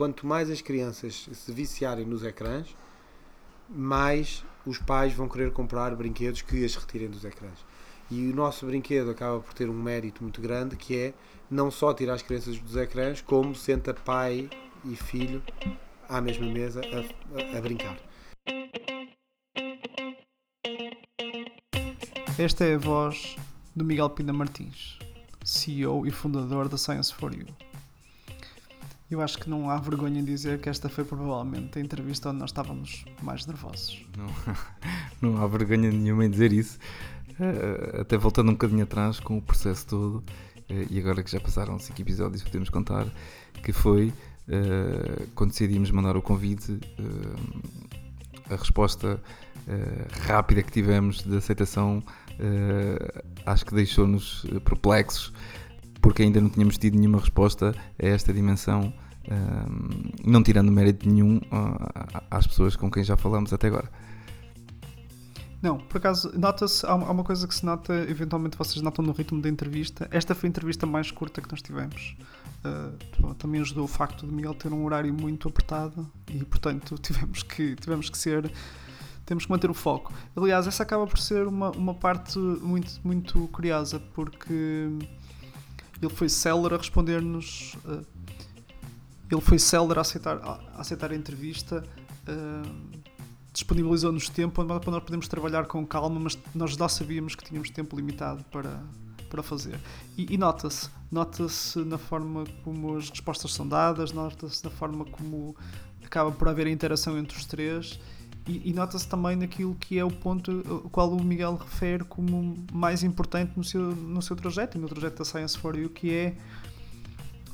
quanto 0.00 0.26
mais 0.26 0.48
as 0.48 0.62
crianças 0.62 1.28
se 1.30 1.52
viciarem 1.52 2.06
nos 2.06 2.24
ecrãs, 2.24 2.74
mais 3.68 4.42
os 4.64 4.78
pais 4.78 5.12
vão 5.12 5.28
querer 5.28 5.52
comprar 5.52 5.94
brinquedos 5.94 6.40
que 6.40 6.64
as 6.64 6.74
retirem 6.74 7.10
dos 7.10 7.22
ecrãs. 7.22 7.58
E 8.10 8.30
o 8.30 8.34
nosso 8.34 8.64
brinquedo 8.64 9.10
acaba 9.10 9.40
por 9.40 9.52
ter 9.52 9.68
um 9.68 9.74
mérito 9.74 10.22
muito 10.22 10.40
grande 10.40 10.74
que 10.74 10.96
é 10.96 11.14
não 11.50 11.70
só 11.70 11.92
tirar 11.92 12.14
as 12.14 12.22
crianças 12.22 12.58
dos 12.58 12.76
ecrãs, 12.76 13.20
como 13.20 13.54
senta 13.54 13.92
pai 13.92 14.48
e 14.86 14.96
filho 14.96 15.42
à 16.08 16.18
mesma 16.18 16.46
mesa 16.46 16.80
a, 16.80 17.56
a, 17.56 17.58
a 17.58 17.60
brincar. 17.60 17.98
Esta 22.38 22.64
é 22.64 22.74
a 22.74 22.78
voz 22.78 23.36
do 23.76 23.84
Miguel 23.84 24.08
Pina 24.08 24.32
Martins, 24.32 24.98
CEO 25.44 26.06
e 26.06 26.10
fundador 26.10 26.70
da 26.70 26.78
Science 26.78 27.12
for 27.12 27.34
You. 27.34 27.69
Eu 29.10 29.20
acho 29.20 29.38
que 29.38 29.50
não 29.50 29.68
há 29.68 29.76
vergonha 29.76 30.20
em 30.20 30.24
dizer 30.24 30.60
que 30.60 30.68
esta 30.68 30.88
foi 30.88 31.04
provavelmente 31.04 31.76
a 31.78 31.82
entrevista 31.82 32.30
onde 32.30 32.38
nós 32.38 32.50
estávamos 32.50 33.04
mais 33.20 33.44
nervosos. 33.44 34.06
Não, 34.16 35.32
não 35.32 35.42
há 35.42 35.46
vergonha 35.48 35.90
nenhuma 35.90 36.24
em 36.24 36.30
dizer 36.30 36.52
isso. 36.52 36.78
Eh, 37.40 38.02
até 38.02 38.16
voltando 38.18 38.50
um 38.50 38.52
bocadinho 38.52 38.84
atrás 38.84 39.18
com 39.18 39.38
o 39.38 39.42
processo 39.42 39.86
todo, 39.86 40.24
eh, 40.68 40.86
e 40.90 40.98
agora 41.00 41.22
que 41.24 41.30
já 41.30 41.40
passaram 41.40 41.78
5 41.78 42.00
episódios, 42.00 42.42
podemos 42.44 42.68
contar 42.68 43.06
que 43.64 43.72
foi 43.72 44.12
eh, 44.46 45.26
quando 45.34 45.50
decidimos 45.50 45.90
mandar 45.90 46.16
o 46.16 46.22
convite, 46.22 46.78
a 48.48 48.56
resposta 48.56 49.20
rápida 50.26 50.62
que 50.62 50.72
tivemos 50.72 51.22
de 51.22 51.36
aceitação 51.36 52.02
acho 53.46 53.64
que 53.64 53.74
deixou-nos 53.74 54.44
perplexos 54.64 55.32
porque 56.00 56.22
ainda 56.22 56.40
não 56.40 56.48
tínhamos 56.48 56.78
tido 56.78 56.96
nenhuma 56.98 57.18
resposta 57.18 57.74
a 57.98 58.06
esta 58.06 58.32
dimensão, 58.32 58.92
não 60.24 60.42
tirando 60.42 60.72
mérito 60.72 61.08
nenhum 61.08 61.40
às 62.30 62.46
pessoas 62.46 62.76
com 62.76 62.90
quem 62.90 63.04
já 63.04 63.16
falamos 63.16 63.52
até 63.52 63.68
agora. 63.68 63.88
Não, 65.62 65.76
por 65.76 65.98
acaso, 65.98 66.32
nota-se, 66.38 66.86
há 66.86 66.94
uma 66.94 67.22
coisa 67.22 67.46
que 67.46 67.54
se 67.54 67.66
nota, 67.66 67.92
eventualmente 68.08 68.56
vocês 68.56 68.80
notam 68.80 69.04
no 69.04 69.12
ritmo 69.12 69.42
da 69.42 69.48
entrevista. 69.48 70.08
Esta 70.10 70.34
foi 70.34 70.46
a 70.46 70.50
entrevista 70.50 70.86
mais 70.86 71.10
curta 71.10 71.42
que 71.42 71.50
nós 71.50 71.60
tivemos. 71.60 72.16
Uh, 72.64 73.34
também 73.34 73.60
ajudou 73.60 73.84
o 73.84 73.88
facto 73.88 74.26
de 74.26 74.32
Miguel 74.32 74.54
ter 74.54 74.72
um 74.72 74.84
horário 74.84 75.12
muito 75.12 75.48
apertado 75.48 76.10
e, 76.30 76.42
portanto, 76.44 76.96
tivemos 77.00 77.42
que, 77.42 77.76
tivemos 77.76 78.08
que 78.08 78.16
ser. 78.16 78.50
Temos 79.26 79.44
que 79.44 79.50
manter 79.50 79.70
o 79.70 79.74
foco. 79.74 80.12
Aliás, 80.34 80.66
essa 80.66 80.82
acaba 80.82 81.06
por 81.06 81.18
ser 81.18 81.46
uma, 81.46 81.70
uma 81.70 81.94
parte 81.94 82.38
muito, 82.38 82.98
muito 83.04 83.46
curiosa, 83.48 84.00
porque 84.14 84.88
ele 86.00 86.12
foi 86.12 86.28
célere 86.28 86.74
a 86.74 86.78
responder-nos. 86.78 87.74
Uh, 87.84 88.04
ele 89.30 89.40
foi 89.40 89.58
célere 89.58 89.98
a 89.98 90.02
aceitar 90.02 90.36
a, 90.38 90.80
aceitar 90.80 91.10
a 91.12 91.14
entrevista. 91.14 91.84
Uh, 92.28 93.00
disponibilizou-nos 93.52 94.28
tempo 94.28 94.64
para 94.64 94.92
nós 94.92 95.02
podermos 95.02 95.28
trabalhar 95.28 95.66
com 95.66 95.84
calma, 95.86 96.20
mas 96.20 96.38
nós 96.54 96.72
já 96.72 96.88
sabíamos 96.88 97.34
que 97.34 97.44
tínhamos 97.44 97.70
tempo 97.70 97.96
limitado 97.96 98.44
para, 98.44 98.80
para 99.28 99.42
fazer. 99.42 99.78
E, 100.16 100.34
e 100.34 100.38
nota-se, 100.38 100.88
nota-se 101.10 101.80
na 101.80 101.98
forma 101.98 102.44
como 102.62 102.96
as 102.96 103.10
respostas 103.10 103.52
são 103.52 103.66
dadas, 103.66 104.12
nota-se 104.12 104.64
na 104.64 104.70
forma 104.70 105.04
como 105.04 105.56
acaba 106.04 106.30
por 106.30 106.48
haver 106.48 106.66
a 106.66 106.70
interação 106.70 107.18
entre 107.18 107.36
os 107.36 107.44
três 107.44 107.98
e, 108.46 108.70
e 108.70 108.72
nota-se 108.72 109.06
também 109.06 109.36
naquilo 109.36 109.74
que 109.74 109.98
é 109.98 110.04
o 110.04 110.10
ponto 110.10 110.50
o 110.84 110.90
qual 110.90 111.10
o 111.10 111.22
Miguel 111.22 111.56
refere 111.56 112.04
como 112.04 112.56
mais 112.72 113.02
importante 113.02 113.52
no 113.56 113.64
seu, 113.64 113.94
no 113.94 114.22
seu 114.22 114.36
trajeto 114.36 114.78
e 114.78 114.80
no 114.80 114.88
trajeto 114.88 115.18
da 115.18 115.24
Science 115.24 115.58
for 115.58 115.76
You, 115.76 115.90
que 115.90 116.14
é 116.14 116.34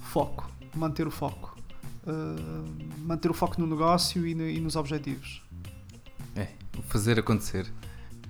foco, 0.02 0.50
manter 0.74 1.06
o 1.06 1.10
foco. 1.10 1.56
Uh, 2.06 3.02
manter 3.04 3.30
o 3.30 3.34
foco 3.34 3.60
no 3.60 3.66
negócio 3.66 4.24
e, 4.26 4.34
no, 4.34 4.48
e 4.48 4.60
nos 4.60 4.76
objetivos. 4.76 5.42
É, 6.36 6.48
fazer 6.82 7.18
acontecer. 7.18 7.66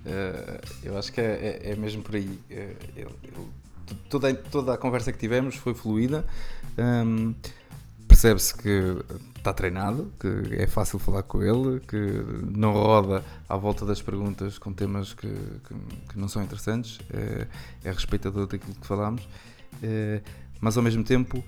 Uh, 0.03 0.59
eu 0.81 0.97
acho 0.97 1.13
que 1.13 1.21
é, 1.21 1.61
é, 1.63 1.71
é 1.71 1.75
mesmo 1.75 2.01
por 2.01 2.15
aí. 2.15 2.39
Uh, 2.49 3.47
toda, 4.09 4.33
toda 4.33 4.73
a 4.73 4.77
conversa 4.77 5.11
que 5.11 5.19
tivemos 5.19 5.55
foi 5.55 5.75
fluida. 5.75 6.25
Um, 6.77 7.35
Percebe-se 8.07 8.55
que 8.57 8.95
está 9.47 9.53
treinado, 9.53 10.11
que 10.19 10.55
é 10.55 10.67
fácil 10.67 10.99
falar 10.99 11.23
com 11.23 11.41
ele, 11.41 11.79
que 11.79 11.97
não 12.51 12.73
roda 12.73 13.23
à 13.47 13.55
volta 13.55 13.85
das 13.85 14.01
perguntas 14.01 14.57
com 14.57 14.73
temas 14.73 15.13
que, 15.13 15.27
que, 15.27 15.73
que 16.09 16.19
não 16.19 16.27
são 16.27 16.43
interessantes, 16.43 16.99
é, 17.13 17.47
é 17.83 17.91
respeitador 17.91 18.45
daquilo 18.47 18.75
que 18.75 18.85
falámos, 18.85 19.27
é, 19.81 20.21
mas 20.59 20.75
ao 20.75 20.83
mesmo 20.83 21.03
tempo 21.03 21.43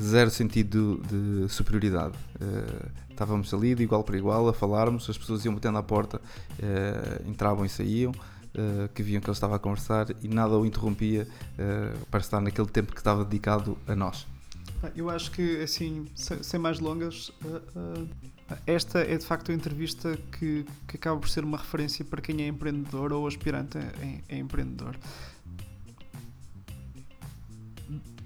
zero 0.00 0.30
sentido 0.30 1.00
de, 1.08 1.46
de 1.46 1.52
superioridade. 1.52 2.14
Uh, 2.40 2.90
estávamos 3.10 3.54
ali 3.54 3.74
de 3.74 3.82
igual 3.84 4.02
para 4.02 4.16
igual 4.16 4.48
a 4.48 4.52
falarmos, 4.52 5.08
as 5.08 5.16
pessoas 5.16 5.44
iam 5.44 5.54
batendo 5.54 5.78
à 5.78 5.82
porta, 5.82 6.18
uh, 6.18 7.30
entravam 7.30 7.64
e 7.64 7.68
saíam, 7.68 8.10
uh, 8.10 8.88
que 8.92 9.02
viam 9.02 9.20
que 9.20 9.28
ele 9.28 9.34
estava 9.34 9.56
a 9.56 9.58
conversar 9.58 10.08
e 10.22 10.28
nada 10.28 10.58
o 10.58 10.66
interrompia 10.66 11.26
para 12.10 12.20
estar 12.20 12.40
naquele 12.40 12.68
tempo 12.68 12.92
que 12.92 13.00
estava 13.00 13.24
dedicado 13.24 13.78
a 13.86 13.94
nós. 13.94 14.26
Eu 14.94 15.10
acho 15.10 15.30
que, 15.30 15.62
assim, 15.62 16.06
sem, 16.14 16.60
mais 16.60 16.78
longas, 16.80 17.32
esta 18.66 19.00
é 19.00 19.16
de 19.16 19.24
facto 19.24 19.50
a 19.50 19.54
entrevista 19.54 20.18
que, 20.38 20.66
que 20.86 20.96
acaba 20.96 21.18
por 21.18 21.28
ser 21.28 21.44
uma 21.44 21.56
referência 21.56 22.04
para 22.04 22.20
quem 22.20 22.42
é 22.42 22.48
empreendedor 22.48 23.12
ou 23.12 23.26
aspirante 23.26 23.78
a, 23.78 24.34
a 24.34 24.36
empreendedor. 24.36 24.96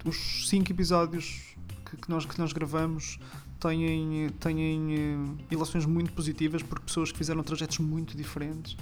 Os 0.04 0.48
cinco 0.48 0.72
episódios 0.72 1.54
que, 1.84 1.96
que, 1.96 2.10
nós, 2.10 2.24
que 2.24 2.38
nós 2.38 2.52
gravamos 2.52 3.18
têm, 3.60 4.30
têm 4.40 5.16
uh, 5.16 5.38
relações 5.50 5.84
muito 5.86 6.12
positivas 6.12 6.62
porque 6.62 6.84
pessoas 6.86 7.12
que 7.12 7.18
fizeram 7.18 7.42
trajetos 7.42 7.78
muito 7.78 8.16
diferentes, 8.16 8.76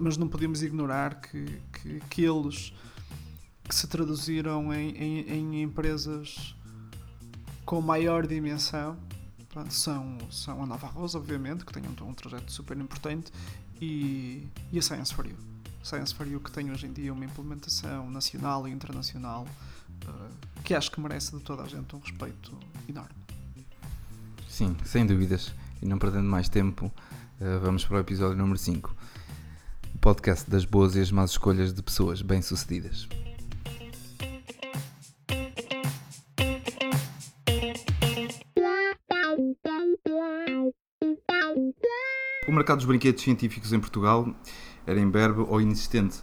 mas 0.00 0.16
não 0.16 0.28
podemos 0.28 0.62
ignorar 0.62 1.20
que, 1.20 1.44
que, 1.72 2.00
que 2.08 2.22
eles 2.22 2.72
que 3.68 3.74
se 3.74 3.86
traduziram 3.86 4.72
em, 4.72 4.90
em, 4.90 5.30
em 5.30 5.62
empresas 5.62 6.54
com 7.64 7.80
maior 7.80 8.26
dimensão 8.26 8.96
são, 9.70 10.18
são 10.30 10.62
a 10.62 10.66
Nova 10.66 10.86
Rosa, 10.86 11.18
obviamente, 11.18 11.64
que 11.64 11.72
tem 11.72 11.82
um, 11.82 12.08
um 12.08 12.12
trajeto 12.12 12.50
super 12.50 12.76
importante, 12.76 13.32
e, 13.80 14.46
e 14.72 14.78
a 14.78 14.82
Science 14.82 15.14
for 15.14 15.26
You. 15.26 15.36
Science 15.82 16.14
for 16.14 16.26
You 16.26 16.40
que 16.40 16.50
tem 16.50 16.70
hoje 16.70 16.86
em 16.86 16.92
dia 16.92 17.12
uma 17.12 17.24
implementação 17.24 18.10
nacional 18.10 18.66
e 18.66 18.70
internacional 18.72 19.46
que 20.62 20.74
acho 20.74 20.90
que 20.90 21.00
merece 21.00 21.36
de 21.36 21.42
toda 21.42 21.62
a 21.62 21.68
gente 21.68 21.94
um 21.94 21.98
respeito 21.98 22.52
enorme. 22.88 23.14
Sim, 24.48 24.74
sem 24.84 25.06
dúvidas. 25.06 25.52
E 25.82 25.86
não 25.86 25.98
perdendo 25.98 26.28
mais 26.28 26.48
tempo, 26.48 26.86
uh, 26.86 27.60
vamos 27.60 27.84
para 27.84 27.98
o 27.98 28.00
episódio 28.00 28.36
número 28.36 28.58
5. 28.58 28.96
O 29.94 29.98
podcast 29.98 30.50
das 30.50 30.64
boas 30.64 30.96
e 30.96 31.00
as 31.00 31.10
más 31.10 31.32
escolhas 31.32 31.74
de 31.74 31.82
pessoas 31.82 32.22
bem-sucedidas. 32.22 33.06
Mercado 42.64 42.78
dos 42.78 42.86
brinquedos 42.86 43.22
científicos 43.22 43.74
em 43.74 43.78
Portugal 43.78 44.34
era 44.86 44.98
imberbe 44.98 45.40
ou 45.40 45.60
inexistente. 45.60 46.22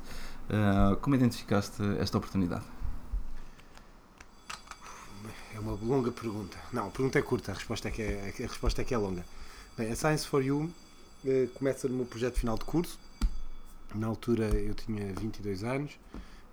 Uh, 0.49 0.95
como 0.97 1.15
identificaste 1.15 1.83
esta 1.99 2.17
oportunidade? 2.17 2.65
uma 5.59 5.73
longa 5.73 6.11
pergunta. 6.11 6.57
Não, 6.73 6.87
a 6.87 6.89
pergunta 6.89 7.19
é 7.19 7.21
curta, 7.21 7.51
a 7.51 7.53
resposta 7.53 7.89
é 7.89 7.91
que 7.91 8.01
é, 8.01 8.33
a 8.39 8.47
resposta 8.47 8.81
é, 8.81 8.83
que 8.83 8.95
é 8.95 8.97
longa. 8.97 9.23
Bem, 9.77 9.91
a 9.91 9.95
Science 9.95 10.27
for 10.27 10.43
You 10.43 10.71
eh, 11.23 11.47
começa 11.53 11.87
no 11.87 11.95
meu 11.95 12.05
projeto 12.07 12.39
final 12.39 12.57
de 12.57 12.65
curso. 12.65 12.97
Na 13.93 14.07
altura 14.07 14.45
eu 14.45 14.73
tinha 14.73 15.13
22 15.13 15.63
anos 15.63 15.91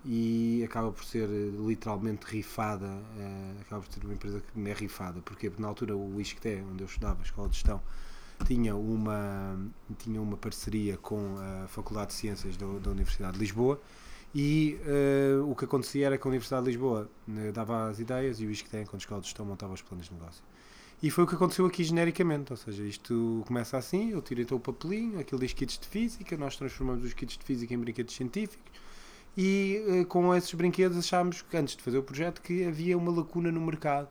e 0.04 0.62
acaba 0.62 0.92
por 0.92 1.04
ser 1.06 1.26
eh, 1.30 1.50
literalmente 1.66 2.26
rifada, 2.26 2.86
eh, 3.18 3.54
acaba 3.62 3.80
por 3.80 3.90
ser 3.90 4.04
uma 4.04 4.12
empresa 4.12 4.40
que 4.40 4.58
me 4.58 4.68
é 4.68 4.74
rifada. 4.74 5.22
Porque 5.22 5.50
na 5.56 5.68
altura 5.68 5.96
o 5.96 6.20
ISCTE, 6.20 6.62
onde 6.70 6.82
eu 6.82 6.86
estudava, 6.86 7.20
a 7.20 7.24
Escola 7.24 7.48
de 7.48 7.54
Gestão, 7.54 7.80
tinha 8.46 8.74
uma, 8.74 9.58
tinha 9.98 10.20
uma 10.20 10.36
parceria 10.36 10.96
com 10.96 11.36
a 11.38 11.68
Faculdade 11.68 12.08
de 12.08 12.14
Ciências 12.14 12.56
da, 12.56 12.66
da 12.78 12.90
Universidade 12.90 13.34
de 13.34 13.40
Lisboa 13.40 13.80
e 14.34 14.78
uh, 15.40 15.50
o 15.50 15.54
que 15.54 15.64
acontecia 15.64 16.06
era 16.06 16.18
que 16.18 16.26
a 16.26 16.28
Universidade 16.28 16.64
de 16.64 16.70
Lisboa 16.72 17.10
uh, 17.28 17.52
dava 17.52 17.88
as 17.88 17.98
ideias 17.98 18.40
e 18.40 18.46
o 18.46 18.50
ISCTE, 18.50 18.84
quando 18.86 19.00
escola 19.00 19.20
de 19.20 19.26
gestão, 19.26 19.46
montava 19.46 19.72
os 19.72 19.82
planos 19.82 20.06
de 20.06 20.14
negócio. 20.14 20.42
E 21.02 21.10
foi 21.10 21.24
o 21.24 21.26
que 21.26 21.34
aconteceu 21.34 21.64
aqui 21.64 21.84
genericamente, 21.84 22.52
ou 22.52 22.56
seja, 22.56 22.82
isto 22.82 23.42
começa 23.46 23.78
assim, 23.78 24.10
eu 24.10 24.20
tiro 24.20 24.40
então 24.40 24.58
o 24.58 24.60
papelinho, 24.60 25.18
aquilo 25.18 25.40
diz 25.40 25.52
kits 25.52 25.78
de 25.78 25.86
física, 25.86 26.36
nós 26.36 26.56
transformamos 26.56 27.04
os 27.04 27.14
kits 27.14 27.38
de 27.38 27.44
física 27.44 27.72
em 27.72 27.78
brinquedos 27.78 28.14
científicos 28.14 28.72
e 29.36 29.82
uh, 29.86 30.06
com 30.06 30.34
esses 30.34 30.52
brinquedos 30.52 30.98
achámos, 30.98 31.44
antes 31.54 31.76
de 31.76 31.82
fazer 31.82 31.98
o 31.98 32.02
projeto, 32.02 32.42
que 32.42 32.64
havia 32.64 32.98
uma 32.98 33.12
lacuna 33.12 33.50
no 33.50 33.60
mercado 33.60 34.08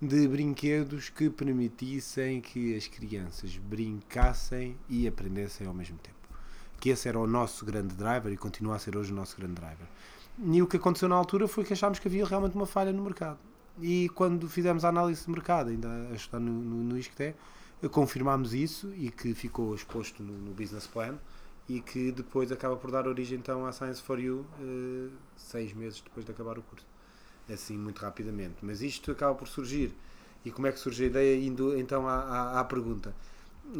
de 0.00 0.26
brinquedos 0.26 1.10
que 1.10 1.28
permitissem 1.28 2.40
que 2.40 2.74
as 2.74 2.86
crianças 2.86 3.56
brincassem 3.56 4.76
e 4.88 5.06
aprendessem 5.06 5.66
ao 5.66 5.74
mesmo 5.74 5.98
tempo 5.98 6.20
que 6.80 6.88
esse 6.88 7.06
era 7.06 7.18
o 7.18 7.26
nosso 7.26 7.64
grande 7.64 7.94
driver 7.94 8.32
e 8.32 8.36
continua 8.36 8.76
a 8.76 8.78
ser 8.78 8.96
hoje 8.96 9.12
o 9.12 9.14
nosso 9.14 9.36
grande 9.36 9.54
driver. 9.54 9.86
E 10.42 10.62
o 10.62 10.66
que 10.66 10.78
aconteceu 10.78 11.08
na 11.08 11.14
altura 11.14 11.46
foi 11.46 11.62
que 11.62 11.74
achámos 11.74 11.98
que 11.98 12.08
havia 12.08 12.24
realmente 12.24 12.54
uma 12.54 12.66
falha 12.66 12.92
no 12.92 13.02
mercado. 13.04 13.38
e 13.80 14.08
quando 14.10 14.48
fizemos 14.48 14.84
a 14.84 14.88
análise 14.88 15.24
de 15.24 15.30
mercado, 15.30 15.70
ainda 15.70 15.88
a 16.10 16.14
estudar 16.14 16.40
no, 16.40 16.50
no, 16.50 16.82
no 16.84 16.98
ISCTE, 16.98 17.34
confirmámos 17.90 18.54
isso 18.54 18.92
e 18.94 19.10
que 19.10 19.34
ficou 19.34 19.74
exposto 19.74 20.22
no, 20.22 20.32
no, 20.32 20.52
business 20.52 20.86
plan 20.86 21.18
e 21.68 21.80
que 21.80 22.10
depois 22.12 22.50
acaba 22.50 22.76
por 22.76 22.90
dar 22.90 23.06
origem 23.06 23.38
então 23.38 23.64
à 23.64 23.72
Science 23.72 24.02
for 24.02 24.18
You 24.18 24.44
uh, 24.60 25.10
seis 25.36 25.72
meses 25.72 26.00
depois 26.00 26.26
de 26.26 26.32
acabar 26.32 26.58
o 26.58 26.62
curso 26.62 26.89
assim 27.48 27.76
muito 27.76 28.00
rapidamente. 28.00 28.56
Mas 28.62 28.82
isto 28.82 29.10
acaba 29.10 29.34
por 29.34 29.48
surgir. 29.48 29.92
E 30.44 30.50
como 30.50 30.66
é 30.66 30.72
que 30.72 30.78
surge 30.78 31.04
a 31.04 31.06
ideia? 31.06 31.38
Indo 31.38 31.78
então 31.78 32.08
à, 32.08 32.14
à, 32.14 32.60
à 32.60 32.64
pergunta. 32.64 33.14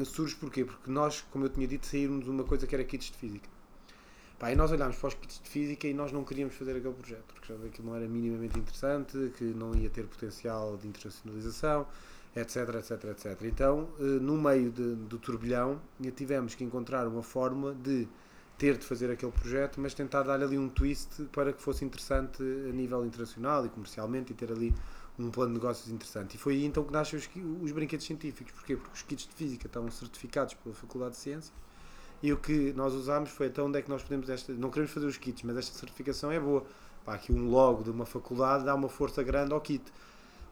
Surge 0.05 0.35
porquê? 0.37 0.65
porque 0.65 0.91
nós 0.91 1.25
como 1.31 1.45
eu 1.47 1.49
tinha 1.49 1.67
dito 1.67 1.87
saímos 1.87 2.25
de 2.25 2.31
uma 2.31 2.45
coisa 2.45 2.67
que 2.67 2.75
era 2.75 2.85
kits 2.85 3.11
de 3.11 3.17
física. 3.17 3.49
Pá, 4.39 4.53
e 4.53 4.57
nós 4.57 4.71
olhámos 4.71 4.97
para 4.97 5.09
os 5.09 5.15
kits 5.15 5.41
de 5.43 5.49
física 5.49 5.87
e 5.87 5.93
nós 5.93 6.13
não 6.13 6.25
queríamos 6.25 6.55
fazer 6.55 6.77
aquele 6.77 6.95
projeto 6.95 7.25
porque 7.27 7.53
já 7.53 7.69
que 7.69 7.83
não 7.83 7.95
era 7.95 8.07
minimamente 8.07 8.59
interessante 8.59 9.33
que 9.37 9.45
não 9.45 9.75
ia 9.75 9.91
ter 9.91 10.07
potencial 10.07 10.77
de 10.77 10.89
internacionalização 10.89 11.87
etc, 12.35 12.75
etc, 12.77 13.05
etc. 13.11 13.43
Então, 13.43 13.89
eh, 13.99 14.03
no 14.03 14.41
meio 14.41 14.71
de, 14.71 14.95
do 14.95 15.19
turbilhão, 15.19 15.81
tivemos 16.15 16.55
que 16.55 16.65
encontrar 16.65 17.07
uma 17.07 17.23
forma 17.23 17.75
de 17.75 18.07
ter 18.61 18.77
de 18.77 18.85
fazer 18.85 19.11
aquele 19.11 19.33
projeto, 19.33 19.81
mas 19.81 19.95
tentar 19.95 20.23
dar 20.23 20.43
ali 20.43 20.59
um 20.59 20.69
twist 20.69 21.25
para 21.33 21.51
que 21.51 21.63
fosse 21.63 21.83
interessante 21.83 22.43
a 22.43 22.73
nível 22.73 23.07
internacional 23.07 23.65
e 23.65 23.71
comercialmente 23.71 24.35
e 24.35 24.37
ter 24.37 24.53
ali 24.53 24.75
um 25.19 25.31
plano 25.31 25.55
de 25.55 25.61
negócios 25.61 25.91
interessante. 25.91 26.35
E 26.35 26.39
foi 26.39 26.57
aí 26.57 26.67
então 26.67 26.85
que 26.85 26.93
nascem 26.93 27.19
os, 27.19 27.27
os 27.63 27.73
brinquedos 27.73 28.05
científicos. 28.05 28.53
Porquê? 28.53 28.77
Porque 28.77 28.93
os 28.93 29.01
kits 29.01 29.27
de 29.27 29.35
física 29.35 29.67
estavam 29.67 29.91
certificados 29.91 30.53
pela 30.53 30.75
Faculdade 30.75 31.13
de 31.13 31.17
Ciências 31.17 31.55
e 32.23 32.35
o 32.35 32.37
que 32.37 32.75
nós 32.75 32.93
usámos 32.93 33.31
foi 33.31 33.47
então 33.47 33.67
onde 33.67 33.79
é 33.79 33.83
que 33.83 33.89
nós 33.89 34.03
podemos 34.03 34.29
esta. 34.29 34.53
Não 34.53 34.69
queremos 34.69 34.93
fazer 34.93 35.07
os 35.07 35.17
kits, 35.17 35.43
mas 35.43 35.57
esta 35.57 35.79
certificação 35.79 36.31
é 36.31 36.39
boa. 36.39 36.63
Pá, 37.03 37.15
aqui 37.15 37.33
um 37.33 37.49
logo 37.49 37.83
de 37.83 37.89
uma 37.89 38.05
faculdade 38.05 38.67
dá 38.67 38.75
uma 38.75 38.91
força 38.91 39.23
grande 39.23 39.55
ao 39.55 39.61
kit 39.63 39.83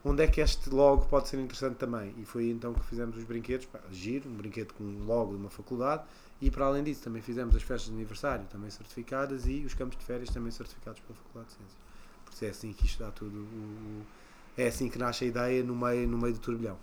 onde 0.05 0.23
é 0.23 0.27
que 0.27 0.41
este 0.41 0.71
logo 0.71 1.07
pode 1.07 1.29
ser 1.29 1.39
interessante 1.39 1.77
também. 1.77 2.15
E 2.19 2.25
foi 2.25 2.51
então 2.51 2.73
que 2.73 2.85
fizemos 2.85 3.17
os 3.17 3.25
brinquedos, 3.25 3.67
pá, 3.67 3.81
giro, 3.91 4.29
um 4.29 4.35
brinquedo 4.35 4.73
com 4.75 4.85
um 4.85 5.05
logo 5.05 5.33
de 5.33 5.41
uma 5.41 5.51
faculdade, 5.51 6.03
e 6.41 6.51
para 6.51 6.67
além 6.67 6.85
disso 6.85 7.03
também 7.03 7.21
fizemos 7.21 7.55
as 7.57 7.63
festas 7.63 7.91
de 7.91 7.97
aniversário 7.97 8.47
também 8.47 8.71
certificadas 8.71 9.47
e 9.47 9.65
os 9.65 9.75
campos 9.75 9.99
de 9.99 10.05
férias 10.05 10.31
também 10.31 10.51
certificados 10.51 11.01
pela 11.01 11.17
Faculdade 11.19 11.49
de 11.49 11.55
Ciências. 11.55 11.79
Por 12.25 12.33
isso 12.33 12.45
é 12.45 12.49
assim 12.49 12.73
que 12.73 12.87
isto 12.87 13.03
dá 13.03 13.11
tudo. 13.11 13.41
O, 13.41 14.03
é 14.57 14.69
assim 14.69 14.89
que 14.89 14.99
nasce 14.99 15.25
a 15.25 15.29
ideia 15.29 15.63
no 15.63 15.75
meio, 15.75 16.07
no 16.07 16.19
meio 16.19 16.35
do 16.35 16.41
turbilhão. 16.41 16.77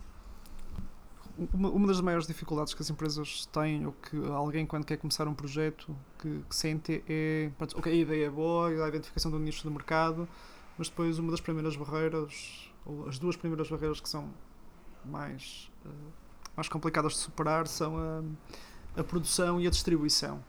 Uma, 1.54 1.70
uma 1.70 1.88
das 1.88 2.00
maiores 2.00 2.26
dificuldades 2.26 2.74
que 2.74 2.82
as 2.82 2.90
empresas 2.90 3.46
têm, 3.48 3.86
ou 3.86 3.92
que 3.92 4.18
alguém, 4.32 4.66
quando 4.66 4.86
quer 4.86 4.98
começar 4.98 5.28
um 5.28 5.34
projeto, 5.34 5.94
que, 6.18 6.42
que 6.50 6.56
sente 6.56 7.04
é. 7.08 7.52
Ok, 7.76 7.92
a 7.92 7.96
ideia 7.96 8.28
é 8.28 8.30
boa, 8.30 8.70
a 8.70 8.88
identificação 8.88 9.30
do 9.30 9.38
nicho 9.38 9.64
do 9.64 9.72
mercado, 9.72 10.28
mas 10.78 10.88
depois 10.88 11.20
uma 11.20 11.32
das 11.32 11.42
primeiras 11.42 11.76
barreiras 11.76 12.70
as 13.08 13.18
duas 13.18 13.36
primeiras 13.36 13.70
barreiras 13.70 14.00
que 14.00 14.08
são 14.08 14.32
mais, 15.04 15.72
uh, 15.86 16.12
mais 16.56 16.70
complicadas 16.70 17.14
de 17.14 17.20
superar 17.20 17.68
são 17.68 17.98
a, 17.98 19.00
a, 19.00 19.04
produção 19.04 19.60
e 19.60 19.68
a 19.68 19.70
distribuição. 19.70 20.44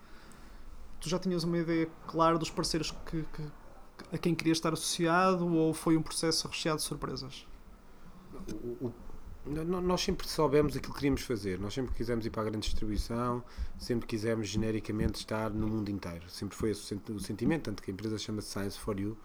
Tu 1.00 1.08
já 1.08 1.18
tinhas 1.18 1.44
uma 1.44 1.58
ideia 1.58 1.88
clara 2.06 2.38
dos 2.38 2.50
parceiros 2.50 2.90
que, 3.06 3.22
que, 3.22 3.42
a 4.12 4.18
quem 4.18 4.34
querias 4.34 4.58
estar 4.58 4.72
associado 4.72 5.46
ou 5.48 5.72
foi 5.72 5.96
um 5.96 6.02
processo 6.02 6.46
recheado 6.48 6.78
de 6.78 6.84
surpresas? 6.84 7.46
O, 8.52 8.86
o, 8.86 8.94
nós 9.46 10.00
sempre 10.00 10.26
soubemos 10.26 10.76
aquilo 10.76 10.92
que 10.92 10.98
queríamos 10.98 11.22
fazer, 11.22 11.58
nós 11.60 11.72
sempre 11.72 11.94
quisemos 11.94 12.26
ir 12.26 12.30
para 12.30 12.42
a 12.42 12.44
grande 12.46 12.66
distribuição, 12.66 13.44
sempre 13.78 14.06
quisemos 14.06 14.48
genericamente 14.48 15.20
estar 15.20 15.50
no 15.50 15.68
mundo 15.68 15.88
inteiro. 15.88 16.28
Sempre 16.28 16.56
foi 16.56 16.70
esse 16.70 16.94
o 16.94 17.20
sentimento, 17.20 17.64
tanto 17.64 17.82
que 17.82 17.90
a 17.90 17.94
empresa 17.94 18.18
chama-se 18.18 18.48
Science 18.48 18.78
for 18.78 18.98
You 18.98 19.16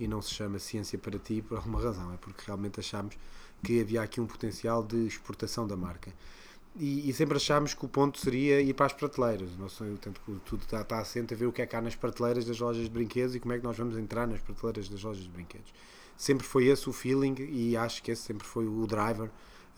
e 0.00 0.08
não 0.08 0.20
se 0.22 0.30
chama 0.30 0.58
Ciência 0.58 0.98
para 0.98 1.18
Ti 1.18 1.42
por 1.46 1.58
alguma 1.58 1.80
razão, 1.80 2.12
é 2.12 2.16
porque 2.16 2.42
realmente 2.46 2.80
achámos 2.80 3.16
que 3.62 3.80
havia 3.80 4.02
aqui 4.02 4.20
um 4.20 4.26
potencial 4.26 4.82
de 4.82 5.06
exportação 5.06 5.66
da 5.66 5.76
marca. 5.76 6.10
E, 6.76 7.08
e, 7.08 7.12
sempre 7.12 7.36
achámos 7.36 7.74
que 7.74 7.84
o 7.84 7.88
ponto 7.88 8.18
seria 8.18 8.60
ir 8.60 8.72
para 8.74 8.86
as 8.86 8.92
prateleiras. 8.92 9.50
Não 9.58 9.68
sei, 9.68 9.96
tanto 10.00 10.20
que 10.20 10.32
tudo 10.46 10.62
está, 10.62 10.80
está 10.80 11.00
assente 11.00 11.34
a 11.34 11.36
ver 11.36 11.46
o 11.46 11.52
que 11.52 11.60
é 11.60 11.66
que 11.66 11.74
há 11.74 11.80
nas 11.80 11.96
prateleiras 11.96 12.44
das 12.44 12.58
lojas 12.58 12.84
de 12.84 12.90
brinquedos 12.90 13.34
e 13.34 13.40
como 13.40 13.52
é 13.52 13.58
que 13.58 13.64
nós 13.64 13.76
vamos 13.76 13.98
entrar 13.98 14.26
nas 14.26 14.40
prateleiras 14.40 14.88
das 14.88 15.02
lojas 15.02 15.22
de 15.22 15.28
brinquedos. 15.28 15.72
Sempre 16.16 16.46
foi 16.46 16.66
esse 16.66 16.88
o 16.88 16.92
feeling 16.92 17.34
e 17.38 17.76
acho 17.76 18.02
que 18.02 18.10
esse 18.12 18.22
sempre 18.22 18.46
foi 18.46 18.66
o 18.66 18.86
driver 18.86 19.28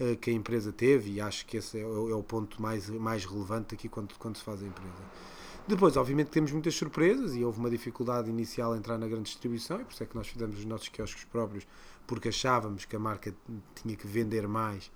uh, 0.00 0.16
que 0.20 0.30
a 0.30 0.32
empresa 0.32 0.70
teve 0.70 1.12
e 1.12 1.20
acho 1.20 1.46
que 1.46 1.56
esse 1.56 1.78
é, 1.78 1.82
é, 1.82 1.84
o 1.86 2.22
ponto 2.22 2.60
mais, 2.60 2.88
mais 2.90 3.24
relevante 3.24 3.74
aqui 3.74 3.88
quando, 3.88 4.14
quando 4.18 4.36
se 4.36 4.44
faz 4.44 4.62
a 4.62 4.66
empresa. 4.66 5.02
Depois, 5.66 5.96
obviamente, 5.96 6.28
temos 6.28 6.50
muitas 6.50 6.74
surpresas 6.74 7.34
e 7.34 7.44
houve 7.44 7.58
uma 7.58 7.70
dificuldade 7.70 8.28
inicial 8.28 8.72
a 8.72 8.76
entrar 8.76 8.98
na 8.98 9.06
grande 9.06 9.24
distribuição, 9.24 9.80
e 9.80 9.84
por 9.84 9.92
isso 9.92 10.02
é 10.02 10.06
que 10.06 10.16
nós 10.16 10.26
fizemos 10.26 10.58
os 10.58 10.64
nossos 10.64 10.88
quiosques 10.88 11.24
próprios, 11.24 11.66
porque 12.06 12.28
achávamos 12.28 12.84
que 12.84 12.96
a 12.96 12.98
marca 12.98 13.32
tinha 13.74 13.96
que 13.96 14.06
vender 14.06 14.48
mais 14.48 14.90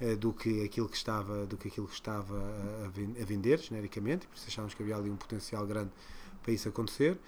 uh, 0.00 0.16
do 0.16 0.32
que 0.32 0.64
aquilo 0.64 0.88
que 0.88 0.96
estava, 0.96 1.44
do 1.46 1.56
que 1.56 1.68
aquilo 1.68 1.88
que 1.88 1.94
estava 1.94 2.36
a, 2.36 2.86
a, 2.86 3.24
vender, 3.24 3.58
genericamente, 3.58 4.28
por 4.28 4.36
isso 4.36 4.46
achávamos 4.46 4.74
que 4.74 4.82
havia 4.82 4.96
ali 4.96 5.10
um 5.10 5.16
potencial 5.16 5.66
grande 5.66 5.90
para 6.42 6.52
isso 6.52 6.68
acontecer. 6.68 7.18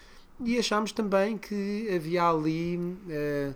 E 0.41 0.59
achámos 0.59 0.93
também 0.93 1.37
que 1.37 1.89
havia 1.95 2.29
ali. 2.29 2.77
Uh, 2.77 3.55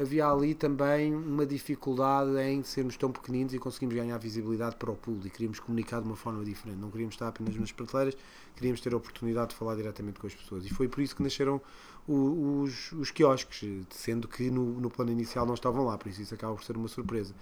havia 0.00 0.26
ali 0.26 0.54
também 0.54 1.14
uma 1.14 1.44
dificuldade 1.44 2.30
em 2.40 2.62
sermos 2.62 2.96
tão 2.96 3.12
pequeninos 3.12 3.52
e 3.52 3.58
conseguimos 3.58 3.94
ganhar 3.94 4.16
visibilidade 4.16 4.76
para 4.76 4.90
o 4.90 4.96
público. 4.96 5.28
Queríamos 5.36 5.60
comunicar 5.60 6.00
de 6.00 6.06
uma 6.06 6.16
forma 6.16 6.42
diferente, 6.42 6.78
não 6.78 6.90
queríamos 6.90 7.14
estar 7.14 7.28
apenas 7.28 7.54
nas 7.54 7.70
prateleiras, 7.70 8.16
queríamos 8.56 8.80
ter 8.80 8.94
a 8.94 8.96
oportunidade 8.96 9.50
de 9.50 9.56
falar 9.56 9.76
diretamente 9.76 10.18
com 10.18 10.26
as 10.26 10.34
pessoas. 10.34 10.64
E 10.64 10.70
foi 10.70 10.88
por 10.88 11.02
isso 11.02 11.14
que 11.14 11.22
nasceram 11.22 11.60
os, 12.08 12.92
os 12.92 13.10
quiosques, 13.10 13.86
sendo 13.90 14.26
que 14.26 14.50
no, 14.50 14.80
no 14.80 14.90
plano 14.90 15.12
inicial 15.12 15.44
não 15.44 15.54
estavam 15.54 15.84
lá, 15.84 15.98
por 15.98 16.08
isso 16.08 16.22
isso 16.22 16.34
acaba 16.34 16.54
por 16.54 16.64
ser 16.64 16.76
uma 16.76 16.88
surpresa. 16.88 17.34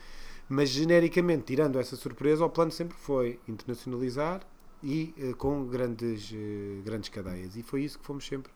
Mas 0.49 0.71
genericamente, 0.71 1.45
tirando 1.45 1.79
essa 1.79 1.95
surpresa, 1.95 2.45
o 2.45 2.51
plano 2.51 2.73
sempre 2.73 2.97
foi 2.97 3.39
internacionalizar 3.47 4.41
e 4.83 5.15
uh, 5.19 5.37
com 5.37 5.65
grandes, 5.67 6.33
uh, 6.33 6.83
grandes 6.85 7.09
cadeias. 7.09 7.55
E 7.55 7.63
foi 7.63 7.85
isso 7.85 7.99
que 7.99 8.05
fomos 8.05 8.27
sempre 8.27 8.51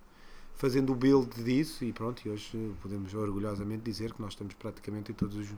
fazendo 0.54 0.92
o 0.92 0.96
build 0.96 1.42
disso 1.42 1.84
e 1.84 1.92
pronto, 1.92 2.26
e 2.26 2.30
hoje 2.30 2.74
podemos 2.80 3.12
orgulhosamente 3.14 3.82
dizer 3.82 4.12
que 4.12 4.20
nós 4.20 4.32
estamos 4.32 4.54
praticamente 4.54 5.12
em 5.12 5.14
todos 5.14 5.36
os, 5.36 5.48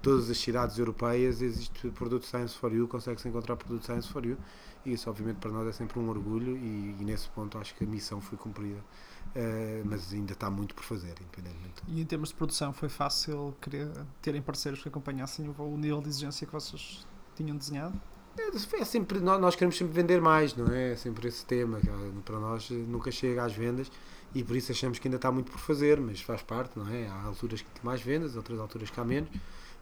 todas 0.00 0.30
as 0.30 0.38
cidades 0.38 0.78
europeias 0.78 1.42
existe 1.42 1.90
produto 1.90 2.24
Science 2.26 2.56
for 2.56 2.72
You, 2.72 2.86
consegue-se 2.86 3.28
encontrar 3.28 3.56
produto 3.56 3.84
Science 3.84 4.08
for 4.08 4.24
You 4.24 4.36
e 4.84 4.92
isso 4.92 5.08
obviamente 5.08 5.38
para 5.38 5.50
nós 5.50 5.66
é 5.66 5.72
sempre 5.72 5.98
um 5.98 6.08
orgulho 6.08 6.56
e, 6.56 6.96
e 7.00 7.04
nesse 7.04 7.28
ponto 7.30 7.58
acho 7.58 7.74
que 7.74 7.84
a 7.84 7.86
missão 7.86 8.20
foi 8.20 8.38
cumprida 8.38 8.78
uh, 8.78 9.82
mas 9.84 10.12
ainda 10.12 10.32
está 10.32 10.50
muito 10.50 10.74
por 10.74 10.84
fazer 10.84 11.14
independentemente. 11.20 11.82
E 11.88 12.00
em 12.00 12.04
termos 12.04 12.28
de 12.28 12.34
produção 12.34 12.72
foi 12.72 12.88
fácil 12.88 13.54
querer 13.60 13.90
terem 14.22 14.42
parceiros 14.42 14.82
que 14.82 14.88
acompanhassem 14.88 15.52
o 15.58 15.76
nível 15.76 16.00
de 16.00 16.08
exigência 16.08 16.46
que 16.46 16.52
vocês 16.52 17.06
tinham 17.34 17.56
desenhado? 17.56 18.00
É, 18.36 18.80
é 18.80 18.84
sempre, 18.84 19.20
nós 19.20 19.54
queremos 19.54 19.76
sempre 19.76 19.94
vender 19.94 20.20
mais, 20.20 20.56
não 20.56 20.66
é? 20.66 20.92
É 20.92 20.96
sempre 20.96 21.28
esse 21.28 21.44
tema. 21.46 21.80
Para 22.24 22.40
nós 22.40 22.68
nunca 22.70 23.10
chega 23.10 23.44
às 23.44 23.52
vendas 23.52 23.90
e 24.34 24.42
por 24.42 24.56
isso 24.56 24.72
achamos 24.72 24.98
que 24.98 25.06
ainda 25.06 25.16
está 25.16 25.30
muito 25.30 25.50
por 25.52 25.60
fazer, 25.60 26.00
mas 26.00 26.20
faz 26.20 26.42
parte, 26.42 26.78
não 26.78 26.88
é? 26.88 27.06
Há 27.06 27.22
alturas 27.22 27.62
que 27.62 27.68
mais 27.84 28.00
vendas, 28.00 28.36
outras 28.36 28.58
alturas 28.58 28.90
que 28.90 28.98
há 28.98 29.04
menos, 29.04 29.30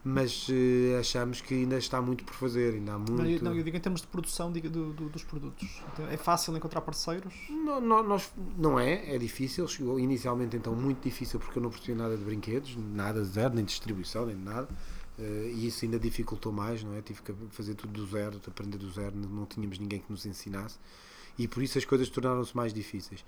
mas 0.05 0.49
uh, 0.49 0.99
achamos 1.01 1.41
que 1.41 1.55
ainda 1.55 1.79
está 1.79 2.03
muito 2.03 2.25
por 2.25 2.35
fazer, 2.35 2.75
ainda 2.75 2.93
há 2.93 2.99
muito... 2.99 3.13
Não, 3.13 3.27
eu, 3.27 3.43
não, 3.43 3.55
eu 3.55 3.63
digo 3.63 3.77
em 3.77 3.81
termos 3.81 4.01
de 4.03 4.07
produção 4.09 4.53
digo, 4.53 4.69
do, 4.69 4.93
do, 4.93 5.09
dos 5.09 5.25
produtos. 5.25 5.83
Então, 5.93 6.07
é 6.09 6.17
fácil 6.17 6.55
encontrar 6.57 6.81
parceiros? 6.83 7.33
Não, 7.49 7.81
não, 7.81 8.03
nós, 8.03 8.31
não 8.59 8.79
é, 8.79 9.15
é 9.15 9.19
difícil, 9.19 9.67
chegou 9.69 9.99
inicialmente 9.99 10.57
então 10.57 10.75
muito 10.75 11.03
difícil 11.03 11.41
porque 11.41 11.59
eu 11.59 11.63
não 11.63 11.71
percebi 11.71 11.97
nada 11.97 12.17
de 12.17 12.25
brinquedos, 12.25 12.77
nada 12.77 13.23
de 13.23 13.29
zero, 13.29 13.55
nem 13.55 13.65
de 13.65 13.71
distribuição, 13.71 14.27
nem 14.27 14.37
de 14.37 14.43
nada. 14.43 14.69
Uh, 15.19 15.49
e 15.55 15.67
isso 15.67 15.85
ainda 15.85 15.99
dificultou 15.99 16.53
mais, 16.53 16.83
não 16.83 16.95
é? 16.95 17.01
Tive 17.01 17.23
que 17.23 17.33
fazer 17.51 17.75
tudo 17.75 17.93
do 17.93 18.07
zero, 18.07 18.41
aprender 18.47 18.79
do 18.79 18.91
zero, 18.91 19.15
não 19.17 19.47
tínhamos 19.47 19.79
ninguém 19.79 20.01
que 20.01 20.11
nos 20.11 20.27
ensinasse 20.27 20.79
e 21.39 21.49
por 21.49 21.63
isso 21.63 21.79
as 21.79 21.85
coisas 21.85 22.09
tornaram-se 22.09 22.57
mais 22.57 22.73
difíceis. 22.73 23.25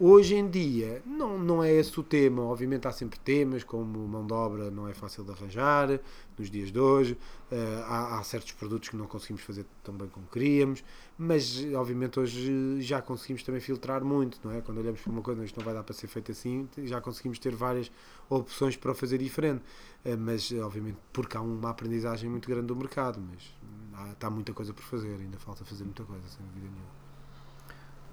Hoje 0.00 0.36
em 0.36 0.48
dia, 0.48 1.02
não, 1.04 1.36
não 1.36 1.60
é 1.60 1.72
esse 1.72 1.98
o 1.98 2.04
tema. 2.04 2.42
Obviamente, 2.42 2.86
há 2.86 2.92
sempre 2.92 3.18
temas, 3.18 3.64
como 3.64 4.06
mão 4.06 4.24
de 4.24 4.32
obra 4.32 4.70
não 4.70 4.86
é 4.86 4.94
fácil 4.94 5.24
de 5.24 5.32
arranjar 5.32 5.98
nos 6.38 6.48
dias 6.48 6.70
de 6.70 6.78
hoje. 6.78 7.14
Uh, 7.50 7.82
há, 7.84 8.16
há, 8.16 8.22
certos 8.22 8.52
produtos 8.52 8.90
que 8.90 8.96
não 8.96 9.08
conseguimos 9.08 9.42
fazer 9.42 9.66
tão 9.82 9.92
bem 9.96 10.06
como 10.06 10.24
queríamos, 10.28 10.84
mas 11.18 11.64
obviamente 11.74 12.20
hoje 12.20 12.80
já 12.80 13.02
conseguimos 13.02 13.42
também 13.42 13.60
filtrar 13.60 14.04
muito, 14.04 14.38
não 14.44 14.52
é? 14.52 14.60
Quando 14.60 14.78
olhamos 14.78 15.00
para 15.00 15.10
uma 15.10 15.20
coisa, 15.20 15.44
isto 15.44 15.58
não 15.58 15.64
vai 15.64 15.74
dar 15.74 15.82
para 15.82 15.94
ser 15.94 16.06
feito 16.06 16.30
assim, 16.30 16.68
já 16.84 17.00
conseguimos 17.00 17.40
ter 17.40 17.56
várias 17.56 17.90
opções 18.30 18.76
para 18.76 18.94
fazer 18.94 19.18
diferente. 19.18 19.64
Uh, 20.04 20.16
mas, 20.16 20.52
obviamente, 20.52 20.98
porque 21.12 21.36
há 21.36 21.40
uma 21.40 21.70
aprendizagem 21.70 22.30
muito 22.30 22.48
grande 22.48 22.68
do 22.68 22.76
mercado, 22.76 23.20
mas 23.20 23.52
há, 23.94 24.12
está 24.12 24.30
muita 24.30 24.52
coisa 24.52 24.72
por 24.72 24.84
fazer, 24.84 25.14
ainda 25.14 25.38
falta 25.38 25.64
fazer 25.64 25.82
muita 25.82 26.04
coisa, 26.04 26.22
sem 26.28 26.46
dúvida 26.46 26.68
nenhuma 26.68 26.98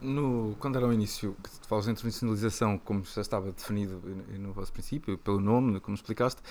no, 0.02 0.56
quando 0.60 0.78
era 0.78 0.88
o 0.88 0.94
início, 0.94 1.36
que 1.44 1.50
tu 1.50 1.68
falas 1.68 1.86
de 1.86 1.92
internacionalização, 1.92 2.78
como 2.78 3.04
já 3.04 3.22
estava 3.22 3.52
definido 3.52 4.02
no 4.40 4.54
vosso 4.54 4.72
princípio, 4.72 5.18
pelo 5.18 5.40
nome, 5.40 5.80
como 5.80 5.96
explicaste, 5.96 6.42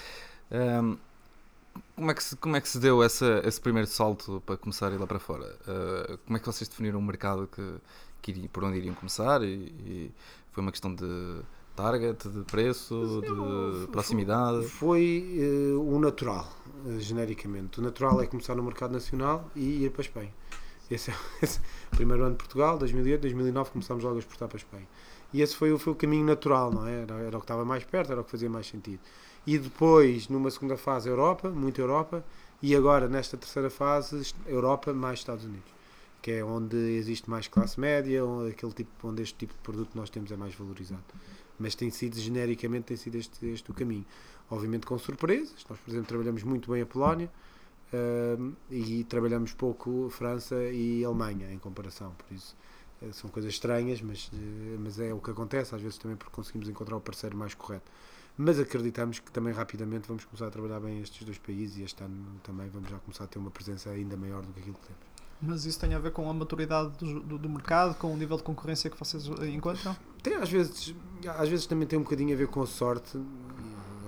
um, 0.51 0.97
como, 1.97 2.11
é 2.11 2.15
que 2.15 2.23
se, 2.23 2.37
como 2.37 2.57
é 2.57 2.61
que 2.61 2.69
se 2.69 2.79
deu 2.79 3.03
essa, 3.03 3.43
esse 3.45 3.61
primeiro 3.61 3.89
salto 3.89 4.43
para 4.45 4.57
começar 4.57 4.89
a 4.89 4.95
ir 4.95 4.99
lá 4.99 5.07
para 5.07 5.19
fora? 5.19 5.57
Uh, 5.63 6.19
como 6.19 6.37
é 6.37 6.41
que 6.41 6.47
vocês 6.47 6.69
definiram 6.69 6.99
o 6.99 7.03
mercado 7.03 7.49
que, 7.53 7.75
que 8.23 8.31
iriam, 8.31 8.49
por 8.49 8.65
onde 8.65 8.79
iriam 8.79 8.95
começar? 8.95 9.43
E, 9.43 9.73
e, 9.87 10.13
foi 10.53 10.63
uma 10.63 10.71
questão 10.71 10.95
de 10.95 11.41
target, 11.75 12.29
de 12.29 12.45
preço, 12.45 13.21
de 13.23 13.87
proximidade? 13.89 14.67
Foi 14.67 15.73
uh, 15.75 15.95
o 15.95 15.99
natural, 15.99 16.49
uh, 16.85 17.01
genericamente. 17.01 17.81
O 17.81 17.83
natural 17.83 18.21
é 18.21 18.27
começar 18.27 18.55
no 18.55 18.63
mercado 18.63 18.93
nacional 18.93 19.51
e 19.57 19.85
ir 19.85 19.91
para 19.91 20.03
a 20.03 20.05
Espanha. 20.05 20.33
Esse 20.91 21.11
é 21.11 21.15
esse, 21.43 21.61
primeiro 21.91 22.23
ano 22.23 22.33
de 22.33 22.39
Portugal, 22.39 22.79
2008, 22.79 23.21
2009 23.23 23.71
começámos 23.71 24.05
logo 24.05 24.17
a 24.17 24.19
exportar 24.19 24.49
para 24.49 24.57
a 24.57 24.61
Espanha. 24.61 24.87
E 25.33 25.43
esse 25.43 25.57
foi, 25.57 25.77
foi 25.79 25.93
o 25.93 25.97
caminho 25.97 26.25
natural, 26.25 26.71
não 26.71 26.87
é? 26.87 27.03
Era, 27.03 27.15
era 27.15 27.37
o 27.37 27.41
que 27.41 27.45
estava 27.45 27.65
mais 27.65 27.85
perto, 27.85 28.13
era 28.13 28.21
o 28.21 28.25
que 28.25 28.31
fazia 28.31 28.49
mais 28.49 28.67
sentido. 28.67 29.01
E 29.47 29.59
depois, 29.59 30.29
numa 30.29 30.51
segunda 30.51 30.77
fase, 30.77 31.09
Europa, 31.09 31.51
muita 31.51 31.81
Europa, 31.81 32.25
e 32.63 32.75
agora, 32.75 33.09
nesta 33.09 33.37
terceira 33.37 33.69
fase, 33.69 34.33
Europa 34.47 34.93
mais 34.93 35.19
Estados 35.19 35.45
Unidos, 35.45 35.71
que 36.23 36.31
é 36.31 36.45
onde 36.45 36.77
existe 36.77 37.29
mais 37.29 37.49
classe 37.49 37.79
média, 37.79 38.25
onde, 38.25 38.53
aquele 38.53 38.73
tipo, 38.73 39.09
onde 39.09 39.23
este 39.23 39.35
tipo 39.35 39.53
de 39.53 39.59
produto 39.59 39.91
que 39.91 39.97
nós 39.97 40.09
temos 40.09 40.31
é 40.31 40.37
mais 40.37 40.55
valorizado. 40.55 41.03
Mas 41.59 41.75
tem 41.75 41.91
sido, 41.91 42.19
genericamente, 42.19 42.85
tem 42.85 42.97
sido 42.97 43.17
este, 43.17 43.47
este 43.47 43.71
o 43.71 43.75
caminho. 43.75 44.07
Obviamente 44.51 44.87
com 44.87 44.99
surpresas, 44.99 45.65
nós, 45.69 45.79
por 45.79 45.91
exemplo, 45.91 46.07
trabalhamos 46.07 46.43
muito 46.43 46.71
bem 46.71 46.83
a 46.83 46.87
Polónia, 46.87 47.31
uh, 47.93 48.57
e 48.71 49.05
trabalhamos 49.05 49.53
pouco 49.53 50.09
França 50.11 50.57
e 50.71 51.05
Alemanha, 51.05 51.53
em 51.53 51.59
comparação, 51.59 52.13
por 52.13 52.35
isso 52.35 52.57
uh, 53.03 53.13
são 53.13 53.29
coisas 53.31 53.53
estranhas, 53.53 54.01
mas, 54.01 54.29
uh, 54.29 54.79
mas 54.79 54.99
é 54.99 55.13
o 55.13 55.21
que 55.21 55.31
acontece, 55.31 55.75
às 55.75 55.83
vezes 55.83 55.99
também 55.99 56.17
porque 56.17 56.35
conseguimos 56.35 56.69
encontrar 56.69 56.97
o 56.97 57.01
parceiro 57.01 57.37
mais 57.37 57.55
correto 57.55 57.91
mas 58.37 58.59
acreditamos 58.59 59.21
que 59.21 59.31
também 59.31 59.53
rapidamente 59.53 60.09
vamos 60.09 60.25
começar 60.25 60.49
a 60.49 60.51
trabalhar 60.51 60.81
bem 60.81 61.01
estes 61.01 61.25
dois 61.25 61.39
países 61.39 61.79
e 61.79 61.83
este 61.83 62.03
ano 62.03 62.41
também 62.43 62.69
vamos 62.69 62.91
já 62.91 62.99
começar 62.99 63.25
a 63.25 63.27
ter 63.27 63.39
uma 63.39 63.51
presença 63.51 63.91
ainda 63.91 64.17
maior 64.17 64.43
do 64.43 64.53
que 64.53 64.61
aquilo 64.61 64.75
que 64.75 64.87
temos. 64.87 65.03
Mas 65.41 65.65
isso 65.65 65.79
tem 65.79 65.95
a 65.95 65.99
ver 65.99 66.11
com 66.11 66.29
a 66.29 66.33
maturidade 66.33 66.91
do, 66.99 67.21
do, 67.21 67.39
do, 67.39 67.49
mercado, 67.49 67.95
com 67.97 68.13
o 68.13 68.17
nível 68.17 68.37
de 68.37 68.43
concorrência 68.43 68.89
que 68.89 68.99
vocês 68.99 69.27
encontram? 69.27 69.97
Tem, 70.23 70.35
às 70.35 70.49
vezes, 70.49 70.95
às 71.37 71.49
vezes 71.49 71.67
também 71.67 71.87
tem 71.87 71.99
um 71.99 72.03
bocadinho 72.03 72.35
a 72.35 72.37
ver 72.37 72.49
com 72.49 72.63
a 72.63 72.67
sorte. 72.67 73.19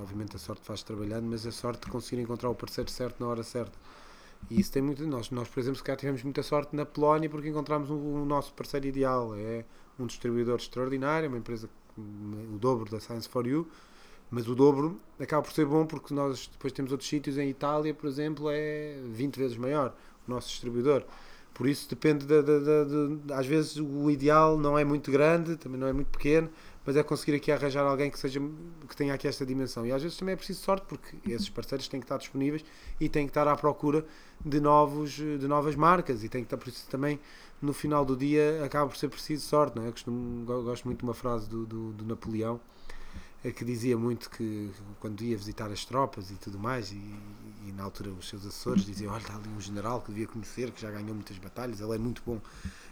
Obviamente 0.06 0.36
a 0.36 0.38
sorte 0.38 0.64
faz 0.64 0.84
trabalhando, 0.84 1.26
mas 1.26 1.44
a 1.44 1.50
sorte 1.50 1.84
de 1.84 1.90
conseguir 1.90 2.22
encontrar 2.22 2.48
o 2.48 2.54
parceiro 2.54 2.88
certo 2.88 3.20
na 3.20 3.26
hora 3.26 3.42
certa. 3.42 3.76
E 4.48 4.60
isso 4.60 4.70
tem 4.70 4.80
muito. 4.80 5.04
Nós, 5.04 5.30
nós 5.30 5.48
por 5.48 5.58
exemplo, 5.58 5.78
se 5.78 5.82
calhar 5.82 5.98
tivemos 5.98 6.22
muita 6.22 6.44
sorte 6.44 6.76
na 6.76 6.86
Polónia 6.86 7.28
porque 7.28 7.48
encontramos 7.48 7.90
o 7.90 7.94
um, 7.94 8.22
um 8.22 8.24
nosso 8.24 8.54
parceiro 8.54 8.86
ideal. 8.86 9.34
É 9.34 9.64
um 9.98 10.06
distribuidor 10.06 10.56
extraordinário, 10.56 11.28
uma 11.28 11.38
empresa 11.38 11.68
o 11.98 12.58
dobro 12.58 12.90
da 12.90 13.00
Science 13.00 13.28
for 13.28 13.46
You 13.46 13.66
mas 14.30 14.48
o 14.48 14.54
dobro 14.54 15.00
acaba 15.20 15.42
por 15.42 15.52
ser 15.52 15.66
bom 15.66 15.86
porque 15.86 16.12
nós 16.12 16.48
depois 16.48 16.72
temos 16.72 16.92
outros 16.92 17.08
sítios 17.08 17.38
em 17.38 17.48
Itália, 17.48 17.94
por 17.94 18.06
exemplo, 18.08 18.50
é 18.50 18.98
20 19.04 19.36
vezes 19.36 19.56
maior 19.56 19.94
o 20.26 20.30
nosso 20.30 20.48
distribuidor. 20.48 21.04
Por 21.54 21.66
isso 21.66 21.88
depende 21.88 22.26
de, 22.26 22.42
de, 22.42 22.60
de, 22.60 23.16
de, 23.16 23.32
às 23.32 23.46
vezes 23.46 23.76
o 23.76 24.10
ideal 24.10 24.58
não 24.58 24.78
é 24.78 24.84
muito 24.84 25.10
grande, 25.10 25.56
também 25.56 25.80
não 25.80 25.86
é 25.86 25.92
muito 25.92 26.08
pequeno, 26.08 26.50
mas 26.86 26.96
é 26.96 27.02
conseguir 27.02 27.36
aqui 27.36 27.50
arranjar 27.50 27.84
alguém 27.84 28.10
que 28.10 28.18
seja 28.18 28.40
que 28.88 28.96
tenha 28.96 29.12
aqui 29.12 29.26
esta 29.26 29.44
dimensão. 29.44 29.84
E 29.84 29.92
às 29.92 30.02
vezes 30.02 30.16
também 30.16 30.34
é 30.34 30.36
preciso 30.36 30.60
sorte 30.60 30.86
porque 30.88 31.16
esses 31.30 31.48
parceiros 31.48 31.88
têm 31.88 31.98
que 31.98 32.04
estar 32.04 32.18
disponíveis 32.18 32.64
e 33.00 33.08
têm 33.08 33.26
que 33.26 33.30
estar 33.30 33.48
à 33.48 33.56
procura 33.56 34.06
de 34.44 34.60
novos 34.60 35.12
de 35.12 35.48
novas 35.48 35.74
marcas 35.74 36.22
e 36.22 36.28
tem 36.28 36.44
que 36.44 36.54
estar 36.54 36.68
isso 36.68 36.86
também 36.88 37.18
no 37.60 37.72
final 37.72 38.04
do 38.04 38.16
dia 38.16 38.62
acaba 38.64 38.88
por 38.88 38.96
ser 38.96 39.08
preciso 39.08 39.46
sorte, 39.46 39.76
não 39.76 39.84
é? 39.84 39.88
Eu 39.88 39.92
costumo, 39.92 40.44
gosto 40.44 40.84
muito 40.84 40.98
de 40.98 41.04
uma 41.04 41.14
frase 41.14 41.48
do, 41.48 41.66
do, 41.66 41.92
do 41.92 42.04
Napoleão 42.04 42.60
é 43.46 43.52
que 43.52 43.64
dizia 43.64 43.96
muito 43.96 44.28
que 44.28 44.72
quando 44.98 45.22
ia 45.22 45.36
visitar 45.36 45.70
as 45.70 45.84
tropas 45.84 46.32
e 46.32 46.34
tudo 46.34 46.58
mais, 46.58 46.90
e, 46.90 46.96
e 47.66 47.72
na 47.76 47.84
altura 47.84 48.10
os 48.10 48.28
seus 48.28 48.44
assessores 48.44 48.84
diziam: 48.84 49.12
Olha, 49.12 49.20
está 49.20 49.36
ali 49.36 49.48
um 49.48 49.60
general 49.60 50.00
que 50.00 50.10
devia 50.10 50.26
conhecer, 50.26 50.72
que 50.72 50.80
já 50.80 50.90
ganhou 50.90 51.14
muitas 51.14 51.38
batalhas, 51.38 51.80
ele 51.80 51.94
é 51.94 51.98
muito 51.98 52.22
bom. 52.26 52.40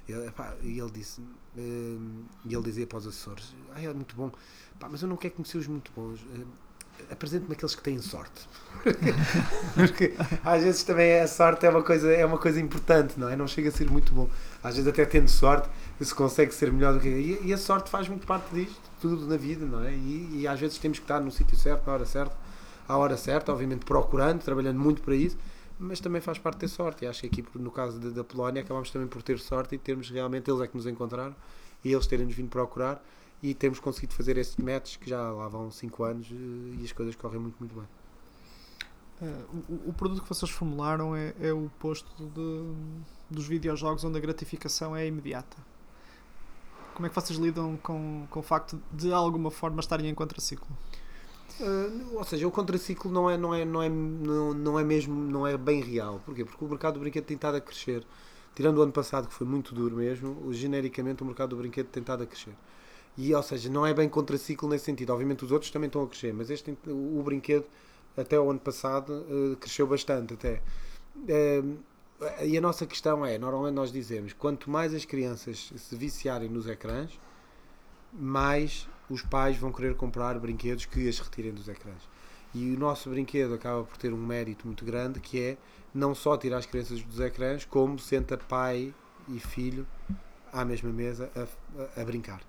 E, 0.09 0.13
epá, 0.13 0.55
e 0.63 0.79
ele 0.79 0.91
disse: 0.91 1.21
uh, 1.21 2.25
E 2.45 2.55
ele 2.55 2.63
dizia 2.63 2.87
para 2.87 2.99
os 2.99 3.07
assessores: 3.07 3.55
Ah, 3.75 3.79
ele 3.79 3.91
é 3.91 3.95
muito 3.95 4.15
bom, 4.15 4.31
epá, 4.77 4.89
mas 4.91 5.03
eu 5.03 5.09
não 5.09 5.17
quero 5.17 5.35
conhecer 5.35 5.59
os 5.59 5.67
muito 5.67 5.91
bons. 5.95 6.21
Uh, 6.21 6.47
apresente-me 7.11 7.53
aqueles 7.53 7.75
que 7.75 7.83
têm 7.83 8.01
sorte. 8.01 8.49
Porque 9.75 10.15
às 10.45 10.63
vezes 10.63 10.85
também 10.85 11.21
a 11.21 11.27
sorte 11.27 11.67
é 11.67 11.71
uma, 11.71 11.83
coisa, 11.83 12.13
é 12.13 12.25
uma 12.25 12.39
coisa 12.39 12.61
importante, 12.61 13.19
não 13.19 13.29
é? 13.29 13.37
Não 13.37 13.47
chega 13.47 13.69
a 13.69 13.73
ser 13.73 13.91
muito 13.91 14.13
bom. 14.13 14.29
Às 14.63 14.77
vezes, 14.77 14.89
até 14.89 15.05
tendo 15.05 15.29
sorte, 15.29 15.69
se 16.01 16.15
consegue 16.15 16.55
ser 16.55 16.73
melhor 16.73 16.95
do 16.95 17.01
que. 17.01 17.09
E, 17.09 17.47
e 17.47 17.53
a 17.53 17.59
sorte 17.59 17.91
faz 17.91 18.09
muito 18.09 18.27
parte 18.27 18.55
disto 18.55 18.81
tudo 19.01 19.27
na 19.27 19.37
vida, 19.37 19.67
não 19.67 19.85
é? 19.85 19.93
E, 19.93 20.41
e 20.41 20.49
às 20.49 20.59
vezes 20.59 20.79
temos 20.79 20.99
que 20.99 21.05
estar 21.05 21.21
no 21.21 21.31
sítio 21.31 21.57
certo, 21.57 21.87
na 21.87 21.93
hora 21.93 22.07
certa, 22.07 22.35
à 22.89 22.97
hora 22.97 23.17
certa, 23.17 23.53
obviamente 23.53 23.85
procurando, 23.85 24.43
trabalhando 24.43 24.79
muito 24.79 25.03
para 25.03 25.15
isso, 25.15 25.37
mas 25.79 26.01
também 26.01 26.21
faz 26.21 26.39
parte 26.39 26.59
ter 26.59 26.69
sorte. 26.69 27.05
E 27.05 27.09
acho 27.09 27.21
que 27.21 27.27
aqui, 27.27 27.59
no 27.59 27.71
caso 27.71 27.99
da, 27.99 28.25
Polónia, 28.25 28.63
acabamos 28.63 28.91
também 28.91 29.09
por 29.09 29.23
ter 29.23 29.39
sorte 29.39 29.75
e 29.75 29.79
termos 29.79 30.11
realmente, 30.11 30.51
eles 30.51 30.61
é 30.61 30.67
que 30.67 30.77
nos 30.77 30.87
encontraram 30.87 31.35
e 31.85 31.93
eles 31.93 32.07
terem-nos 32.07 32.35
vindo 32.35 32.49
procurar 32.49 33.05
e 33.43 33.53
temos 33.55 33.79
conseguido 33.79 34.15
fazer 34.15 34.39
esses 34.39 34.57
matches 34.57 34.97
que 34.97 35.11
já 35.11 35.31
lá 35.31 35.49
vão 35.49 35.71
5 35.71 36.05
anos 36.05 36.29
eh, 36.31 36.81
e 36.81 36.85
as 36.85 36.93
coisas 36.93 37.15
correm 37.15 37.41
muito, 37.41 37.57
muito 37.59 37.75
bem. 37.75 37.87
Uh, 39.21 39.63
o, 39.69 39.91
o, 39.91 39.93
produto 39.93 40.23
que 40.23 40.29
vocês 40.29 40.51
formularam 40.51 41.15
é, 41.15 41.35
é 41.41 41.53
o 41.53 41.71
posto 41.79 42.27
de, 42.27 42.75
dos 43.31 43.47
videojogos 43.47 44.03
onde 44.03 44.19
a 44.19 44.21
gratificação 44.21 44.97
é 44.97 45.07
imediata. 45.07 45.57
Como 46.95 47.07
é 47.07 47.09
que 47.09 47.15
vocês 47.15 47.39
lidam 47.39 47.77
com, 47.77 48.27
com 48.31 48.41
o 48.41 48.43
facto 48.43 48.81
de, 48.93 49.09
de 49.09 49.13
alguma 49.13 49.51
forma, 49.51 49.81
estarem 49.81 50.09
em 50.09 50.15
contraciclo? 50.15 50.69
Uh, 51.61 52.17
ou 52.17 52.25
seja, 52.25 52.47
o 52.47 52.51
contraciclo 52.51 53.11
não 53.11 53.31
é, 53.31 53.37
não, 53.37 53.55
é, 53.55 53.65
não, 53.65 53.83
é, 53.83 53.89
não, 53.89 54.55
não 54.55 54.79
é 54.79 54.85
mesmo, 54.85 55.15
não 55.15 55.47
é 55.47 55.57
bem 55.57 55.81
real. 55.81 56.21
Porquê? 56.25 56.45
Porque 56.45 56.65
o 56.65 56.69
mercado 56.69 56.95
do 56.95 57.01
brinquedo 57.01 57.25
tem 57.25 57.37
estado 57.37 57.57
a 57.57 57.61
crescer. 57.61 58.05
Tirando 58.55 58.79
o 58.79 58.83
ano 58.83 58.93
passado, 58.93 59.29
que 59.29 59.35
foi 59.35 59.47
muito 59.47 59.75
duro 59.75 59.97
mesmo, 59.97 60.53
genericamente 60.53 61.23
o 61.23 61.27
mercado 61.27 61.51
do 61.51 61.57
brinquedo 61.57 61.87
tem 61.87 62.01
estado 62.01 62.23
a 62.23 62.27
crescer. 62.27 62.55
E, 63.17 63.35
ou 63.35 63.43
seja, 63.43 63.71
não 63.71 63.87
é 63.87 63.95
bem 63.95 64.09
contraciclo 64.09 64.69
nesse 64.69 64.85
sentido. 64.85 65.11
Obviamente 65.11 65.45
os 65.45 65.53
outros 65.53 65.71
também 65.71 65.87
estão 65.87 66.03
a 66.03 66.09
crescer, 66.09 66.33
mas 66.33 66.51
este, 66.51 66.77
o, 66.87 67.23
brinquedo, 67.25 67.65
até 68.17 68.39
o 68.39 68.51
ano 68.51 68.61
passado, 68.61 69.25
uh, 69.29 69.57
cresceu 69.57 69.87
bastante 69.87 70.35
até. 70.35 70.63
Uh, 71.17 71.79
e 72.43 72.57
a 72.57 72.61
nossa 72.61 72.87
questão 72.87 73.25
é, 73.25 73.39
normalmente 73.39 73.75
nós 73.75 73.93
dizemos, 73.93 74.33
quanto 74.33 74.71
mais 74.71 74.95
as 74.95 75.05
crianças 75.05 75.73
se 75.77 75.97
viciarem 75.97 76.49
nos 76.49 76.67
ecrãs, 76.69 77.19
mais 78.13 78.89
os 79.15 79.23
pais 79.23 79.57
vão 79.57 79.73
querer 79.73 79.95
comprar 79.95 80.39
brinquedos 80.39 80.85
que 80.85 81.09
as 81.09 81.19
retirem 81.19 81.53
dos 81.53 81.69
ecrãs. 81.69 82.09
E 82.53 82.75
o 82.75 82.79
nosso 82.79 83.09
brinquedo 83.11 83.55
acaba 83.55 83.85
por 83.85 83.97
ter 83.97 84.13
um 84.13 84.19
mérito 84.19 84.67
muito 84.67 84.85
grande, 84.85 85.21
que 85.21 85.41
é 85.41 85.57
não 85.93 86.15
só 86.15 86.37
tirar 86.37 86.59
as 86.59 86.67
crianças 86.67 87.03
dos 87.03 87.21
ecrãs, 87.21 87.65
como 87.65 87.99
senta 87.99 88.37
pai 88.37 88.95
e 89.29 89.39
filho 89.39 89.87
à 90.53 90.65
mesma 90.65 90.91
mesa 90.91 91.31
a, 91.35 92.01
a, 92.01 92.03
a 92.03 92.05
brincar. 92.05 92.43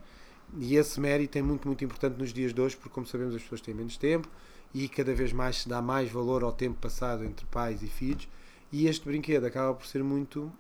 E 0.57 0.75
esse 0.75 1.00
mérito 1.00 1.38
é 1.38 1.41
muito, 1.41 1.67
muito 1.67 1.84
importante 1.84 2.17
nos 2.17 2.31
dias 2.31 2.53
de 2.53 2.62
hoje, 2.62 2.75
porque, 2.75 2.89
como 2.89 3.05
sabemos, 3.05 3.36
as 3.36 3.41
pessoas 3.41 3.62
têm 3.62 3.74
menos 3.74 3.98
tempo 3.98 4.27
e 4.74 4.89
cada 4.89 5.13
vez 5.13 5.31
mais 5.31 5.62
se 5.62 5.69
dá 5.69 5.81
mais 5.81 6.12
valor 6.12 6.43
ao 6.43 6.51
tempo 6.51 6.79
passado 6.79 7.24
entre 7.24 7.45
pais 7.48 7.81
e 7.81 7.88
filhos 7.88 8.27
e 8.72 8.88
este 8.88 9.05
brinquedo 9.05 9.45
acaba 9.45 9.74
por 9.74 9.86
ser 9.86 10.03
muito 10.03 10.51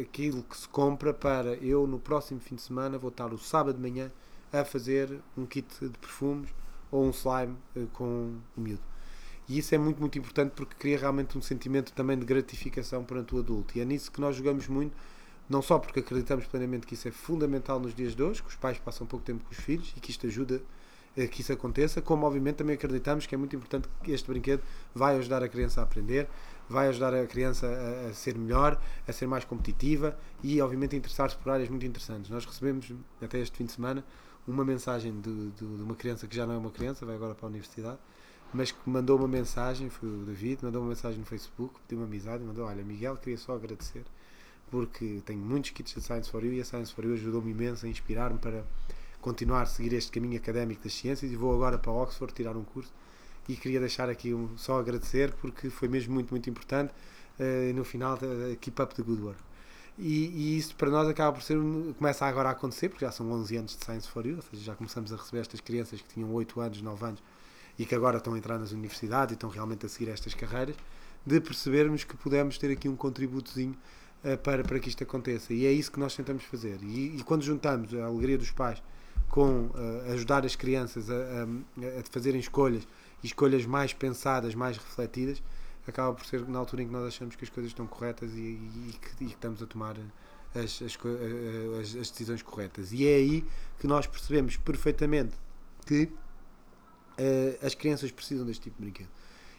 aquilo 0.00 0.42
que 0.44 0.56
se 0.56 0.66
compra 0.66 1.12
para 1.12 1.54
eu 1.56 1.86
no 1.86 1.98
próximo 1.98 2.40
fim 2.40 2.54
de 2.54 2.62
semana 2.62 2.96
vou 2.96 3.10
estar 3.10 3.34
o 3.34 3.38
sábado 3.38 3.76
de 3.76 3.82
manhã 3.82 4.10
a 4.60 4.64
fazer 4.64 5.20
um 5.36 5.44
kit 5.46 5.66
de 5.80 5.98
perfumes 5.98 6.50
ou 6.90 7.04
um 7.04 7.10
slime 7.10 7.56
eh, 7.76 7.86
com 7.92 8.38
o 8.56 8.60
miúdo. 8.60 8.82
E 9.48 9.58
isso 9.58 9.74
é 9.74 9.78
muito, 9.78 10.00
muito 10.00 10.18
importante 10.18 10.52
porque 10.54 10.74
cria 10.78 10.98
realmente 10.98 11.36
um 11.36 11.42
sentimento 11.42 11.92
também 11.92 12.18
de 12.18 12.24
gratificação 12.24 13.04
perante 13.04 13.34
o 13.34 13.38
adulto. 13.38 13.76
E 13.76 13.80
é 13.80 13.84
nisso 13.84 14.10
que 14.10 14.20
nós 14.20 14.36
jogamos 14.36 14.68
muito, 14.68 14.96
não 15.48 15.60
só 15.60 15.78
porque 15.78 16.00
acreditamos 16.00 16.46
plenamente 16.46 16.86
que 16.86 16.94
isso 16.94 17.06
é 17.08 17.10
fundamental 17.10 17.78
nos 17.78 17.94
dias 17.94 18.14
de 18.14 18.22
hoje, 18.22 18.42
que 18.42 18.48
os 18.48 18.56
pais 18.56 18.78
passam 18.78 19.06
pouco 19.06 19.24
tempo 19.24 19.44
com 19.44 19.50
os 19.50 19.58
filhos 19.58 19.92
e 19.96 20.00
que 20.00 20.10
isto 20.10 20.26
ajuda 20.26 20.62
a 21.16 21.26
que 21.26 21.42
isso 21.42 21.52
aconteça, 21.52 22.02
como 22.02 22.26
obviamente 22.26 22.56
também 22.56 22.74
acreditamos 22.74 23.26
que 23.26 23.34
é 23.34 23.38
muito 23.38 23.54
importante 23.54 23.88
que 24.02 24.10
este 24.10 24.28
brinquedo 24.28 24.62
vai 24.94 25.16
ajudar 25.16 25.42
a 25.42 25.48
criança 25.48 25.80
a 25.80 25.84
aprender, 25.84 26.28
vai 26.68 26.88
ajudar 26.88 27.14
a 27.14 27.26
criança 27.26 27.66
a, 27.66 28.08
a 28.08 28.14
ser 28.14 28.36
melhor, 28.36 28.80
a 29.06 29.12
ser 29.12 29.26
mais 29.26 29.44
competitiva 29.44 30.18
e, 30.42 30.60
obviamente, 30.60 30.94
a 30.94 30.98
interessar-se 30.98 31.36
por 31.36 31.50
áreas 31.50 31.68
muito 31.68 31.86
interessantes. 31.86 32.30
Nós 32.30 32.44
recebemos, 32.44 32.92
até 33.22 33.38
este 33.38 33.56
fim 33.56 33.64
de 33.64 33.72
semana, 33.72 34.04
uma 34.46 34.64
mensagem 34.64 35.20
de, 35.20 35.50
de, 35.50 35.66
de, 35.76 35.82
uma 35.82 35.94
criança 35.94 36.26
que 36.26 36.36
já 36.36 36.46
não 36.46 36.54
é 36.54 36.58
uma 36.58 36.70
criança, 36.70 37.06
vai 37.06 37.14
agora 37.14 37.34
para 37.34 37.46
a 37.46 37.48
universidade, 37.48 37.98
mas 38.52 38.70
que 38.70 38.78
mandou 38.88 39.18
uma 39.18 39.28
mensagem, 39.28 39.90
foi 39.90 40.08
o 40.08 40.24
David, 40.24 40.64
mandou 40.64 40.82
uma 40.82 40.90
mensagem 40.90 41.18
no 41.18 41.26
Facebook, 41.26 41.74
pediu 41.80 41.98
uma 41.98 42.06
amizade 42.06 42.44
mandou: 42.44 42.66
Olha, 42.66 42.84
Miguel, 42.84 43.16
queria 43.16 43.38
só 43.38 43.54
agradecer 43.54 44.04
porque 44.70 45.22
tenho 45.24 45.40
muitos 45.40 45.70
kits 45.70 45.94
de 45.94 46.00
Science 46.00 46.30
for 46.30 46.44
You 46.44 46.54
e 46.54 46.60
a 46.60 46.64
Science 46.64 46.92
for 46.92 47.04
You 47.04 47.14
ajudou-me 47.14 47.50
imenso 47.50 47.86
a 47.86 47.88
inspirar-me 47.88 48.38
para 48.38 48.64
continuar 49.20 49.62
a 49.62 49.66
seguir 49.66 49.92
este 49.94 50.10
caminho 50.10 50.36
académico 50.36 50.82
das 50.82 50.92
ciências 50.92 51.30
e 51.30 51.36
vou 51.36 51.54
agora 51.54 51.78
para 51.78 51.92
Oxford 51.92 52.32
tirar 52.34 52.56
um 52.56 52.64
curso 52.64 52.92
e 53.48 53.56
queria 53.56 53.80
deixar 53.80 54.08
aqui 54.08 54.34
um, 54.34 54.56
só 54.56 54.78
agradecer 54.78 55.32
porque 55.34 55.70
foi 55.70 55.88
mesmo 55.88 56.14
muito, 56.14 56.30
muito 56.30 56.48
importante 56.48 56.92
uh, 57.38 57.74
no 57.74 57.84
final 57.84 58.14
uh, 58.16 58.56
keep 58.56 58.80
up 58.80 58.94
the 58.94 59.02
good 59.02 59.22
work. 59.22 59.38
E, 59.98 60.26
e, 60.26 60.58
isso 60.58 60.74
para 60.74 60.90
nós 60.90 61.06
acaba 61.08 61.32
por 61.32 61.42
ser, 61.42 61.56
começa 61.96 62.26
agora 62.26 62.48
a 62.48 62.52
acontecer, 62.52 62.88
porque 62.88 63.04
já 63.04 63.12
são 63.12 63.30
11 63.30 63.56
anos 63.56 63.76
de 63.76 63.84
Science 63.84 64.08
for 64.08 64.26
You, 64.26 64.36
ou 64.36 64.42
seja, 64.42 64.62
já 64.62 64.74
começamos 64.74 65.12
a 65.12 65.16
receber 65.16 65.40
estas 65.40 65.60
crianças 65.60 66.00
que 66.00 66.08
tinham 66.14 66.32
8 66.32 66.60
anos, 66.60 66.82
9 66.82 67.04
anos 67.04 67.22
e 67.78 67.84
que 67.84 67.94
agora 67.94 68.18
estão 68.18 68.34
a 68.34 68.38
entrar 68.38 68.58
nas 68.58 68.72
universidades 68.72 69.32
e 69.32 69.34
estão 69.34 69.50
realmente 69.50 69.86
a 69.86 69.88
seguir 69.88 70.10
estas 70.10 70.34
carreiras, 70.34 70.76
de 71.26 71.40
percebermos 71.40 72.04
que 72.04 72.16
podemos 72.16 72.58
ter 72.58 72.70
aqui 72.70 72.88
um 72.88 72.96
contributozinho 72.96 73.76
uh, 74.24 74.36
para, 74.38 74.62
para 74.62 74.78
que 74.78 74.88
isto 74.88 75.02
aconteça. 75.02 75.52
E 75.52 75.66
é 75.66 75.72
isso 75.72 75.90
que 75.90 75.98
nós 75.98 76.14
tentamos 76.14 76.44
fazer. 76.44 76.78
E, 76.82 77.16
e 77.16 77.22
quando 77.24 77.42
juntamos 77.42 77.94
a 77.94 78.04
alegria 78.04 78.38
dos 78.38 78.50
pais 78.50 78.82
com 79.28 79.66
uh, 79.66 80.12
ajudar 80.12 80.44
as 80.44 80.54
crianças 80.54 81.10
a, 81.10 81.14
a, 81.14 82.00
a, 82.00 82.02
fazerem 82.10 82.38
escolhas 82.38 82.86
e 83.22 83.26
escolhas 83.26 83.66
mais 83.66 83.92
pensadas, 83.92 84.54
mais 84.54 84.76
refletidas, 84.76 85.42
acaba 85.90 86.14
por 86.14 86.24
ser 86.26 86.46
na 86.48 86.58
altura 86.58 86.82
em 86.82 86.86
que 86.86 86.92
nós 86.92 87.06
achamos 87.06 87.36
que 87.36 87.44
as 87.44 87.50
coisas 87.50 87.70
estão 87.70 87.86
corretas 87.86 88.32
e, 88.32 88.40
e, 88.40 88.90
e, 88.90 88.92
que, 88.92 89.24
e 89.24 89.26
que, 89.26 89.34
estamos 89.34 89.62
a 89.62 89.66
tomar 89.66 89.96
as, 90.54 90.82
as, 90.82 90.98
as, 91.80 91.96
as, 91.96 92.10
decisões 92.10 92.42
corretas. 92.42 92.92
E 92.92 93.06
é 93.06 93.16
aí 93.16 93.44
que 93.78 93.86
nós 93.86 94.06
percebemos 94.06 94.56
perfeitamente 94.56 95.34
que 95.86 96.04
uh, 96.04 97.66
as 97.66 97.74
crianças 97.74 98.10
precisam 98.10 98.46
deste 98.46 98.64
tipo 98.64 98.76
de 98.76 98.82
brinquedo. 98.82 99.10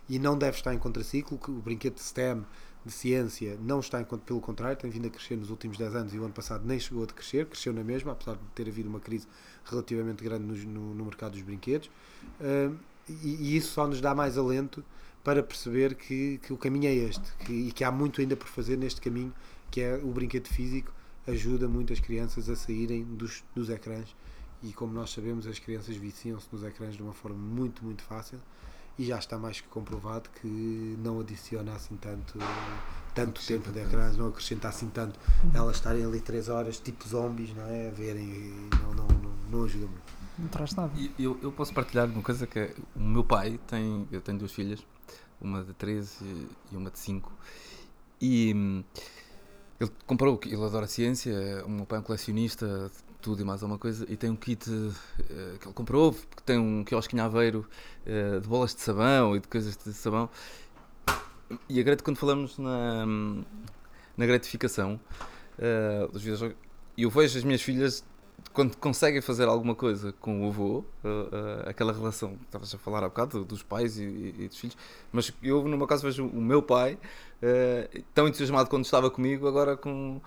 E 0.08 0.20
não 0.20 0.38
deve 0.38 0.58
estar 0.58 0.74
em 0.74 0.78
contraciclo, 0.78 1.38
que 1.38 1.50
o 1.50 1.56
brinquedo 1.56 1.96
de 1.96 2.02
STEM, 2.02 2.46
de 2.86 2.92
ciência, 2.92 3.58
não 3.60 3.80
está 3.80 4.00
em 4.00 4.06
pelo 4.06 4.40
contrário, 4.40 4.78
tem 4.78 4.90
vindo 4.92 5.08
a 5.08 5.10
crescer 5.10 5.36
nos 5.36 5.50
últimos 5.50 5.78
10 5.78 5.96
anos 5.96 6.14
e 6.14 6.20
o 6.20 6.24
ano 6.24 6.34
passado 6.34 6.64
nem 6.64 6.80
chegou 6.80 7.04
a 7.04 7.08
crescer, 7.08 7.48
cresceu 7.48 7.74
na 7.74 7.84
mesma, 7.84 8.12
apesar 8.12 8.36
de 8.36 8.44
ter 8.54 8.68
havido 8.68 8.88
uma 8.88 9.00
crise 9.00 9.28
relativamente 9.66 10.24
grande 10.24 10.44
no, 10.44 10.56
no, 10.56 10.94
no 10.94 11.06
mercado 11.06 11.32
dos 11.32 11.42
brinquedos. 11.42 11.90
Uh, 12.40 12.78
e, 13.10 13.54
e, 13.54 13.58
isso 13.58 13.72
só 13.74 13.88
nos 13.88 14.02
dá 14.02 14.14
mais 14.14 14.38
alento 14.38 14.84
para 15.26 15.42
perceber 15.42 15.96
que, 15.96 16.38
que 16.38 16.54
o 16.54 16.58
caminho 16.58 16.88
é 16.88 16.94
este 16.94 17.34
que, 17.40 17.52
e 17.52 17.72
que 17.72 17.84
há 17.84 17.92
muito 17.92 18.22
ainda 18.22 18.36
por 18.38 18.48
fazer 18.48 18.78
neste 18.78 19.02
caminho, 19.02 19.34
que 19.72 19.82
é 19.82 19.96
o 19.96 20.12
brinquedo 20.12 20.48
físico, 20.48 20.94
ajuda 21.28 21.68
muito 21.68 21.92
as 21.92 22.00
crianças 22.00 22.48
a 22.48 22.56
saírem 22.56 23.04
dos, 23.04 23.44
dos 23.56 23.72
ecrãs. 23.72 24.16
E 24.62 24.72
como 24.72 24.94
nós 24.94 25.10
sabemos 25.10 25.48
as 25.48 25.58
crianças 25.58 25.96
viciam-se 25.96 26.48
nos 26.52 26.64
ecrãs 26.64 26.96
de 26.96 27.02
uma 27.02 27.12
forma 27.12 27.40
muito, 27.40 27.84
muito 27.84 28.04
fácil. 28.04 28.40
E 29.00 29.04
já 29.04 29.18
está 29.18 29.38
mais 29.38 29.60
que 29.60 29.68
comprovado 29.68 30.30
que 30.40 30.96
não 31.04 31.20
adiciona 31.20 31.74
assim 31.74 31.98
tanto 31.98 32.38
tanto 33.16 33.46
tempo 33.46 33.72
de 33.72 33.80
ecrãs, 33.80 34.16
não 34.16 34.28
acrescenta 34.28 34.70
assim 34.70 34.90
tanto. 34.90 35.20
Elas 35.54 35.78
estarem 35.78 36.06
ali 36.06 36.22
3 36.22 36.50
horas 36.50 36.80
tipo 36.80 37.08
zombies, 37.08 37.54
não 37.56 37.66
é? 37.66 37.88
A 37.88 37.92
verem 37.92 38.54
não, 38.84 38.94
não, 38.94 39.08
não, 39.08 39.32
não 39.50 39.64
ajuda 39.64 39.88
muito. 39.88 40.25
Não 40.38 40.48
traz 40.48 40.76
nada. 40.76 40.92
Eu, 41.18 41.40
eu 41.42 41.52
posso 41.52 41.74
partilhar 41.74 42.08
uma 42.08 42.22
coisa 42.22 42.46
que 42.46 42.60
é, 42.60 42.76
o 42.96 43.00
meu 43.00 43.24
pai 43.24 43.60
tem, 43.68 44.08
eu 44.12 44.22
tenho 44.22 44.38
duas 44.38 44.52
filhas, 44.52 44.86
uma 45.40 45.64
de 45.64 45.74
13 45.74 46.48
e 46.72 46.76
uma 46.76 46.90
de 46.90 47.00
5 47.00 47.32
e 48.22 48.54
hum, 48.56 48.84
ele 49.80 49.92
comprou, 50.06 50.40
ele 50.46 50.56
adora 50.56 50.88
ciência, 50.88 51.64
o 51.66 51.70
meu 51.70 51.86
pai 51.86 51.98
é 51.98 52.02
um 52.02 52.04
colecionista 52.04 52.90
tudo 53.22 53.42
e 53.42 53.46
mais 53.46 53.64
alguma 53.64 53.80
coisa, 53.80 54.06
e 54.08 54.16
tem 54.16 54.30
um 54.30 54.36
kit 54.36 54.70
uh, 54.70 54.94
que 55.60 55.68
ele 55.68 55.74
comprou, 55.74 56.14
que 56.14 56.44
tem 56.44 56.60
um 56.60 56.84
quiosque 56.84 57.16
em 57.16 57.20
Aveiro 57.20 57.68
uh, 58.06 58.40
de 58.40 58.48
bolas 58.48 58.76
de 58.76 58.82
sabão 58.82 59.36
e 59.36 59.40
de 59.40 59.48
coisas 59.48 59.76
de 59.76 59.94
sabão. 59.94 60.30
E 61.68 61.80
a 61.80 61.98
quando 61.98 62.18
falamos 62.18 62.58
na, 62.58 63.06
na 64.16 64.26
gratificação 64.26 65.00
uh, 65.58 66.56
eu 66.98 67.10
vejo 67.10 67.38
as 67.38 67.44
minhas 67.44 67.62
filhas 67.62 68.04
quando 68.56 68.78
conseguem 68.78 69.22
fazer 69.22 69.48
alguma 69.50 69.76
coisa 69.76 70.14
com 70.14 70.46
o 70.46 70.48
avô, 70.48 70.80
uh, 70.80 70.84
uh, 71.08 71.70
aquela 71.70 71.92
relação 71.92 72.38
estavas 72.46 72.74
a 72.74 72.78
falar 72.78 73.04
há 73.04 73.10
bocado, 73.10 73.44
dos 73.44 73.62
pais 73.62 74.00
e, 74.00 74.34
e, 74.40 74.48
dos 74.48 74.58
filhos, 74.58 74.78
mas 75.12 75.32
eu, 75.44 75.62
no 75.68 75.78
meu 75.78 75.86
caso, 75.86 76.04
vejo 76.04 76.26
o 76.26 76.42
meu 76.42 76.64
pai 76.64 76.94
uh, 76.94 78.04
tão 78.14 78.28
entusiasmado 78.28 78.70
quando 78.70 78.86
estava 78.86 79.12
comigo, 79.12 79.48
agora 79.48 79.76
com 79.76 80.22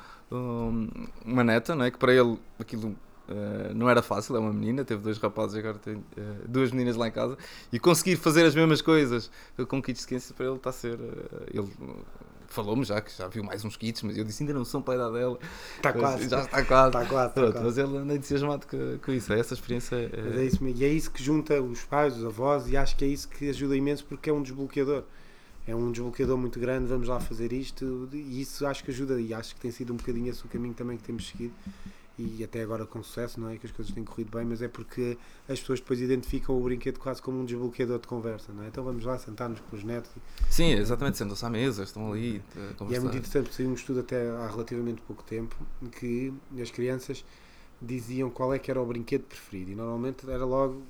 uma 1.25 1.42
neta, 1.42 1.75
não 1.75 1.87
é? 1.87 1.90
que 1.90 1.99
para 1.99 2.12
ele 2.12 2.38
aquilo 2.58 2.94
Uh, 3.28 3.75
não 3.75 3.90
era 3.90 4.00
fácil, 4.00 4.35
é 4.37 4.38
uma 4.38 4.54
menina, 4.54 4.82
teve 4.87 5.02
dois 5.02 5.18
rapazes 5.18 5.54
e 5.54 5.58
agora 5.58 5.78
tem 5.78 5.97
uh, 5.97 6.02
duas 6.49 6.73
meninas 6.73 6.97
lá 6.97 7.08
em 7.08 7.11
casa 7.11 7.37
e 7.70 7.78
conseguir 7.78 8.16
fazer 8.16 8.47
as 8.47 8.54
mesmas 8.54 8.80
coisas 8.80 9.30
com 9.68 9.82
kits 9.82 10.06
de 10.06 10.32
para 10.32 10.47
ele 10.47 10.56
está 10.56 10.70
a 10.70 10.73
ser. 10.73 10.94
Uh, 10.94 11.44
ele 11.52 11.68
falou-me 12.49 12.85
já 12.85 13.00
que 13.00 13.17
já 13.17 13.28
viu 13.28 13.45
mais 13.45 13.64
uns 13.64 13.76
kits, 13.76 14.02
mas 14.02 14.17
eu 14.17 14.25
disse 14.25 14.43
ainda 14.43 14.52
não 14.52 14.64
são 14.64 14.83
para 14.83 14.95
a 14.95 14.97
idade 14.97 15.12
dela. 15.14 15.38
Está 15.76 15.93
quase. 15.93 16.28
Já 16.28 16.43
está 16.43 16.64
quase. 16.64 16.88
Está 16.88 17.07
quase, 17.07 17.28
está 17.28 17.52
quase. 17.52 17.64
Mas 17.64 17.78
ele 17.78 17.97
anda 17.97 18.14
entusiasmado 18.14 18.67
com, 18.67 18.99
com 18.99 19.12
isso, 19.12 19.33
é 19.33 19.38
essa 19.38 19.55
experiência. 19.55 19.97
É... 19.97 20.23
Mas 20.23 20.37
é 20.37 20.45
isso 20.45 20.64
mesmo. 20.64 20.81
E 20.81 20.85
é 20.85 20.88
isso 20.88 21.11
que 21.11 21.23
junta 21.23 21.61
os 21.61 21.85
pais, 21.85 22.17
os 22.17 22.25
avós, 22.25 22.69
e 22.69 22.76
acho 22.76 22.97
que 22.97 23.05
é 23.05 23.09
isso 23.09 23.28
que 23.28 23.49
ajuda 23.49 23.76
imenso 23.76 24.05
porque 24.05 24.31
é 24.31 24.33
um 24.33 24.43
desbloqueador 24.43 25.05
é 25.69 25.76
um 25.76 25.93
desbloqueador 25.93 26.38
muito 26.38 26.59
grande, 26.59 26.87
vamos 26.87 27.09
lá 27.09 27.21
fazer 27.21 27.52
isto, 27.52 28.09
e 28.11 28.40
isso 28.40 28.67
acho 28.67 28.83
que 28.83 28.90
ajuda, 28.90 29.21
e 29.21 29.35
acho 29.35 29.54
que 29.54 29.61
tem 29.61 29.71
sido 29.71 29.93
um 29.93 29.97
bocadinho 29.97 30.30
esse 30.30 30.43
o 30.43 30.49
caminho 30.49 30.73
também 30.73 30.97
que 30.97 31.02
temos 31.02 31.28
seguido, 31.28 31.52
e 32.19 32.43
até 32.43 32.63
agora 32.63 32.85
com 32.85 33.02
sucesso, 33.02 33.41
não 33.41 33.49
é? 33.49 33.57
Que 33.57 33.67
as 33.67 33.73
coisas 33.73 33.95
têm 33.95 34.04
corrido 34.04 34.37
bem, 34.37 34.45
mas 34.45 34.61
é 34.61 34.69
porque 34.69 35.17
as 35.49 35.61
pessoas 35.61 35.81
depois 35.81 36.00
identificam 36.00 36.59
o 36.59 36.61
brinquedo 36.63 36.99
quase 36.99 37.23
como 37.23 37.41
um 37.41 37.45
desbloqueador 37.45 38.00
de 38.00 38.09
conversa, 38.09 38.52
não 38.52 38.65
é? 38.65 38.69
Então 38.69 38.83
vamos 38.83 39.04
lá 39.04 39.17
sentar-nos 39.19 39.61
com 39.61 39.76
os 39.76 39.85
netos. 39.85 40.11
Sim, 40.50 40.73
exatamente, 40.73 41.17
sentam-se 41.17 41.45
à 41.45 41.50
mesa, 41.50 41.85
estão 41.85 42.13
ali. 42.13 42.43
E 42.91 42.95
é 42.95 43.00
muito 43.00 43.17
interessante, 43.17 43.54
saiu 43.54 43.71
um 43.71 43.75
estudo 43.75 44.00
até 44.00 44.28
há 44.31 44.49
relativamente 44.49 45.00
pouco 45.02 45.23
tempo 45.23 45.57
que 45.93 46.33
as 46.61 46.71
crianças 46.71 47.25
diziam 47.81 48.28
qual 48.31 48.52
é 48.52 48.59
que 48.59 48.71
era 48.71 48.81
o 48.81 48.87
brinquedo 48.87 49.23
preferido, 49.23 49.71
e 49.71 49.75
normalmente 49.75 50.28
era 50.28 50.45
logo 50.45 50.83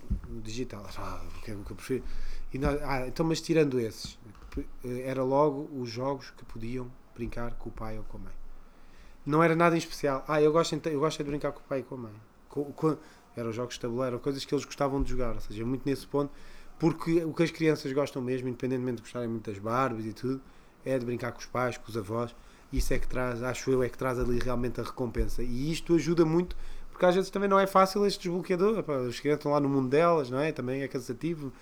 digital. 0.43 0.89
Ah, 0.97 1.23
o 1.25 1.43
que 1.43 1.51
é 1.51 1.55
que 1.55 1.71
eu 1.71 1.77
prefiro? 1.77 2.05
E 2.53 2.59
nós, 2.59 2.81
ah, 2.83 3.07
então, 3.07 3.27
mas 3.27 3.41
tirando 3.43 3.79
esses, 3.79 4.19
eh, 4.57 5.03
era 5.05 5.23
logo 5.23 5.69
os 5.79 5.91
jogos 5.91 6.31
que 6.31 6.45
podiam 6.47 6.91
brincar 7.15 7.53
com 7.55 7.69
o 7.69 7.73
pai 7.73 7.99
ou 7.99 8.05
com 8.05 8.17
a 8.17 8.21
mãe. 8.21 8.33
Não 9.29 9.43
era 9.43 9.55
nada 9.55 9.75
em 9.75 9.79
especial. 9.79 10.25
Ah, 10.27 10.41
eu 10.41 10.51
gosto, 10.51 10.75
eu 10.89 11.01
gosto 11.01 11.23
de 11.23 11.29
brincar 11.29 11.53
com 11.53 11.61
o 11.61 11.63
pai 11.65 11.81
e 11.81 11.83
com 11.83 11.97
a 11.97 11.99
mãe. 11.99 12.13
Com, 12.49 12.65
com, 12.73 12.97
eram 13.37 13.53
jogos 13.53 13.75
de 13.75 13.81
tabuleiro, 13.81 14.15
eram 14.15 14.19
coisas 14.19 14.43
que 14.43 14.55
eles 14.55 14.65
gostavam 14.65 15.03
de 15.03 15.11
jogar. 15.11 15.35
Ou 15.35 15.41
seja, 15.43 15.67
muito 15.67 15.83
nesse 15.85 16.07
ponto. 16.07 16.33
Porque 16.79 17.23
o 17.23 17.35
que 17.35 17.43
as 17.43 17.51
crianças 17.51 17.93
gostam 17.93 18.23
mesmo, 18.23 18.49
independentemente 18.49 18.97
de 18.97 19.03
gostarem 19.03 19.29
muito 19.29 19.51
das 19.51 19.59
Barbies 19.59 20.07
e 20.07 20.13
tudo, 20.15 20.41
é 20.83 20.99
de 20.99 21.05
brincar 21.05 21.33
com 21.33 21.41
os 21.41 21.45
pais, 21.45 21.77
com 21.77 21.91
os 21.91 21.97
avós. 21.99 22.35
Isso 22.73 22.95
é 22.95 22.99
que 22.99 23.07
traz, 23.07 23.43
acho 23.43 23.71
eu, 23.71 23.83
é 23.83 23.91
que 23.91 23.99
traz 23.99 24.19
ali 24.19 24.39
realmente 24.39 24.81
a 24.81 24.85
recompensa. 24.85 25.43
E 25.43 25.71
isto 25.71 25.95
ajuda 25.95 26.25
muito, 26.25 26.57
porque 26.91 27.05
às 27.05 27.15
vezes 27.15 27.29
também 27.29 27.51
não 27.51 27.61
é 27.61 27.67
fácil 27.67 28.07
este 28.07 28.23
desbloqueador. 28.23 28.79
As 28.79 29.21
crianças 29.21 29.41
estão 29.41 29.53
lá 29.53 29.61
no 29.61 29.69
mundo 29.69 29.91
delas, 29.91 30.31
não 30.31 30.39
é? 30.41 30.53
Também 30.53 30.81
é 30.81 30.89
cansativo 30.89 31.53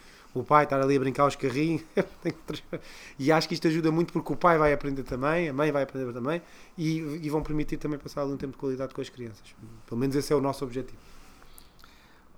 o 0.41 0.45
pai 0.45 0.65
estar 0.65 0.81
ali 0.81 0.97
a 0.97 1.01
brincar 1.01 1.27
os 1.27 1.37
carrinhos. 1.37 1.83
e 3.19 3.33
acho 3.33 3.49
que 3.49 3.55
isto 3.55 3.67
ajuda 3.69 3.91
muito 3.91 4.13
porque 4.13 4.33
o 4.33 4.37
pai 4.37 4.59
vai 4.59 4.73
aprender 4.73 5.03
também, 5.03 5.49
a 5.49 5.53
mãe 5.53 5.73
vai 5.73 5.83
aprender 5.83 6.13
também 6.13 6.43
e, 6.77 6.99
e 7.23 7.31
vão 7.31 7.43
permitir 7.43 7.77
também 7.77 7.99
passar 7.99 8.23
algum 8.23 8.37
tempo 8.37 8.53
de 8.53 8.59
qualidade 8.59 8.95
com 8.95 9.01
as 9.01 9.09
crianças. 9.09 9.55
Pelo 9.87 10.01
menos 10.01 10.15
esse 10.17 10.33
é 10.33 10.37
o 10.37 10.41
nosso 10.41 10.65
objetivo. 10.65 10.99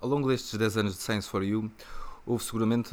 Ao 0.01 0.07
longo 0.07 0.29
destes 0.29 0.57
10 0.57 0.77
anos 0.77 0.95
de 0.95 1.01
Science 1.01 1.27
for 1.27 1.43
You, 1.43 1.69
houve 2.25 2.43
seguramente 2.43 2.91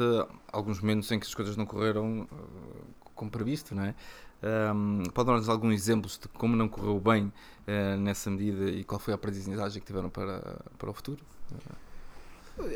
alguns 0.53 0.81
momentos 0.81 1.11
em 1.12 1.21
que 1.21 1.27
as 1.27 1.35
coisas 1.35 1.57
não 1.57 1.66
correram 1.66 2.23
uh, 2.23 3.11
como 3.14 3.31
previsto, 3.31 3.75
não 3.75 3.85
é? 3.85 3.95
Um, 4.42 5.03
pode 5.14 5.29
dar-nos 5.29 5.49
alguns 5.49 5.75
exemplos 5.75 6.19
de 6.19 6.29
como 6.29 6.55
não 6.55 6.69
correu 6.69 7.01
bem 7.01 7.33
uh, 7.66 7.97
nessa 7.99 8.31
medida 8.31 8.71
e 8.71 8.85
qual 8.85 8.99
foi 8.99 9.12
a 9.12 9.14
aprendizagem 9.14 9.81
que 9.81 9.87
tiveram 9.87 10.11
para, 10.11 10.61
para 10.77 10.90
o 10.90 10.92
futuro? 10.92 11.25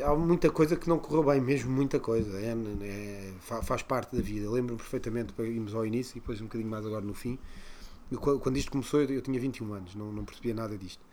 Há 0.03 0.15
muita 0.15 0.49
coisa 0.51 0.75
que 0.75 0.87
não 0.87 0.99
correu 0.99 1.23
bem, 1.23 1.41
mesmo 1.41 1.71
muita 1.71 1.99
coisa. 1.99 2.39
É, 2.39 2.55
é 2.83 3.33
faz 3.39 3.81
parte 3.81 4.15
da 4.15 4.21
vida. 4.21 4.49
Lembro-me 4.49 4.79
perfeitamente, 4.79 5.33
íamos 5.39 5.73
ao 5.73 5.85
início 5.85 6.17
e 6.17 6.19
depois 6.19 6.39
um 6.39 6.45
bocadinho 6.45 6.69
mais 6.69 6.85
agora 6.85 7.03
no 7.03 7.13
fim. 7.13 7.39
Quando 8.19 8.57
isto 8.57 8.71
começou, 8.71 9.01
eu 9.01 9.21
tinha 9.21 9.39
21 9.39 9.73
anos, 9.73 9.95
não, 9.95 10.11
não 10.11 10.25
percebia 10.25 10.53
nada 10.53 10.77
disto. 10.77 11.03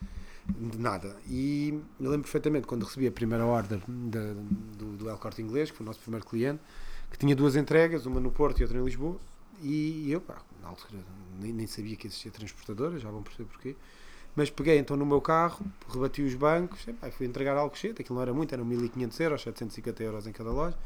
De 0.48 0.78
nada. 0.78 1.16
E 1.26 1.80
eu 2.00 2.10
lembro 2.10 2.22
perfeitamente 2.22 2.66
quando 2.66 2.84
recebi 2.84 3.06
a 3.06 3.12
primeira 3.12 3.44
order 3.44 3.80
de, 3.86 4.34
do, 4.76 4.96
do 4.96 5.08
El 5.08 5.16
Corte 5.16 5.40
Inglês, 5.40 5.70
que 5.70 5.76
foi 5.76 5.84
o 5.84 5.86
nosso 5.86 6.00
primeiro 6.00 6.26
cliente, 6.26 6.60
que 7.10 7.16
tinha 7.16 7.36
duas 7.36 7.54
entregas, 7.56 8.04
uma 8.06 8.20
no 8.20 8.30
Porto 8.30 8.60
e 8.60 8.62
outra 8.64 8.78
em 8.78 8.84
Lisboa. 8.84 9.16
E 9.62 10.10
eu, 10.10 10.20
pá, 10.20 10.42
na 10.62 10.68
altura, 10.68 11.02
nem, 11.40 11.52
nem 11.52 11.66
sabia 11.66 11.96
que 11.96 12.06
existia 12.06 12.30
transportadora, 12.30 12.98
já 12.98 13.10
vão 13.10 13.22
perceber 13.22 13.48
porquê. 13.48 13.76
Mas 14.38 14.50
peguei 14.50 14.78
então 14.78 14.96
no 14.96 15.04
meu 15.04 15.20
carro, 15.20 15.66
rebati 15.92 16.22
os 16.22 16.32
bancos, 16.36 16.86
e, 16.86 17.10
fui 17.10 17.26
entregar 17.26 17.56
algo 17.56 17.76
cheio, 17.76 17.92
aquilo 17.92 18.14
não 18.14 18.22
era 18.22 18.32
muito, 18.32 18.54
eram 18.54 18.64
1500 18.64 19.18
euros, 19.18 19.42
750 19.42 20.02
euros 20.04 20.26
em 20.28 20.32
cada 20.32 20.52
loja. 20.52 20.78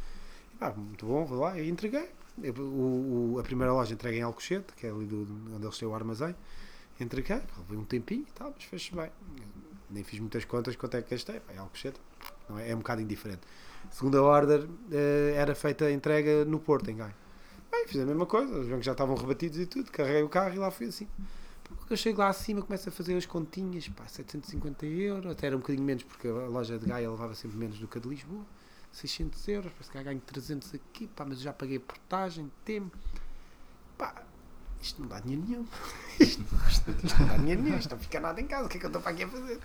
E, 0.54 0.56
pá, 0.56 0.70
muito 0.70 1.04
bom, 1.04 1.26
vou 1.26 1.40
lá 1.40 1.60
e 1.60 1.68
entreguei. 1.68 2.08
O, 2.58 3.34
o, 3.34 3.38
a 3.38 3.42
primeira 3.42 3.70
loja 3.70 3.92
entreguei 3.92 4.20
em 4.20 4.22
Alcochete, 4.22 4.72
que 4.74 4.86
é 4.86 4.90
ali 4.90 5.04
do, 5.04 5.28
onde 5.54 5.66
eles 5.66 5.76
têm 5.76 5.86
o 5.86 5.94
armazém. 5.94 6.34
Entreguei, 6.98 7.42
levei 7.58 7.76
um 7.76 7.84
tempinho 7.84 8.22
e 8.22 8.32
tal, 8.32 8.54
mas 8.56 8.64
fez-se 8.64 8.94
bem. 8.94 9.10
Nem 9.90 10.02
fiz 10.02 10.18
muitas 10.18 10.46
contas 10.46 10.74
quanto 10.74 10.96
é 10.96 11.02
que 11.02 11.10
gastei. 11.10 11.38
Pá, 11.40 11.52
em 11.52 11.58
Alcochete 11.58 12.00
não 12.48 12.58
é, 12.58 12.70
é 12.70 12.74
um 12.74 12.78
bocado 12.78 13.02
indiferente. 13.02 13.42
Segunda 13.90 14.22
order 14.22 14.66
eh, 14.90 15.34
era 15.36 15.54
feita 15.54 15.84
a 15.84 15.92
entrega 15.92 16.46
no 16.46 16.58
Porto, 16.58 16.90
em 16.90 16.96
Gaia. 16.96 17.14
Bem, 17.70 17.86
fiz 17.86 18.00
a 18.00 18.06
mesma 18.06 18.24
coisa, 18.24 18.50
os 18.60 18.66
bancos 18.66 18.86
já 18.86 18.92
estavam 18.92 19.14
rebatidos 19.14 19.58
e 19.58 19.66
tudo, 19.66 19.92
carreguei 19.92 20.22
o 20.22 20.28
carro 20.30 20.54
e 20.54 20.58
lá 20.58 20.70
fui 20.70 20.86
assim. 20.86 21.06
Porque 21.76 21.92
eu 21.92 21.96
chego 21.96 22.20
lá 22.20 22.28
acima, 22.28 22.62
começo 22.62 22.88
a 22.88 22.92
fazer 22.92 23.16
as 23.16 23.26
continhas, 23.26 23.88
pá, 23.88 24.06
750 24.06 24.86
euros, 24.86 25.32
até 25.32 25.46
era 25.46 25.56
um 25.56 25.60
bocadinho 25.60 25.84
menos, 25.84 26.02
porque 26.02 26.28
a 26.28 26.46
loja 26.46 26.78
de 26.78 26.86
Gaia 26.86 27.10
levava 27.10 27.34
sempre 27.34 27.56
menos 27.56 27.78
do 27.78 27.88
que 27.88 27.98
a 27.98 28.00
de 28.00 28.08
Lisboa. 28.08 28.44
600 28.92 29.48
euros, 29.48 29.72
parece 29.72 29.90
que 29.90 30.02
ganho 30.02 30.20
300 30.20 30.74
aqui, 30.74 31.06
pá, 31.06 31.24
mas 31.24 31.40
já 31.40 31.52
paguei 31.52 31.78
portagem, 31.78 32.50
tempo. 32.64 32.96
Pá, 33.96 34.22
isto 34.80 35.00
não 35.00 35.08
dá 35.08 35.20
dinheiro 35.20 35.44
nenhum. 35.48 35.66
isto, 36.20 36.44
isto, 36.68 36.90
não 37.20 37.28
dá 37.28 37.36
dinheiro 37.38 37.62
nenhum, 37.62 37.78
isto 37.78 37.90
não 37.90 37.98
fica 37.98 38.20
nada 38.20 38.40
em 38.40 38.46
casa, 38.46 38.66
o 38.66 38.68
que 38.68 38.76
é 38.76 38.80
que 38.80 38.86
eu 38.86 38.88
estou 38.88 39.00
para 39.00 39.12
aqui 39.12 39.22
a 39.22 39.28
fazer? 39.28 39.58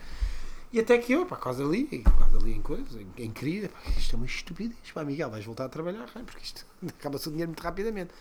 E 0.71 0.79
até 0.79 0.97
que 0.97 1.13
eu, 1.13 1.25
pá, 1.25 1.35
quase 1.35 1.61
ali, 1.61 2.03
quase 2.17 2.35
ali 2.37 2.53
em 2.53 2.61
coisas, 2.61 2.95
em, 2.95 3.07
em 3.17 3.31
querida, 3.31 3.69
pá, 3.69 3.79
isto 3.97 4.15
é 4.15 4.17
uma 4.17 4.25
estupidez, 4.25 4.91
pá, 4.93 5.03
Miguel, 5.03 5.29
vais 5.29 5.45
voltar 5.45 5.65
a 5.65 5.69
trabalhar, 5.69 6.09
porque 6.25 6.43
isto 6.43 6.65
acaba-se 6.87 7.27
o 7.27 7.31
dinheiro 7.31 7.49
muito 7.49 7.61
rapidamente. 7.61 8.13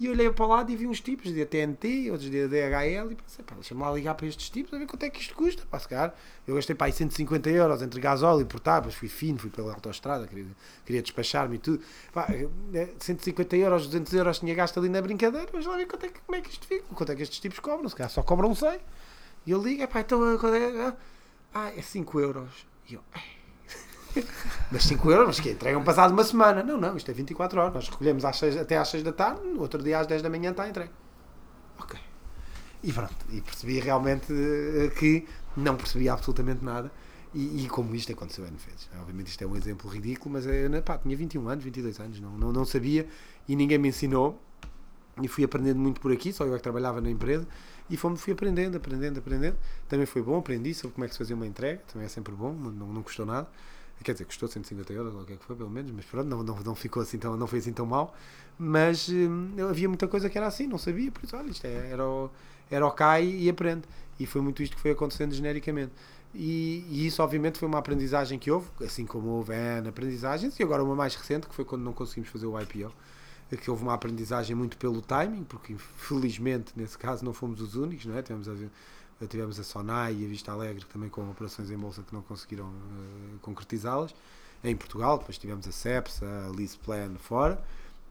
E 0.00 0.08
olhei 0.08 0.30
para 0.30 0.44
o 0.44 0.48
lado 0.48 0.72
e 0.72 0.76
vi 0.76 0.86
uns 0.86 1.00
tipos 1.00 1.32
de 1.32 1.44
TNT, 1.46 2.10
outros 2.10 2.28
de 2.28 2.48
DHL 2.48 3.12
e 3.12 3.14
pensei, 3.14 3.44
pá, 3.44 3.54
deixa-me 3.54 3.80
lá 3.80 3.92
ligar 3.92 4.14
para 4.14 4.26
estes 4.26 4.50
tipos 4.50 4.74
a 4.74 4.78
ver 4.78 4.86
quanto 4.86 5.04
é 5.04 5.10
que 5.10 5.20
isto 5.20 5.34
custa. 5.34 5.64
Pá, 5.70 5.78
se 5.78 5.88
calhar, 5.88 6.14
eu 6.46 6.56
gastei 6.56 6.74
para 6.74 6.88
aí 6.88 6.92
150 6.92 7.50
euros 7.50 7.82
entre 7.82 8.00
gasóleo 8.00 8.42
e 8.42 8.44
portáveis, 8.44 8.94
fui 8.94 9.08
fino, 9.08 9.38
fui 9.38 9.50
pela 9.50 9.72
autostrada, 9.72 10.26
queria, 10.26 10.46
queria 10.84 11.02
despachar-me 11.02 11.56
e 11.56 11.58
tudo. 11.58 11.82
Pá, 12.12 12.26
150 12.98 13.56
euros, 13.56 13.86
200 13.86 14.12
euros 14.14 14.38
tinha 14.40 14.54
gasto 14.54 14.80
ali 14.80 14.88
na 14.88 15.00
brincadeira, 15.00 15.48
mas 15.52 15.66
lá 15.66 15.76
ver 15.76 15.86
quanto 15.86 16.06
é 16.06 16.08
que, 16.08 16.20
como 16.20 16.36
é 16.36 16.40
que 16.40 16.50
isto 16.50 16.66
fica, 16.66 16.84
quanto 16.94 17.12
é 17.12 17.14
que 17.14 17.22
estes 17.22 17.38
tipos 17.38 17.60
cobram, 17.60 17.88
se 17.88 17.94
calhar 17.94 18.10
só 18.10 18.22
cobram 18.22 18.54
100. 18.54 18.80
E 19.46 19.50
eu 19.50 19.62
ligo, 19.62 19.86
pá, 19.86 20.00
então 20.00 20.20
é? 20.32 20.94
Ah, 21.54 21.70
é 21.76 21.82
5 21.82 22.18
euros. 22.18 22.66
E 22.88 22.94
eu, 22.94 23.02
mas 24.70 24.84
5 24.84 25.10
euros, 25.10 25.26
mas 25.26 25.40
que 25.40 25.50
entregam 25.50 25.82
passado 25.82 26.12
uma 26.12 26.24
semana. 26.24 26.62
Não, 26.62 26.78
não, 26.78 26.96
isto 26.96 27.10
é 27.10 27.14
24 27.14 27.60
horas. 27.60 27.74
Nós 27.74 27.88
recolhemos 27.88 28.24
às 28.24 28.36
6, 28.36 28.56
até 28.56 28.78
às 28.78 28.88
6 28.88 29.02
da 29.02 29.12
tarde, 29.12 29.46
no 29.46 29.60
outro 29.60 29.82
dia 29.82 29.98
às 29.98 30.06
10 30.06 30.22
da 30.22 30.30
manhã 30.30 30.50
está 30.50 30.68
entregue. 30.68 30.92
Ok. 31.78 31.98
E 32.82 32.92
pronto, 32.92 33.14
e 33.30 33.40
percebi 33.40 33.80
realmente 33.80 34.32
eh, 34.32 34.90
que 34.98 35.26
não 35.56 35.76
percebia 35.76 36.12
absolutamente 36.12 36.64
nada. 36.64 36.90
E, 37.34 37.64
e 37.64 37.68
como 37.68 37.94
isto 37.94 38.12
aconteceu 38.12 38.44
N 38.44 38.56
vezes. 38.56 38.90
Obviamente 39.00 39.28
isto 39.28 39.42
é 39.42 39.46
um 39.46 39.56
exemplo 39.56 39.90
ridículo, 39.90 40.34
mas 40.34 40.46
é, 40.46 40.68
pá, 40.82 40.98
tinha 40.98 41.16
21 41.16 41.48
anos, 41.48 41.64
22 41.64 41.98
anos, 41.98 42.20
não, 42.20 42.36
não, 42.36 42.52
não 42.52 42.64
sabia 42.64 43.06
e 43.48 43.56
ninguém 43.56 43.78
me 43.78 43.88
ensinou. 43.88 44.40
E 45.20 45.28
fui 45.28 45.44
aprendendo 45.44 45.78
muito 45.78 46.00
por 46.00 46.10
aqui, 46.10 46.32
só 46.32 46.44
eu 46.44 46.54
é 46.54 46.56
que 46.56 46.62
trabalhava 46.62 47.00
na 47.00 47.10
empresa. 47.10 47.46
E 47.88 47.96
fomos, 47.96 48.20
fui 48.20 48.32
aprendendo, 48.32 48.76
aprendendo, 48.76 49.18
aprendendo. 49.18 49.56
Também 49.88 50.06
foi 50.06 50.22
bom, 50.22 50.38
aprendi 50.38 50.72
sobre 50.72 50.94
como 50.94 51.04
é 51.04 51.08
que 51.08 51.14
se 51.14 51.18
fazia 51.18 51.36
uma 51.36 51.46
entrega, 51.46 51.82
também 51.92 52.06
é 52.06 52.08
sempre 52.08 52.34
bom, 52.34 52.52
não, 52.52 52.86
não 52.86 53.02
custou 53.02 53.26
nada. 53.26 53.46
Quer 54.02 54.12
dizer, 54.12 54.24
custou 54.24 54.48
150 54.48 54.92
euros, 54.92 55.14
ou 55.14 55.22
o 55.22 55.24
que 55.24 55.34
é 55.34 55.36
que 55.36 55.44
foi, 55.44 55.56
pelo 55.56 55.70
menos, 55.70 55.90
mas 55.90 56.04
pronto, 56.04 56.26
não, 56.26 56.42
não, 56.42 56.56
não 56.60 56.74
ficou 56.74 57.02
assim 57.02 57.18
tão, 57.18 57.36
não 57.36 57.46
foi 57.46 57.58
assim 57.58 57.72
tão 57.72 57.86
mal. 57.86 58.14
Mas 58.58 59.08
hum, 59.08 59.54
havia 59.68 59.88
muita 59.88 60.08
coisa 60.08 60.28
que 60.28 60.36
era 60.36 60.46
assim, 60.46 60.66
não 60.66 60.78
sabia, 60.78 61.10
por 61.10 61.24
isso, 61.24 61.36
olha, 61.36 61.50
isto 61.50 61.64
é, 61.66 61.90
era, 61.90 62.06
o, 62.06 62.30
era 62.70 62.86
o 62.86 62.90
cai 62.90 63.24
e 63.24 63.48
aprende. 63.48 63.82
E 64.18 64.26
foi 64.26 64.40
muito 64.40 64.62
isto 64.62 64.76
que 64.76 64.82
foi 64.82 64.92
acontecendo 64.92 65.34
genericamente. 65.34 65.92
E, 66.34 66.84
e, 66.88 67.06
isso, 67.06 67.22
obviamente, 67.22 67.58
foi 67.58 67.68
uma 67.68 67.78
aprendizagem 67.78 68.38
que 68.38 68.50
houve, 68.50 68.68
assim 68.84 69.04
como 69.04 69.28
houve 69.28 69.52
N 69.52 69.88
aprendizagens, 69.88 70.58
e 70.58 70.62
agora 70.62 70.82
uma 70.82 70.94
mais 70.94 71.14
recente, 71.14 71.46
que 71.46 71.54
foi 71.54 71.64
quando 71.64 71.82
não 71.82 71.92
conseguimos 71.92 72.30
fazer 72.30 72.46
o 72.46 72.58
IPO, 72.58 72.92
que 73.60 73.70
houve 73.70 73.82
uma 73.82 73.92
aprendizagem 73.92 74.56
muito 74.56 74.78
pelo 74.78 75.02
timing, 75.02 75.44
porque 75.44 75.76
felizmente, 75.96 76.72
nesse 76.74 76.96
caso, 76.96 77.24
não 77.24 77.34
fomos 77.34 77.60
os 77.60 77.74
únicos, 77.74 78.06
não 78.06 78.16
é? 78.16 78.22
Tivemos 78.22 78.48
a 78.48 78.54
ver 78.54 78.70
tivemos 79.26 79.58
a 79.58 79.62
Sonai 79.62 80.14
e 80.14 80.24
a 80.24 80.28
Vista 80.28 80.52
Alegre 80.52 80.84
também 80.86 81.08
com 81.08 81.28
operações 81.30 81.70
em 81.70 81.76
bolsa 81.76 82.02
que 82.02 82.14
não 82.14 82.22
conseguiram 82.22 82.66
uh, 82.66 83.38
concretizá-las. 83.40 84.14
Em 84.64 84.76
Portugal, 84.76 85.18
depois 85.18 85.38
tivemos 85.38 85.66
a 85.66 85.72
CEPS, 85.72 86.22
a 86.22 86.50
Lease 86.50 86.78
Plan 86.78 87.16
fora, 87.16 87.62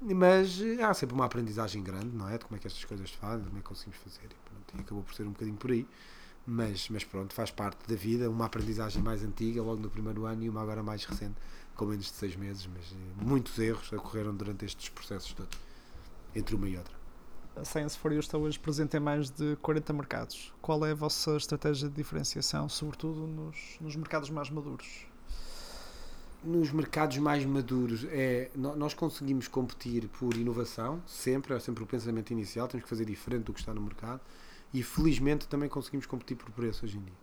mas 0.02 0.60
uh, 0.60 0.84
há 0.84 0.93
sempre 0.93 1.15
uma 1.15 1.26
aprendizagem 1.26 1.84
grande, 1.84 2.15
não 2.15 2.28
é? 2.30 2.38
De 2.38 2.45
como 2.45 2.58
é 2.58 2.60
que 2.60 2.67
estas 2.67 2.84
coisas 2.84 3.10
se 3.10 3.17
fazem, 3.17 3.45
como 3.45 3.58
é 3.58 3.62
que 3.62 3.67
conseguimos 3.67 4.00
fazer, 4.00 4.26
e, 4.26 4.50
pronto, 4.50 4.78
e 4.78 4.82
acabou 4.82 5.04
por 5.04 5.13
ser 5.13 5.24
um 5.24 5.32
bocadinho 5.32 5.58
por 5.58 5.71
aí, 5.71 5.88
mas, 6.45 6.89
mas 6.89 7.04
pronto, 7.04 7.34
faz 7.34 7.52
parte 7.52 7.88
da 7.88 7.95
vida, 7.95 8.30
uma 8.30 8.45
aprendizagem 8.45 9.02
mais 9.02 9.24
antiga, 9.24 9.62
logo 9.62 9.82
no 9.82 9.89
primeiro 9.89 10.26
ano, 10.26 10.43
e 10.43 10.50
uma 10.50 10.62
agora 10.62 10.84
mais 10.84 11.06
recente, 11.06 11.36
com 11.76 11.86
menos 11.86 12.06
de 12.06 12.12
seis 12.12 12.36
meses, 12.36 12.67
mas 12.74 12.95
muitos 13.26 13.58
erros 13.60 13.91
ocorreram 13.91 14.36
durante 14.36 14.65
estes 14.65 14.89
processos 14.89 15.34
todos, 15.34 15.58
entre 16.36 16.56
uma 16.56 16.67
e 16.67 16.78
outra 16.78 17.00
a 17.55 17.65
Science 17.65 17.97
for 17.97 18.11
You 18.11 18.19
está 18.19 18.37
hoje 18.37 18.57
presente 18.57 18.95
em 18.95 18.99
mais 18.99 19.29
de 19.29 19.55
40 19.57 19.93
mercados. 19.93 20.53
Qual 20.61 20.85
é 20.85 20.91
a 20.91 20.95
vossa 20.95 21.35
estratégia 21.35 21.89
de 21.89 21.95
diferenciação, 21.95 22.69
sobretudo 22.69 23.27
nos, 23.27 23.77
nos 23.79 23.95
mercados 23.95 24.29
mais 24.29 24.49
maduros? 24.49 25.05
Nos 26.43 26.71
mercados 26.71 27.17
mais 27.17 27.45
maduros, 27.45 28.05
é, 28.09 28.49
nós 28.55 28.93
conseguimos 28.93 29.47
competir 29.47 30.07
por 30.07 30.35
inovação, 30.35 31.01
sempre, 31.05 31.53
é 31.53 31.59
sempre 31.59 31.83
o 31.83 31.87
pensamento 31.87 32.31
inicial, 32.31 32.67
temos 32.67 32.83
que 32.83 32.89
fazer 32.89 33.05
diferente 33.05 33.43
do 33.43 33.53
que 33.53 33.59
está 33.59 33.73
no 33.73 33.81
mercado, 33.81 34.21
e 34.73 34.81
felizmente 34.81 35.47
também 35.47 35.69
conseguimos 35.69 36.07
competir 36.07 36.35
por 36.35 36.49
preço 36.51 36.85
hoje 36.85 36.97
em 36.97 37.01
dia. 37.01 37.13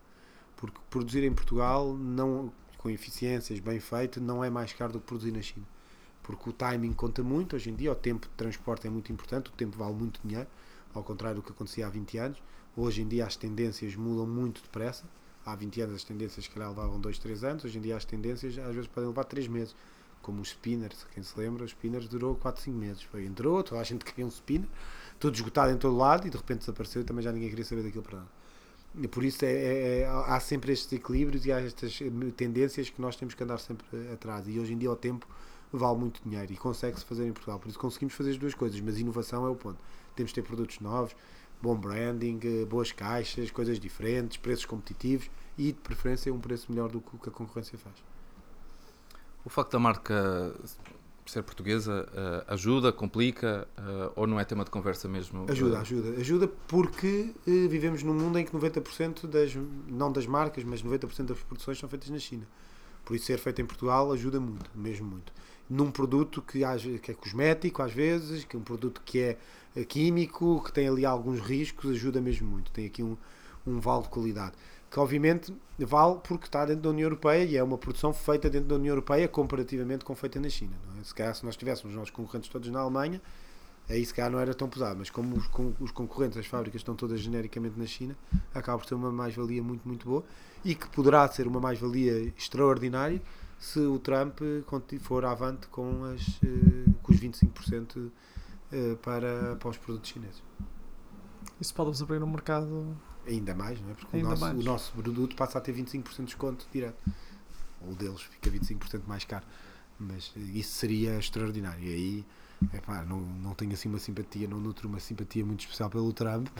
Porque 0.56 0.78
produzir 0.88 1.24
em 1.24 1.32
Portugal, 1.32 1.94
não, 1.94 2.52
com 2.76 2.88
eficiências 2.90 3.58
bem 3.58 3.80
feito, 3.80 4.20
não 4.20 4.44
é 4.44 4.50
mais 4.50 4.72
caro 4.72 4.92
do 4.92 5.00
que 5.00 5.06
produzir 5.06 5.32
na 5.32 5.42
China 5.42 5.66
porque 6.28 6.50
o 6.50 6.52
timing 6.52 6.92
conta 6.92 7.22
muito 7.22 7.56
hoje 7.56 7.70
em 7.70 7.74
dia, 7.74 7.90
o 7.90 7.94
tempo 7.94 8.26
de 8.26 8.34
transporte 8.34 8.86
é 8.86 8.90
muito 8.90 9.10
importante, 9.10 9.48
o 9.48 9.52
tempo 9.54 9.78
vale 9.78 9.94
muito 9.94 10.20
dinheiro, 10.22 10.46
ao 10.92 11.02
contrário 11.02 11.36
do 11.36 11.42
que 11.42 11.50
acontecia 11.52 11.86
há 11.86 11.88
20 11.88 12.18
anos. 12.18 12.42
Hoje 12.76 13.00
em 13.00 13.08
dia 13.08 13.24
as 13.24 13.34
tendências 13.34 13.96
mudam 13.96 14.26
muito 14.26 14.60
depressa. 14.60 15.04
Há 15.46 15.56
20 15.56 15.80
anos 15.80 15.94
as 15.94 16.04
tendências 16.04 16.46
que 16.46 16.52
calhar 16.52 16.68
levavam 16.68 17.00
2, 17.00 17.18
3 17.18 17.44
anos, 17.44 17.64
hoje 17.64 17.78
em 17.78 17.80
dia 17.80 17.96
as 17.96 18.04
tendências 18.04 18.58
às 18.58 18.74
vezes 18.74 18.86
podem 18.88 19.08
levar 19.08 19.24
3 19.24 19.48
meses. 19.48 19.74
Como 20.20 20.42
os 20.42 20.50
spinners, 20.50 21.06
quem 21.14 21.22
se 21.22 21.38
lembra, 21.38 21.64
os 21.64 21.70
spinners 21.70 22.06
durou 22.06 22.34
4, 22.34 22.62
5 22.62 22.76
meses. 22.76 23.02
Foi, 23.04 23.24
entrou, 23.24 23.62
toda 23.62 23.80
a 23.80 23.84
gente 23.84 24.04
queria 24.04 24.26
um 24.26 24.28
spinner, 24.28 24.68
tudo 25.18 25.34
esgotado 25.34 25.72
em 25.72 25.78
todo 25.78 25.96
lado 25.96 26.26
e 26.26 26.30
de 26.30 26.36
repente 26.36 26.58
desapareceu 26.58 27.00
e 27.00 27.04
também 27.06 27.24
já 27.24 27.32
ninguém 27.32 27.48
queria 27.48 27.64
saber 27.64 27.84
daquilo 27.84 28.02
para 28.02 28.18
nada. 28.18 28.30
E 29.00 29.08
por 29.08 29.24
isso 29.24 29.46
é, 29.46 29.50
é, 29.50 29.98
é, 30.00 30.06
há 30.06 30.38
sempre 30.40 30.72
estes 30.72 30.92
equilíbrios 30.92 31.46
e 31.46 31.52
há 31.52 31.60
estas 31.60 31.98
tendências 32.36 32.90
que 32.90 33.00
nós 33.00 33.16
temos 33.16 33.32
que 33.32 33.42
andar 33.42 33.58
sempre 33.60 33.86
atrás. 34.12 34.46
E 34.46 34.60
hoje 34.60 34.74
em 34.74 34.76
dia 34.76 34.90
o 34.90 34.96
tempo 34.96 35.26
vale 35.72 35.98
muito 35.98 36.20
dinheiro 36.24 36.52
e 36.52 36.56
consegue-se 36.56 37.04
fazer 37.04 37.26
em 37.26 37.32
Portugal. 37.32 37.58
Por 37.58 37.68
isso 37.68 37.78
conseguimos 37.78 38.14
fazer 38.14 38.30
as 38.30 38.38
duas 38.38 38.54
coisas, 38.54 38.80
mas 38.80 38.98
inovação 38.98 39.46
é 39.46 39.50
o 39.50 39.54
ponto. 39.54 39.78
Temos 40.14 40.30
de 40.30 40.36
ter 40.36 40.42
produtos 40.42 40.80
novos, 40.80 41.14
bom 41.60 41.76
branding, 41.76 42.40
eh, 42.42 42.64
boas 42.64 42.92
caixas, 42.92 43.50
coisas 43.50 43.78
diferentes, 43.78 44.36
preços 44.36 44.64
competitivos 44.64 45.30
e 45.56 45.72
de 45.72 45.78
preferência 45.80 46.32
um 46.32 46.40
preço 46.40 46.70
melhor 46.70 46.88
do 46.88 47.00
que 47.00 47.28
a 47.28 47.32
concorrência 47.32 47.76
faz. 47.78 47.96
O 49.44 49.50
facto 49.50 49.72
da 49.72 49.78
marca 49.78 50.54
ser 51.26 51.42
portuguesa 51.42 52.08
uh, 52.08 52.52
ajuda, 52.52 52.90
complica 52.90 53.68
uh, 53.76 54.12
ou 54.16 54.26
não 54.26 54.40
é 54.40 54.44
tema 54.44 54.64
de 54.64 54.70
conversa 54.70 55.06
mesmo? 55.08 55.44
Ajuda, 55.48 55.78
ajuda. 55.80 56.20
Ajuda 56.20 56.48
porque 56.66 57.34
vivemos 57.46 58.02
num 58.02 58.14
mundo 58.14 58.38
em 58.38 58.46
que 58.46 58.52
90% 58.52 59.26
das, 59.26 59.54
não 59.86 60.10
das 60.10 60.26
marcas, 60.26 60.64
mas 60.64 60.82
90% 60.82 61.26
das 61.26 61.38
produções 61.40 61.78
são 61.78 61.88
feitas 61.88 62.08
na 62.08 62.18
China. 62.18 62.48
Por 63.04 63.14
isso 63.14 63.26
ser 63.26 63.38
feito 63.38 63.60
em 63.60 63.66
Portugal 63.66 64.10
ajuda 64.12 64.40
muito, 64.40 64.70
mesmo 64.74 65.06
muito 65.06 65.32
num 65.68 65.90
produto 65.90 66.40
que, 66.40 66.60
que 66.98 67.10
é 67.10 67.14
cosmético 67.14 67.82
às 67.82 67.92
vezes, 67.92 68.44
que 68.44 68.56
é 68.56 68.58
um 68.58 68.62
produto 68.62 69.02
que 69.04 69.20
é 69.20 69.38
eh, 69.76 69.84
químico, 69.84 70.62
que 70.64 70.72
tem 70.72 70.88
ali 70.88 71.04
alguns 71.04 71.40
riscos, 71.40 71.90
ajuda 71.90 72.20
mesmo 72.20 72.48
muito. 72.48 72.70
Tem 72.70 72.86
aqui 72.86 73.02
um, 73.02 73.16
um 73.66 73.78
vale 73.78 74.02
de 74.02 74.08
qualidade. 74.08 74.52
Que 74.90 74.98
obviamente 74.98 75.54
vale 75.78 76.18
porque 76.24 76.46
está 76.46 76.64
dentro 76.64 76.82
da 76.82 76.88
União 76.88 77.06
Europeia 77.06 77.44
e 77.44 77.56
é 77.56 77.62
uma 77.62 77.76
produção 77.76 78.12
feita 78.12 78.48
dentro 78.48 78.68
da 78.68 78.76
União 78.76 78.92
Europeia 78.92 79.28
comparativamente 79.28 80.04
com 80.04 80.14
feita 80.14 80.40
na 80.40 80.48
China. 80.48 80.72
É? 80.98 81.04
Se 81.04 81.14
calhar 81.14 81.34
se 81.34 81.44
nós 81.44 81.56
tivéssemos 81.56 81.92
os 81.92 81.98
nossos 81.98 82.10
concorrentes 82.10 82.48
todos 82.48 82.70
na 82.70 82.80
Alemanha, 82.80 83.20
aí 83.88 84.04
se 84.04 84.14
calhar 84.14 84.30
não 84.30 84.38
era 84.38 84.54
tão 84.54 84.68
pesado, 84.68 84.98
mas 84.98 85.10
como 85.10 85.36
os, 85.36 85.46
com, 85.48 85.74
os 85.78 85.90
concorrentes, 85.90 86.38
as 86.38 86.46
fábricas 86.46 86.80
estão 86.80 86.94
todas 86.94 87.20
genericamente 87.20 87.78
na 87.78 87.86
China, 87.86 88.16
acaba 88.54 88.78
por 88.78 88.86
ter 88.86 88.94
uma 88.94 89.12
mais-valia 89.12 89.62
muito, 89.62 89.86
muito 89.86 90.08
boa 90.08 90.24
e 90.64 90.74
que 90.74 90.88
poderá 90.88 91.28
ser 91.28 91.46
uma 91.46 91.60
mais-valia 91.60 92.32
extraordinária 92.36 93.20
se 93.58 93.80
o 93.80 93.98
Trump 93.98 94.38
for 95.00 95.24
avante 95.24 95.66
com, 95.68 96.04
as, 96.04 96.40
eh, 96.44 96.90
com 97.02 97.12
os 97.12 97.20
25% 97.20 98.10
eh, 98.70 98.96
para, 99.02 99.56
para 99.56 99.68
os 99.68 99.76
produtos 99.76 100.10
chineses. 100.10 100.42
Isso 101.60 101.74
pode-vos 101.74 102.00
abrir 102.00 102.22
um 102.22 102.30
mercado 102.30 102.96
ainda 103.26 103.54
mais, 103.54 103.80
não 103.80 103.90
é? 103.90 103.94
Porque 103.94 104.16
o 104.16 104.22
nosso, 104.22 104.44
o 104.44 104.62
nosso, 104.62 104.92
produto 104.92 105.36
passa 105.36 105.58
a 105.58 105.60
ter 105.60 105.74
25% 105.74 106.16
de 106.16 106.24
desconto 106.24 106.66
direto. 106.72 107.02
O 107.82 107.94
deles 107.94 108.22
fica 108.22 108.50
25% 108.50 109.02
mais 109.06 109.24
caro. 109.24 109.44
Mas 109.98 110.32
isso 110.36 110.70
seria 110.72 111.18
extraordinário. 111.18 111.82
E 111.84 111.92
aí 111.92 112.26
Epá, 112.74 113.04
não, 113.04 113.20
não 113.20 113.54
tenho 113.54 113.72
assim 113.72 113.88
uma 113.88 114.00
simpatia, 114.00 114.48
não 114.48 114.58
nutro 114.58 114.88
uma 114.88 114.98
simpatia 114.98 115.44
muito 115.44 115.60
especial 115.60 115.88
pelo 115.88 116.12
Trump, 116.12 116.48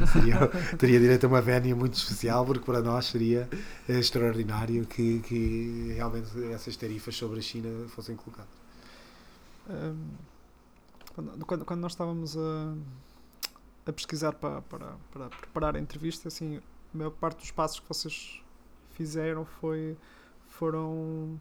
mas 0.00 0.10
seria, 0.10 0.48
teria 0.78 0.98
direito 0.98 1.24
a 1.24 1.28
uma 1.28 1.42
vénia 1.42 1.76
muito 1.76 1.94
especial, 1.94 2.46
porque 2.46 2.64
para 2.64 2.80
nós 2.80 3.06
seria 3.06 3.48
extraordinário 3.86 4.86
que, 4.86 5.20
que 5.20 5.92
realmente 5.94 6.30
essas 6.52 6.76
tarifas 6.76 7.14
sobre 7.14 7.40
a 7.40 7.42
China 7.42 7.86
fossem 7.88 8.16
colocadas. 8.16 8.50
Quando, 11.14 11.64
quando, 11.66 11.80
nós 11.80 11.92
estávamos 11.92 12.36
a, 12.36 12.74
a 13.86 13.92
pesquisar 13.92 14.32
para, 14.32 14.62
para, 14.62 14.96
para 15.12 15.28
preparar 15.28 15.76
a 15.76 15.78
entrevista, 15.78 16.28
assim, 16.28 16.56
a 16.56 16.96
maior 16.96 17.10
parte 17.10 17.38
dos 17.38 17.50
passos 17.50 17.80
que 17.80 17.88
vocês 17.88 18.40
fizeram 18.92 19.44
foi 19.44 19.96
foram 20.48 21.38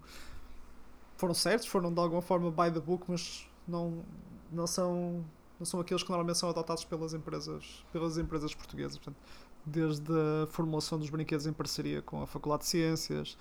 foram 1.16 1.34
certos, 1.34 1.68
foram 1.68 1.94
de 1.94 2.00
alguma 2.00 2.22
forma 2.22 2.50
by 2.50 2.74
the 2.74 2.80
book, 2.80 3.06
mas 3.08 3.48
não, 3.68 4.04
não, 4.52 4.68
são, 4.68 5.24
não 5.60 5.66
são 5.66 5.80
aqueles 5.80 6.04
que 6.04 6.10
normalmente 6.10 6.38
são 6.38 6.50
adotados 6.50 6.84
pelas 6.84 7.14
empresas, 7.14 7.86
pelas 7.92 8.18
empresas 8.18 8.54
portuguesas. 8.54 8.98
Portanto, 8.98 9.18
desde 9.66 10.12
a 10.44 10.48
formulação 10.48 10.98
dos 10.98 11.10
brinquedos 11.10 11.46
em 11.46 11.54
parceria 11.54 12.02
com 12.02 12.22
a 12.22 12.28
Faculdade 12.28 12.64
de 12.64 12.70
Ciências, 12.70 13.38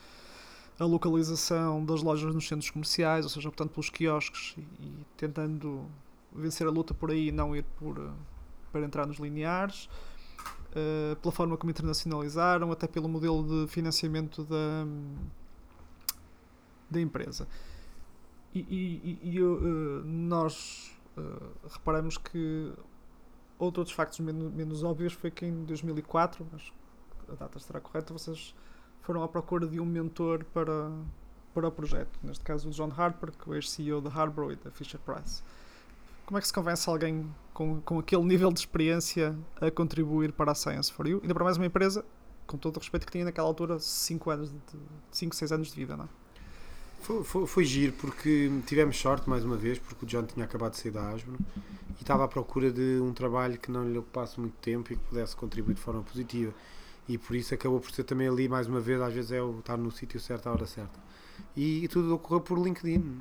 a 0.79 0.85
localização 0.85 1.85
das 1.85 2.03
lojas 2.03 2.35
nos 2.35 2.47
centros 2.49 2.71
comerciais, 2.71 3.25
ou 3.25 3.31
seja, 3.31 3.49
portanto, 3.51 3.71
pelos 3.73 3.91
quiosques, 3.91 4.55
e, 4.57 4.61
e 4.61 5.07
tentando 5.17 5.87
vencer 6.33 6.67
a 6.67 6.71
luta 6.71 6.95
por 6.95 7.11
aí 7.11 7.29
e 7.29 7.33
não 7.33 7.55
ir 7.55 7.65
por, 7.79 8.13
para 8.73 8.81
entrar 8.83 9.07
nos 9.07 9.19
lineares, 9.19 9.89
uh, 10.71 11.17
pela 11.17 11.33
forma 11.33 11.57
como 11.57 11.71
internacionalizaram, 11.71 12.71
até 12.73 12.87
pelo 12.87 13.09
modelo 13.09 13.67
de 13.67 13.71
financiamento 13.71 14.45
da, 14.45 14.87
da 16.89 17.01
empresa. 17.01 17.47
E, 18.53 18.59
e, 18.61 19.31
e 19.31 19.43
uh, 19.43 20.03
nós, 20.05 20.93
uh, 21.17 21.69
reparamos 21.69 22.19
que 22.19 22.73
outro 23.59 23.85
dos 23.85 23.93
factos 23.93 24.19
menos, 24.21 24.53
menos 24.53 24.83
óbvios 24.83 25.13
foi 25.13 25.31
que 25.31 25.47
em 25.47 25.65
2004, 25.65 26.47
mas 26.51 26.73
a 27.29 27.35
data 27.35 27.59
estará 27.59 27.81
correta, 27.81 28.13
vocês 28.13 28.55
foram 29.03 29.23
à 29.23 29.29
procura 29.29 29.67
de 29.67 29.79
um 29.79 29.85
mentor 29.85 30.45
para, 30.47 30.91
para 31.55 31.69
o 31.69 31.71
projeto. 31.71 32.19
Neste 32.23 32.45
caso, 32.45 32.69
o 32.69 32.73
John 32.73 32.93
Harper, 32.97 33.33
que 33.33 33.51
é 33.51 33.55
ex-CEO 33.55 34.01
da 34.01 34.11
Harborough 34.11 34.53
e 34.53 34.57
da 34.57 34.71
Fisher 34.71 35.01
Price. 35.01 35.43
Como 36.27 36.39
é 36.39 36.41
que 36.41 36.47
se 36.47 36.53
convence 36.53 36.89
alguém 36.89 37.29
com, 37.53 37.81
com 37.81 37.99
aquele 37.99 38.23
nível 38.23 38.53
de 38.53 38.61
experiência 38.61 39.37
a 39.61 39.71
contribuir 39.71 40.33
para 40.33 40.53
a 40.53 40.55
Science 40.55 40.93
for 40.93 41.07
You? 41.07 41.21
Ainda 41.23 41.35
para 41.35 41.45
mais 41.45 41.57
uma 41.57 41.67
empresa, 41.67 42.05
com 42.47 42.57
todo 42.57 42.77
o 42.77 42.79
respeito 42.79 43.07
que 43.07 43.13
tinha 43.13 43.25
naquela 43.25 43.49
altura, 43.49 43.79
5 43.79 44.31
anos, 44.31 44.55
5, 45.11 45.35
6 45.35 45.53
anos 45.53 45.69
de 45.69 45.75
vida, 45.75 45.97
não 45.97 46.05
é? 46.05 46.09
Foi, 47.01 47.47
foi, 47.47 47.65
giro 47.65 47.93
porque 47.95 48.51
tivemos 48.67 48.99
sorte 48.99 49.29
mais 49.29 49.45
uma 49.45 49.57
vez, 49.57 49.79
porque 49.79 50.05
o 50.05 50.09
John 50.09 50.25
tinha 50.25 50.45
acabado 50.45 50.73
de 50.73 50.79
sair 50.79 50.93
da 50.93 51.11
Asbro 51.11 51.37
e 51.99 52.03
estava 52.03 52.25
à 52.25 52.29
procura 52.29 52.71
de 52.71 53.01
um 53.01 53.13
trabalho 53.13 53.59
que 53.59 53.71
não 53.71 53.91
lhe 53.91 53.99
ocupasse 53.99 54.39
muito 54.39 54.55
tempo 54.61 54.93
e 54.93 54.97
que 54.97 55.03
pudesse 55.05 55.35
contribuir 55.35 55.75
de 55.75 55.81
forma 55.81 56.03
positiva. 56.03 56.53
E 57.09 57.19
por 57.19 57.35
isso 57.35 57.55
acabou 57.55 57.81
por 57.81 57.91
ser 57.91 58.05
também 58.05 58.29
ali, 58.29 58.49
mais 58.49 58.69
uma 58.69 58.81
vez, 58.81 59.01
às 59.01 59.13
vezes 59.13 59.33
é 59.33 59.43
o 59.43 59.59
estar 59.59 59.77
no 59.77 59.91
sítio 59.91 60.21
certo 60.21 60.47
à 60.49 60.53
hora 60.53 60.67
certa. 60.67 61.01
E, 61.57 61.85
e, 61.85 61.89
tudo 61.89 62.15
ocorreu 62.15 62.41
por 62.41 62.59
LinkedIn. 62.59 63.21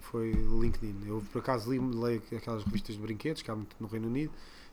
Foi 0.00 0.32
LinkedIn. 0.32 1.06
Eu 1.06 1.22
por 1.32 1.38
acaso 1.38 1.72
li, 1.72 1.78
li 1.78 2.36
aquelas 2.36 2.64
revistas 2.64 2.96
de 2.96 3.00
brinquedos 3.00 3.42
que 3.42 3.50
há 3.50 3.54
muito 3.54 3.74
no 3.80 3.86
Reino 3.86 4.08
Unido 4.08 4.32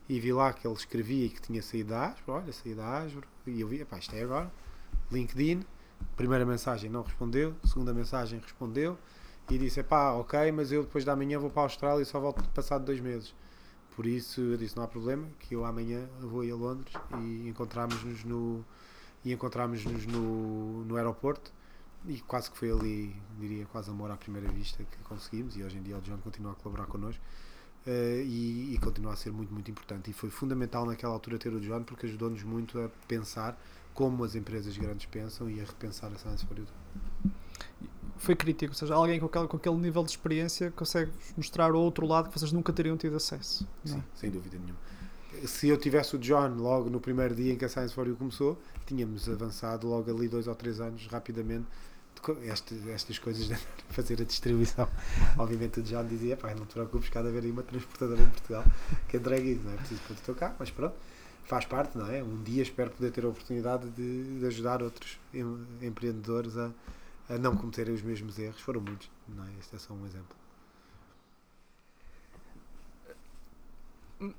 e 0.10 0.20
vi 0.20 0.34
lá 0.34 0.52
que 0.52 0.68
ele 0.68 0.76
escrevia 0.76 1.30
que 1.30 1.42
tinha 1.42 1.62
saído 1.62 1.92
da 1.92 2.08
Asbro. 2.08 2.34
Olha, 2.34 2.52
saí 2.52 2.74
da 2.74 3.02
Asbro. 3.04 3.28
E 3.46 3.62
eu 3.62 3.68
vi, 3.68 3.86
pá, 3.86 4.00
isto 4.00 4.16
é 4.16 4.24
agora. 4.24 4.52
LinkedIn 5.12 5.64
Primeira 6.16 6.46
mensagem 6.46 6.90
não 6.90 7.04
respondeu, 7.04 7.56
segunda 7.64 7.94
mensagem 7.94 8.40
respondeu 8.40 8.98
e 9.50 9.58
disse: 9.58 9.82
pá, 9.84 10.12
ok, 10.12 10.52
mas 10.52 10.72
eu 10.72 10.84
depois 10.84 11.06
da 11.06 11.16
manhã 11.16 11.40
vou 11.40 11.50
para 11.50 11.62
a 11.62 11.66
Austrália 11.66 12.02
e 12.02 12.06
só 12.06 12.20
volto 12.20 12.44
passado 12.50 12.86
dois 12.86 13.00
meses. 13.00 13.34
Por 13.96 14.06
isso 14.06 14.42
eu 14.42 14.58
disse: 14.58 14.76
não 14.76 14.84
há 14.84 14.88
problema, 14.88 15.28
que 15.40 15.56
eu 15.56 15.66
amanhã 15.66 16.08
vou 16.20 16.44
ir 16.44 16.52
a 16.52 16.56
Londres 16.56 16.94
e 17.20 17.48
encontramos-nos 17.50 18.24
no, 18.24 18.64
e 19.24 19.32
encontramos-nos 19.34 20.06
no, 20.06 20.86
no 20.86 20.96
aeroporto. 20.96 21.52
E 22.06 22.20
quase 22.22 22.50
que 22.52 22.58
foi 22.58 22.72
ali, 22.72 23.16
diria, 23.40 23.66
quase 23.66 23.90
amor 23.90 24.12
à 24.12 24.16
primeira 24.16 24.48
vista 24.50 24.84
que 24.84 24.98
conseguimos. 25.00 25.58
E 25.58 25.64
hoje 25.64 25.78
em 25.78 25.82
dia 25.82 25.98
o 25.98 26.02
John 26.02 26.18
continua 26.18 26.52
a 26.52 26.56
colaborar 26.56 26.86
connosco. 26.88 27.22
Uh, 27.86 28.22
e, 28.22 28.76
e, 28.76 28.78
continua 28.80 29.14
a 29.14 29.16
ser 29.16 29.32
muito, 29.32 29.52
muito 29.52 29.72
importante. 29.72 30.10
E 30.12 30.14
foi 30.14 30.30
fundamental 30.30 30.86
naquela 30.86 31.14
altura 31.14 31.38
ter 31.38 31.54
o 31.54 31.60
John 31.60 31.84
porque 31.84 32.06
ajudou-nos 32.06 32.44
muito 32.44 32.80
a 32.80 32.90
pensar 33.08 33.58
como 33.98 34.24
as 34.24 34.36
empresas 34.36 34.78
grandes 34.78 35.08
pensam 35.08 35.50
e 35.50 35.60
a 35.60 35.64
repensar 35.64 36.12
a 36.14 36.20
Science 36.20 36.46
for 36.46 36.56
You. 36.56 36.68
Foi 38.18 38.36
crítico, 38.36 38.72
ou 38.72 38.78
seja, 38.78 38.94
alguém 38.94 39.20
com 39.20 39.26
aquele, 39.26 39.48
com 39.48 39.58
aquele 39.58 39.76
nível 39.78 40.04
de 40.04 40.12
experiência 40.12 40.70
consegue 40.70 41.12
mostrar 41.36 41.74
o 41.74 41.80
outro 41.80 42.06
lado 42.06 42.30
que 42.30 42.40
vocês 42.40 42.52
nunca 42.52 42.72
teriam 42.72 42.96
tido 42.96 43.16
acesso. 43.16 43.68
Sim, 43.84 44.04
sem 44.14 44.30
dúvida 44.30 44.56
nenhuma. 44.60 44.78
Se 45.48 45.68
eu 45.68 45.78
tivesse 45.78 46.16
o 46.16 46.20
John 46.20 46.50
logo 46.58 46.92
no 46.92 47.00
primeiro 47.00 47.34
dia 47.34 47.54
em 47.54 47.58
que 47.58 47.66
a 47.66 47.70
Science 47.70 47.92
for 47.92 48.08
You 48.08 48.16
começou, 48.16 48.62
tínhamos 48.86 49.28
avançado 49.28 49.88
logo 49.88 50.12
ali 50.12 50.28
dois 50.28 50.48
ou 50.48 50.54
três 50.54 50.80
anos 50.80 51.08
rapidamente 51.08 51.66
este, 52.44 52.76
estas 52.92 53.18
coisas 53.18 53.48
de 53.50 53.58
fazer 53.90 54.22
a 54.22 54.26
distribuição. 54.26 54.88
Obviamente 55.40 55.80
o 55.80 55.84
John 55.84 56.06
dizia, 56.06 56.38
pá, 56.38 56.54
não 56.54 56.68
te 56.68 56.74
preocupes, 56.74 57.10
cada 57.10 57.32
vez 57.32 57.44
aí 57.44 57.50
uma 57.50 57.64
transportadora 57.64 58.22
em 58.22 58.30
Portugal 58.30 58.64
que 59.10 59.18
entregue 59.18 59.54
isso, 59.54 59.64
não 59.64 59.74
é 59.74 59.78
preciso 59.78 60.02
para 60.02 60.16
teu 60.18 60.36
carro, 60.36 60.56
mas 60.60 60.70
pronto 60.70 60.96
faz 61.48 61.66
parte, 61.66 61.98
não 61.98 62.08
é? 62.08 62.22
Um 62.22 62.44
dia 62.44 62.62
espero 62.62 62.92
poder 62.92 63.12
ter 63.12 63.26
a 63.26 63.30
oportunidade 63.30 63.90
de, 63.92 64.40
de 64.40 64.46
ajudar 64.46 64.84
outros 64.84 65.18
em, 65.34 65.66
empreendedores 65.82 66.58
a, 66.58 66.72
a, 67.30 67.38
não 67.38 67.56
cometerem 67.56 67.96
os 67.96 68.02
mesmos 68.02 68.38
erros. 68.38 68.60
Foram 68.60 68.82
muitos, 68.82 69.10
não 69.28 69.44
é? 69.46 69.48
Este 69.60 69.76
é 69.76 69.80
só 69.80 69.94
um 69.94 70.06
exemplo. 70.06 70.36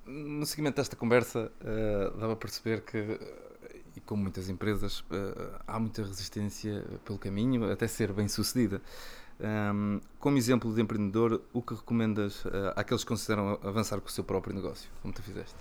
No 0.04 0.44
seguimento 0.44 0.76
desta 0.76 0.96
conversa, 0.96 1.50
uh, 1.60 2.18
dava 2.18 2.34
a 2.34 2.36
perceber 2.36 2.82
que, 2.82 3.18
e 3.96 4.00
como 4.00 4.22
muitas 4.22 4.48
empresas, 4.48 5.00
uh, 5.00 5.62
há 5.66 5.78
muita 5.78 6.02
resistência 6.02 6.84
pelo 7.04 7.18
caminho 7.18 7.70
até 7.72 7.86
ser 7.86 8.12
bem 8.12 8.28
sucedida. 8.28 8.82
Um, 9.40 10.00
como 10.18 10.36
exemplo 10.36 10.74
de 10.74 10.82
empreendedor, 10.82 11.40
o 11.52 11.62
que 11.62 11.72
recomendas 11.72 12.44
uh, 12.44 12.72
àqueles 12.74 13.04
que 13.04 13.08
consideram 13.08 13.58
avançar 13.62 14.00
com 14.00 14.08
o 14.08 14.10
seu 14.10 14.24
próprio 14.24 14.52
negócio, 14.52 14.90
como 15.00 15.14
tu 15.14 15.22
fizeste? 15.22 15.56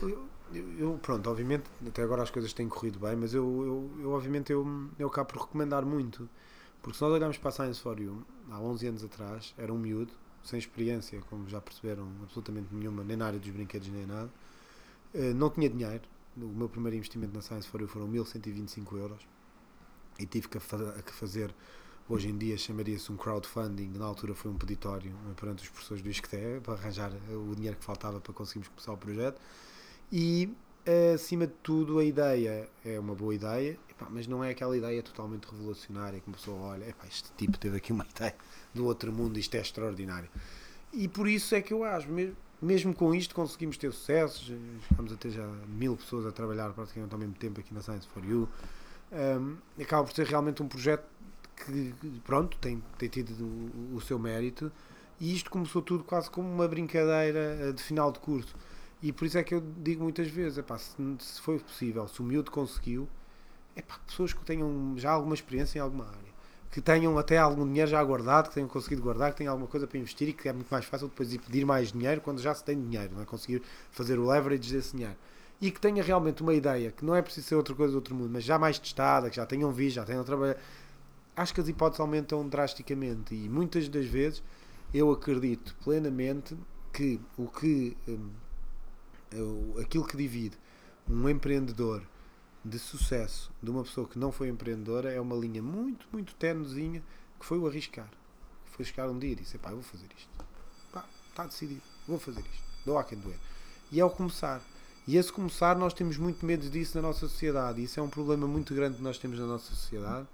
Eu, 0.00 0.31
eu, 0.54 0.98
pronto, 1.00 1.28
obviamente, 1.30 1.64
até 1.86 2.02
agora 2.02 2.22
as 2.22 2.30
coisas 2.30 2.52
têm 2.52 2.68
corrido 2.68 2.98
bem, 2.98 3.16
mas 3.16 3.34
eu, 3.34 3.44
eu, 3.44 4.02
eu 4.02 4.10
obviamente, 4.12 4.52
eu, 4.52 4.66
eu 4.98 5.08
acabo 5.08 5.32
por 5.32 5.42
recomendar 5.42 5.84
muito. 5.84 6.28
Porque 6.80 6.98
se 6.98 7.02
nós 7.02 7.12
olharmos 7.12 7.38
para 7.38 7.48
a 7.48 7.52
Science 7.52 7.80
for 7.80 7.98
You, 8.00 8.24
há 8.50 8.60
11 8.60 8.86
anos 8.88 9.04
atrás, 9.04 9.54
era 9.56 9.72
um 9.72 9.78
miúdo, 9.78 10.12
sem 10.42 10.58
experiência, 10.58 11.20
como 11.30 11.48
já 11.48 11.60
perceberam, 11.60 12.08
absolutamente 12.22 12.74
nenhuma, 12.74 13.04
nem 13.04 13.16
na 13.16 13.26
área 13.26 13.38
dos 13.38 13.50
brinquedos, 13.50 13.88
nem 13.88 14.04
nada. 14.04 14.30
Uh, 15.14 15.34
não 15.34 15.48
tinha 15.48 15.70
dinheiro. 15.70 16.02
O 16.36 16.46
meu 16.46 16.68
primeiro 16.68 16.96
investimento 16.96 17.34
na 17.34 17.42
Science 17.42 17.68
for 17.68 17.80
You 17.80 17.88
foram 17.88 18.08
1125 18.08 18.96
euros. 18.96 19.26
E 20.18 20.26
tive 20.26 20.48
que, 20.48 20.58
fazer, 20.58 21.54
hoje 22.08 22.28
em 22.28 22.36
dia 22.36 22.56
chamaria-se 22.58 23.12
um 23.12 23.16
crowdfunding, 23.16 23.92
na 23.96 24.04
altura 24.04 24.34
foi 24.34 24.50
um 24.50 24.56
peditório 24.56 25.14
perante 25.36 25.62
os 25.62 25.68
professores 25.68 26.02
do 26.02 26.10
ISCTE, 26.10 26.60
para 26.62 26.74
arranjar 26.74 27.12
o 27.30 27.54
dinheiro 27.54 27.76
que 27.76 27.84
faltava 27.84 28.20
para 28.20 28.32
conseguirmos 28.32 28.68
começar 28.68 28.92
o 28.92 28.96
projeto 28.96 29.40
e 30.12 30.54
acima 31.14 31.46
de 31.46 31.54
tudo 31.62 31.98
a 31.98 32.04
ideia 32.04 32.68
é 32.84 33.00
uma 33.00 33.14
boa 33.14 33.34
ideia, 33.34 33.78
epá, 33.88 34.06
mas 34.10 34.26
não 34.26 34.44
é 34.44 34.50
aquela 34.50 34.76
ideia 34.76 35.02
totalmente 35.02 35.46
revolucionária 35.46 36.20
que 36.20 36.26
uma 36.26 36.36
pessoa 36.36 36.60
olha, 36.60 36.88
epá, 36.88 37.06
este 37.06 37.30
tipo 37.36 37.56
teve 37.56 37.78
aqui 37.78 37.92
uma 37.92 38.04
ideia 38.14 38.34
do 38.74 38.84
outro 38.84 39.10
mundo, 39.10 39.38
isto 39.38 39.54
é 39.54 39.60
extraordinário. 39.60 40.28
E 40.92 41.08
por 41.08 41.26
isso 41.26 41.54
é 41.54 41.62
que 41.62 41.72
eu 41.72 41.82
acho, 41.82 42.10
mesmo, 42.10 42.36
mesmo 42.60 42.94
com 42.94 43.14
isto 43.14 43.34
conseguimos 43.34 43.78
ter 43.78 43.90
sucessos, 43.90 44.52
estamos 44.90 45.12
a 45.12 45.16
ter 45.16 45.30
já 45.30 45.46
mil 45.66 45.96
pessoas 45.96 46.26
a 46.26 46.32
trabalhar 46.32 46.70
praticamente 46.74 47.14
ao 47.14 47.18
mesmo 47.18 47.34
tempo 47.34 47.58
aqui 47.60 47.72
na 47.72 47.80
Science 47.80 48.06
for 48.08 48.22
You. 48.22 48.46
Um, 49.10 49.56
acaba 49.80 50.04
por 50.04 50.14
ser 50.14 50.26
realmente 50.26 50.62
um 50.62 50.68
projeto 50.68 51.04
que, 51.56 51.94
pronto, 52.24 52.58
tem, 52.58 52.82
tem 52.98 53.08
tido 53.08 53.32
o, 53.42 53.96
o 53.96 54.00
seu 54.02 54.18
mérito. 54.18 54.70
E 55.18 55.34
isto 55.34 55.50
começou 55.50 55.80
tudo 55.80 56.04
quase 56.04 56.30
como 56.30 56.52
uma 56.52 56.66
brincadeira 56.66 57.56
eh, 57.60 57.72
de 57.72 57.82
final 57.82 58.10
de 58.10 58.18
curso 58.18 58.54
e 59.02 59.12
por 59.12 59.26
isso 59.26 59.36
é 59.36 59.42
que 59.42 59.54
eu 59.54 59.62
digo 59.78 60.04
muitas 60.04 60.28
vezes, 60.28 60.58
epá, 60.58 60.78
se, 60.78 60.94
se 61.18 61.40
foi 61.40 61.58
possível, 61.58 62.06
se 62.06 62.20
o 62.20 62.24
miúdo 62.24 62.50
conseguiu, 62.50 63.08
epá, 63.76 63.98
pessoas 64.06 64.32
que 64.32 64.44
tenham 64.44 64.94
já 64.96 65.10
alguma 65.10 65.34
experiência 65.34 65.78
em 65.78 65.82
alguma 65.82 66.06
área, 66.06 66.32
que 66.70 66.80
tenham 66.80 67.18
até 67.18 67.36
algum 67.36 67.66
dinheiro 67.66 67.90
já 67.90 68.02
guardado, 68.02 68.48
que 68.48 68.54
tenham 68.54 68.68
conseguido 68.68 69.02
guardar, 69.02 69.32
que 69.32 69.38
tenham 69.38 69.52
alguma 69.52 69.68
coisa 69.68 69.86
para 69.86 69.98
investir 69.98 70.28
e 70.28 70.32
que 70.32 70.48
é 70.48 70.52
muito 70.52 70.70
mais 70.70 70.84
fácil 70.84 71.08
depois 71.08 71.32
ir 71.32 71.38
pedir 71.38 71.66
mais 71.66 71.92
dinheiro 71.92 72.20
quando 72.20 72.40
já 72.40 72.54
se 72.54 72.64
tem 72.64 72.80
dinheiro, 72.80 73.12
não 73.14 73.22
é? 73.22 73.26
conseguir 73.26 73.60
fazer 73.90 74.18
o 74.18 74.26
leverage 74.26 74.72
desse 74.72 74.92
dinheiro. 74.96 75.16
E 75.60 75.70
que 75.70 75.80
tenha 75.80 76.02
realmente 76.02 76.42
uma 76.42 76.54
ideia, 76.54 76.90
que 76.90 77.04
não 77.04 77.14
é 77.14 77.20
preciso 77.20 77.46
ser 77.48 77.54
outra 77.56 77.74
coisa 77.74 77.92
do 77.92 77.96
outro 77.96 78.14
mundo, 78.14 78.30
mas 78.32 78.44
já 78.44 78.58
mais 78.58 78.78
testada, 78.78 79.28
que 79.28 79.36
já 79.36 79.44
tenham 79.44 79.70
visto, 79.70 79.96
já 79.96 80.04
tenham 80.04 80.24
trabalhado. 80.24 80.58
Acho 81.36 81.52
que 81.52 81.60
as 81.60 81.68
hipóteses 81.68 82.00
aumentam 82.00 82.48
drasticamente 82.48 83.34
e 83.34 83.48
muitas 83.48 83.88
das 83.88 84.06
vezes 84.06 84.42
eu 84.94 85.10
acredito 85.10 85.74
plenamente 85.82 86.56
que 86.92 87.20
o 87.36 87.48
que 87.48 87.96
hum, 88.08 88.30
aquilo 89.80 90.06
que 90.06 90.16
divide 90.16 90.56
um 91.08 91.28
empreendedor 91.28 92.02
de 92.64 92.78
sucesso 92.78 93.50
de 93.62 93.70
uma 93.70 93.82
pessoa 93.82 94.06
que 94.06 94.18
não 94.18 94.30
foi 94.30 94.48
empreendedora 94.48 95.12
é 95.12 95.20
uma 95.20 95.34
linha 95.34 95.62
muito, 95.62 96.06
muito 96.12 96.34
tenuzinha 96.34 97.02
que 97.38 97.44
foi 97.44 97.58
o 97.58 97.66
arriscar. 97.66 98.08
Foi 98.72 98.84
chegar 98.84 99.08
um 99.08 99.18
dia 99.18 99.32
e 99.32 99.34
disse: 99.34 99.58
pá, 99.58 99.70
vou 99.70 99.82
fazer 99.82 100.06
isto. 100.16 100.28
Pá, 100.92 101.04
está 101.28 101.44
decidido, 101.44 101.82
vou 102.06 102.18
fazer 102.18 102.40
isto. 102.40 102.62
Dou 102.86 102.98
a 102.98 103.04
quem 103.04 103.18
doer. 103.18 103.38
E 103.90 104.00
é 104.00 104.04
o 104.04 104.10
começar. 104.10 104.62
E 105.06 105.16
esse 105.16 105.32
começar, 105.32 105.76
nós 105.76 105.92
temos 105.92 106.16
muito 106.16 106.46
medo 106.46 106.70
disso 106.70 106.96
na 106.96 107.02
nossa 107.02 107.20
sociedade. 107.20 107.80
E 107.80 107.84
isso 107.84 107.98
é 107.98 108.02
um 108.02 108.08
problema 108.08 108.46
muito 108.46 108.74
grande 108.74 108.96
que 108.96 109.02
nós 109.02 109.18
temos 109.18 109.38
na 109.38 109.46
nossa 109.46 109.74
sociedade, 109.74 110.26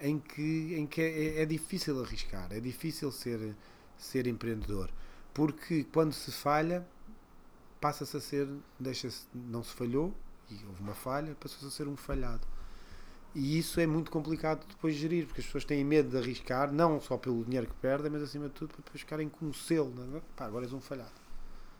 em 0.00 0.18
que, 0.18 0.74
em 0.76 0.86
que 0.86 1.00
é, 1.00 1.42
é 1.42 1.46
difícil 1.46 2.02
arriscar, 2.02 2.48
é 2.50 2.58
difícil 2.58 3.12
ser, 3.12 3.54
ser 3.96 4.26
empreendedor. 4.26 4.90
Porque 5.32 5.84
quando 5.84 6.12
se 6.12 6.32
falha, 6.32 6.86
passa-se 7.84 8.16
a 8.16 8.20
ser, 8.20 8.48
deixa-se, 8.80 9.26
não 9.34 9.62
se 9.62 9.74
falhou, 9.74 10.14
e 10.50 10.54
houve 10.66 10.80
uma 10.80 10.94
falha, 10.94 11.36
passou-se 11.38 11.66
a 11.66 11.70
ser 11.70 11.86
um 11.86 11.94
falhado. 11.94 12.40
E 13.34 13.58
isso 13.58 13.78
é 13.78 13.86
muito 13.86 14.10
complicado 14.10 14.64
depois 14.66 14.94
de 14.94 15.00
gerir, 15.02 15.26
porque 15.26 15.42
as 15.42 15.46
pessoas 15.46 15.66
têm 15.66 15.84
medo 15.84 16.08
de 16.08 16.16
arriscar, 16.16 16.72
não 16.72 16.98
só 16.98 17.18
pelo 17.18 17.44
dinheiro 17.44 17.66
que 17.66 17.74
perdem, 17.74 18.10
mas 18.10 18.22
acima 18.22 18.48
de 18.48 18.54
tudo 18.54 18.68
para 18.68 18.78
depois 18.78 19.02
ficarem 19.02 19.28
com 19.28 19.44
um 19.44 19.52
selo. 19.52 19.92
É? 20.16 20.20
Pá, 20.34 20.46
agora 20.46 20.64
és 20.64 20.72
um 20.72 20.80
falhado. 20.80 21.12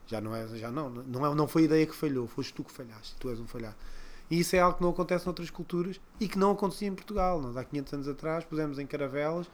Já 0.07 0.21
não 0.21 0.37
é, 0.37 0.47
já 0.49 0.71
não, 0.71 0.91
não, 0.91 1.25
é, 1.25 1.35
não 1.35 1.49
foi 1.49 1.63
a 1.63 1.65
ideia 1.65 1.87
que 1.87 1.95
falhou, 1.95 2.27
foste 2.27 2.53
tu 2.53 2.63
que 2.65 2.73
falhaste, 2.73 3.17
tu 3.19 3.31
és 3.31 3.41
um 3.41 3.47
falhado. 3.47 3.77
E 4.31 4.41
isso 4.41 4.55
é 4.57 4.59
algo 4.59 4.77
que 4.77 4.83
não 4.83 4.91
acontece 4.91 5.25
noutras 5.25 5.49
culturas 5.49 5.99
e 6.21 6.29
que 6.29 6.39
não 6.39 6.51
acontecia 6.51 6.87
em 6.87 6.95
Portugal. 6.95 7.41
Nós 7.41 7.57
há 7.57 7.65
500 7.65 7.95
anos 7.95 8.09
atrás 8.09 8.45
pusemos 8.45 8.79
em 8.79 8.87
caravelas 8.87 9.51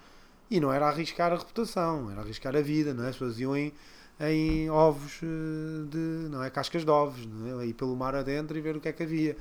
e 0.50 0.58
não 0.58 0.72
era 0.72 0.88
arriscar 0.88 1.32
a 1.32 1.36
reputação, 1.36 2.10
era 2.10 2.22
arriscar 2.22 2.56
a 2.56 2.60
vida, 2.60 2.92
não 2.92 3.04
é? 3.04 3.10
As 3.10 3.14
pessoas 3.14 3.38
iam 3.38 3.56
em 3.56 3.72
em 4.20 4.68
ovos 4.68 5.20
eh, 5.22 5.86
de, 5.88 6.28
não 6.28 6.42
é, 6.42 6.50
cascas 6.50 6.84
de 6.84 6.90
ovos, 6.90 7.24
não 7.24 7.60
é? 7.60 7.66
ir 7.66 7.72
pelo 7.72 7.96
mar 7.96 8.14
adentro 8.14 8.56
e 8.56 8.60
ver 8.60 8.76
o 8.76 8.80
que 8.80 8.88
é 8.88 8.92
que 8.92 9.02
havia. 9.02 9.36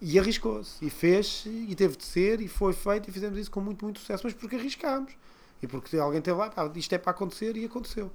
E 0.00 0.18
arriscou-se, 0.18 0.84
e 0.84 0.90
fez, 0.90 1.44
e 1.46 1.74
teve 1.74 1.96
de 1.96 2.04
ser, 2.04 2.40
e 2.40 2.48
foi 2.48 2.72
feito, 2.72 3.08
e 3.08 3.12
fizemos 3.12 3.38
isso 3.38 3.50
com 3.50 3.60
muito, 3.60 3.84
muito 3.84 4.00
sucesso, 4.00 4.22
mas 4.24 4.34
porque 4.34 4.56
arriscámos. 4.56 5.12
E 5.62 5.66
porque 5.66 5.96
alguém 5.96 6.20
teve 6.20 6.36
lá, 6.36 6.50
pá, 6.50 6.70
isto 6.74 6.92
é 6.92 6.98
para 6.98 7.12
acontecer, 7.12 7.56
e 7.56 7.64
aconteceu. 7.64 8.10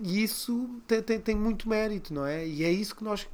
e 0.00 0.22
isso 0.22 0.68
tem, 0.86 1.02
tem, 1.02 1.20
tem, 1.20 1.34
muito 1.34 1.68
mérito, 1.68 2.12
não 2.12 2.26
é? 2.26 2.46
E 2.46 2.62
é 2.62 2.70
isso 2.70 2.94
que 2.94 3.04
nós, 3.04 3.26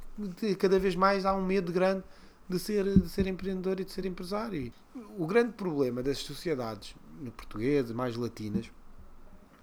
cada 0.57 0.79
vez 0.79 0.95
mais, 0.95 1.25
há 1.25 1.33
um 1.33 1.45
medo 1.45 1.71
grande 1.71 2.03
de 2.47 2.59
ser, 2.59 2.85
de 2.99 3.09
ser 3.09 3.27
empreendedor 3.27 3.79
e 3.79 3.85
de 3.85 3.91
ser 3.91 4.05
empresário. 4.05 4.71
O 5.17 5.25
grande 5.25 5.53
problema 5.53 6.01
das 6.01 6.19
sociedades 6.19 6.95
portuguesas, 7.35 7.91
mais 7.91 8.15
latinas, 8.15 8.71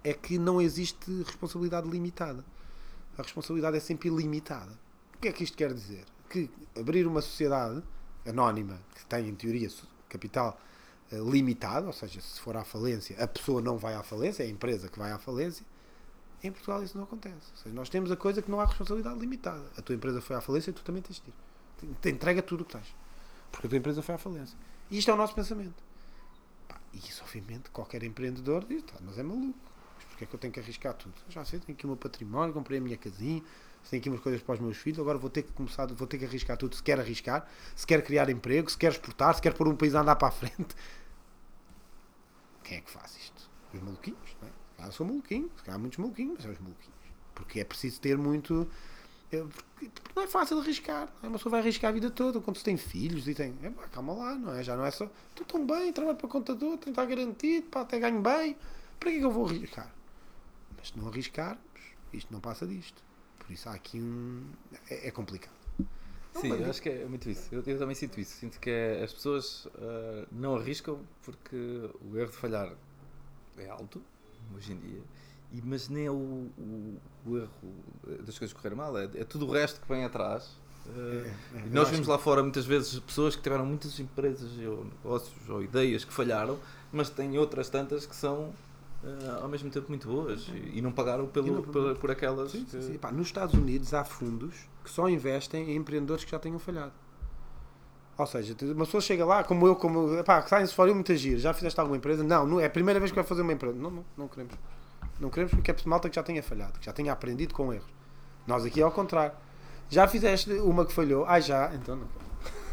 é 0.09 0.13
que 0.13 0.39
não 0.39 0.59
existe 0.59 1.11
responsabilidade 1.23 1.87
limitada. 1.87 2.43
A 3.17 3.21
responsabilidade 3.21 3.77
é 3.77 3.79
sempre 3.79 4.09
ilimitada. 4.09 4.71
O 5.15 5.19
que 5.19 5.27
é 5.27 5.31
que 5.31 5.43
isto 5.43 5.55
quer 5.55 5.73
dizer? 5.73 6.05
Que 6.29 6.49
abrir 6.77 7.05
uma 7.05 7.21
sociedade 7.21 7.83
anónima, 8.25 8.79
que 8.95 9.05
tem, 9.05 9.27
em 9.27 9.35
teoria, 9.35 9.69
capital 10.07 10.59
eh, 11.11 11.19
limitado, 11.19 11.87
ou 11.87 11.93
seja, 11.93 12.21
se 12.21 12.39
for 12.39 12.55
à 12.57 12.63
falência, 12.63 13.21
a 13.21 13.27
pessoa 13.27 13.61
não 13.61 13.77
vai 13.77 13.93
à 13.93 14.01
falência, 14.01 14.43
é 14.43 14.47
a 14.47 14.49
empresa 14.49 14.87
que 14.89 14.97
vai 14.97 15.11
à 15.11 15.19
falência, 15.19 15.65
em 16.43 16.51
Portugal 16.51 16.81
isso 16.81 16.97
não 16.97 17.03
acontece. 17.03 17.51
Seja, 17.55 17.75
nós 17.75 17.89
temos 17.89 18.11
a 18.11 18.15
coisa 18.15 18.41
que 18.41 18.49
não 18.49 18.59
há 18.59 18.65
responsabilidade 18.65 19.19
limitada. 19.19 19.65
A 19.77 19.81
tua 19.81 19.95
empresa 19.95 20.21
foi 20.21 20.35
à 20.35 20.41
falência 20.41 20.71
e 20.71 20.73
tu 20.73 20.83
também 20.83 21.01
tens 21.01 21.21
de 21.21 21.29
ir. 21.29 22.09
Entrega 22.09 22.41
tudo 22.41 22.61
o 22.61 22.65
que 22.65 22.73
tens. 22.73 22.95
Porque 23.51 23.67
a 23.67 23.69
tua 23.69 23.77
empresa 23.77 24.01
foi 24.01 24.15
à 24.15 24.17
falência. 24.17 24.57
E 24.89 24.97
isto 24.97 25.11
é 25.11 25.13
o 25.13 25.17
nosso 25.17 25.35
pensamento. 25.35 25.83
E 26.93 26.97
isso, 26.97 27.23
obviamente, 27.23 27.69
qualquer 27.69 28.03
empreendedor 28.03 28.65
diz, 28.65 28.83
tá, 28.83 28.95
mas 29.01 29.17
é 29.17 29.23
maluco. 29.23 29.68
Mas 30.19 30.25
porquê 30.25 30.25
é 30.25 30.27
que 30.27 30.35
eu 30.35 30.39
tenho 30.39 30.53
que 30.53 30.59
arriscar 30.59 30.93
tudo? 30.93 31.13
Já 31.29 31.45
sei, 31.45 31.59
tenho 31.59 31.77
aqui 31.77 31.85
o 31.85 31.87
meu 31.87 31.97
património, 31.97 32.53
comprei 32.53 32.79
a 32.79 32.81
minha 32.81 32.97
casinha, 32.97 33.41
tenho 33.89 34.01
aqui 34.01 34.09
umas 34.09 34.19
coisas 34.19 34.41
para 34.41 34.55
os 34.55 34.59
meus 34.59 34.77
filhos, 34.77 34.99
agora 34.99 35.17
vou 35.17 35.29
ter 35.29 35.43
que 35.43 35.53
começar, 35.53 35.87
vou 35.87 36.07
ter 36.07 36.17
que 36.17 36.25
arriscar 36.25 36.57
tudo, 36.57 36.75
se 36.75 36.83
quer 36.83 36.99
arriscar, 36.99 37.47
se 37.75 37.87
quer 37.87 38.03
criar 38.03 38.29
emprego, 38.29 38.69
se 38.69 38.77
quer 38.77 38.91
exportar, 38.91 39.33
se 39.35 39.41
quer 39.41 39.53
pôr 39.53 39.67
um 39.67 39.75
país 39.75 39.95
a 39.95 40.01
andar 40.01 40.17
para 40.17 40.27
a 40.27 40.31
frente. 40.31 40.75
Quem 42.63 42.77
é 42.79 42.81
que 42.81 42.91
faz 42.91 43.15
isto? 43.15 43.49
Os 43.73 43.81
maluquinhos, 43.81 44.35
não 44.41 44.47
é? 44.47 44.51
calhar 44.77 44.91
sou 44.91 45.05
maluquinho, 45.05 45.49
calhar 45.63 45.79
muitos 45.79 45.97
maluquinhos, 45.97 46.33
mas 46.33 46.43
são 46.43 46.51
os 46.51 46.59
maluquinhos. 46.59 46.99
Porque 47.33 47.59
é 47.61 47.63
preciso 47.63 48.01
ter 48.01 48.17
muito. 48.17 48.69
Porque 49.29 49.91
não 50.15 50.23
é 50.23 50.27
fácil 50.27 50.59
arriscar. 50.59 51.07
É? 51.23 51.27
Uma 51.27 51.37
pessoa 51.37 51.51
vai 51.51 51.61
arriscar 51.61 51.89
a 51.89 51.93
vida 51.93 52.09
toda 52.09 52.41
quando 52.41 52.57
se 52.57 52.63
tem 52.63 52.75
filhos 52.75 53.27
e 53.27 53.33
tem. 53.33 53.55
É, 53.63 53.69
calma 53.91 54.13
lá, 54.13 54.35
não 54.35 54.53
é? 54.53 54.63
Já 54.63 54.75
não 54.75 54.85
é 54.85 54.91
só. 54.91 55.09
Estou 55.29 55.45
tão 55.45 55.65
bem, 55.65 55.93
trabalho 55.93 56.17
para 56.17 56.27
contador, 56.27 56.77
tenho 56.77 56.91
estar 56.91 57.05
garantido, 57.05 57.67
pá, 57.67 57.81
até 57.81 57.99
ganho 57.99 58.21
bem. 58.21 58.57
Para 58.99 59.11
que 59.11 59.15
é 59.17 59.19
que 59.19 59.25
eu 59.25 59.31
vou 59.31 59.47
arriscar? 59.47 59.98
Mas 60.79 60.89
se 60.89 60.97
não 60.97 61.07
arriscarmos, 61.07 61.59
isto 62.13 62.31
não 62.31 62.39
passa 62.39 62.65
disto. 62.65 63.03
Por 63.37 63.51
isso 63.51 63.69
há 63.69 63.73
aqui 63.73 63.99
um. 63.99 64.45
É, 64.89 65.07
é 65.07 65.11
complicado. 65.11 65.59
Sim, 66.33 66.49
eu 66.49 66.69
acho 66.69 66.81
que 66.81 66.89
é 66.89 67.05
muito 67.05 67.29
isso. 67.29 67.49
Eu, 67.51 67.63
eu 67.65 67.77
também 67.77 67.95
sinto 67.95 68.19
isso. 68.19 68.37
Sinto 68.37 68.59
que 68.59 68.69
é, 68.69 69.03
as 69.03 69.11
pessoas 69.11 69.65
uh, 69.65 70.27
não 70.31 70.55
arriscam 70.55 70.99
porque 71.23 71.55
o 72.01 72.17
erro 72.17 72.31
de 72.31 72.37
falhar 72.37 72.73
é 73.57 73.69
alto 73.69 74.01
hoje 74.55 74.71
em 74.71 74.79
dia. 74.79 75.01
E, 75.51 75.61
mas 75.61 75.89
nem 75.89 76.05
é 76.05 76.11
o, 76.11 76.13
o, 76.15 76.97
o 77.25 77.37
erro 77.37 77.49
das 78.23 78.37
coisas 78.37 78.53
correr 78.53 78.75
mal, 78.75 78.95
é, 78.97 79.05
é, 79.05 79.23
tudo 79.23 79.47
o 79.47 79.51
resto 79.51 79.81
que 79.81 79.87
vem 79.87 80.05
atrás. 80.05 80.57
Uh, 80.85 81.25
é, 81.55 81.57
é, 81.57 81.65
nós 81.71 81.89
vimos 81.89 82.07
lá 82.07 82.17
fora 82.17 82.41
muitas 82.41 82.65
vezes 82.65 82.99
pessoas 82.99 83.35
que 83.35 83.41
tiveram 83.41 83.65
muitas 83.65 83.99
empresas 83.99 84.51
ou 84.59 84.85
negócios 84.85 85.49
ou 85.49 85.63
ideias 85.63 86.05
que 86.05 86.13
falharam, 86.13 86.59
mas 86.91 87.09
têm 87.09 87.37
outras 87.37 87.69
tantas 87.69 88.05
que 88.05 88.15
são 88.15 88.53
uh, 89.03 89.43
ao 89.43 89.49
mesmo 89.49 89.69
tempo 89.69 89.87
muito 89.89 90.07
boas 90.07 90.47
e, 90.47 90.77
e 90.77 90.81
não 90.81 90.91
pagaram 90.91 91.27
pelo, 91.27 91.53
não, 91.53 91.61
por, 91.61 91.95
por, 91.95 92.11
aquelas. 92.11 92.51
Sim, 92.51 92.65
que... 92.65 92.81
sim, 92.81 92.97
Pá, 92.97 93.11
nos 93.11 93.27
Estados 93.27 93.53
Unidos 93.55 93.93
há 93.93 94.03
fundos 94.03 94.55
que 94.83 94.89
só 94.89 95.09
investem 95.09 95.71
em 95.71 95.75
empreendedores 95.75 96.23
que 96.23 96.31
já 96.31 96.39
tenham 96.39 96.59
falhado. 96.59 96.93
Ou 98.17 98.25
seja, 98.25 98.53
uma 98.61 98.85
pessoa 98.85 98.99
chega 98.99 99.25
lá, 99.25 99.43
como 99.45 99.65
eu, 99.65 99.75
como 99.75 100.21
pá, 100.25 100.41
Science 100.45 100.73
for 100.73 100.87
You, 100.87 100.95
muito 100.95 101.15
giro, 101.15 101.39
já 101.39 101.53
fizeste 101.53 101.79
alguma 101.79 101.95
empresa? 101.95 102.21
Não, 102.21 102.45
não, 102.45 102.59
é 102.59 102.65
a 102.65 102.69
primeira 102.69 102.99
vez 102.99 103.11
que 103.11 103.15
vai 103.15 103.23
fazer 103.23 103.41
uma 103.41 103.53
empresa. 103.53 103.77
Não, 103.77 103.89
não, 103.89 104.05
não 104.17 104.27
queremos. 104.27 104.55
Não 105.19 105.29
queremos 105.29 105.53
porque 105.53 105.71
é 105.71 105.75
malta 105.85 106.09
que 106.09 106.15
já 106.15 106.23
tenha 106.23 106.43
falhado, 106.43 106.79
que 106.79 106.85
já 106.85 106.91
tenha 106.91 107.13
aprendido 107.13 107.53
com 107.53 107.73
erros. 107.73 107.89
Nós 108.45 108.65
aqui 108.65 108.81
é 108.81 108.83
ao 108.83 108.91
contrário. 108.91 109.35
Já 109.89 110.07
fizeste 110.07 110.51
uma 110.53 110.85
que 110.85 110.93
falhou? 110.93 111.25
Ah, 111.25 111.39
já, 111.39 111.73
então 111.73 111.95
não. 111.95 112.05
então, 112.05 112.28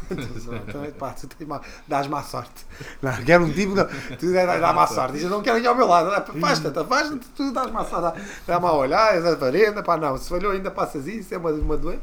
pá, 0.97 1.11
tu 1.11 1.27
tens 1.27 1.47
má, 1.47 1.61
dás 1.87 2.07
má 2.07 2.23
sorte. 2.23 2.65
Não, 3.01 3.11
quero 3.23 3.45
um 3.45 3.51
tipo, 3.51 3.75
não, 3.75 3.85
tu 4.17 4.31
dás 4.31 4.75
má 4.75 4.87
sorte. 4.87 5.13
Diz, 5.17 5.29
não 5.29 5.41
quero 5.41 5.59
ir 5.59 5.67
ao 5.67 5.75
meu 5.75 5.87
lado. 5.87 6.11
Afasta-te, 6.11 6.79
afasta-te, 6.79 7.27
tu 7.35 7.51
dás 7.51 7.71
má 7.71 7.83
sorte. 7.85 8.21
Dá-me 8.45 8.65
a 8.65 8.71
olhar, 8.71 9.15
és 9.15 9.25
aparenta, 9.25 9.83
pá, 9.83 9.97
não. 9.97 10.17
Se 10.17 10.29
falhou, 10.29 10.51
ainda 10.51 10.71
passas 10.71 11.07
isso, 11.07 11.33
é 11.33 11.37
uma, 11.37 11.51
uma 11.51 11.77
doença. 11.77 12.01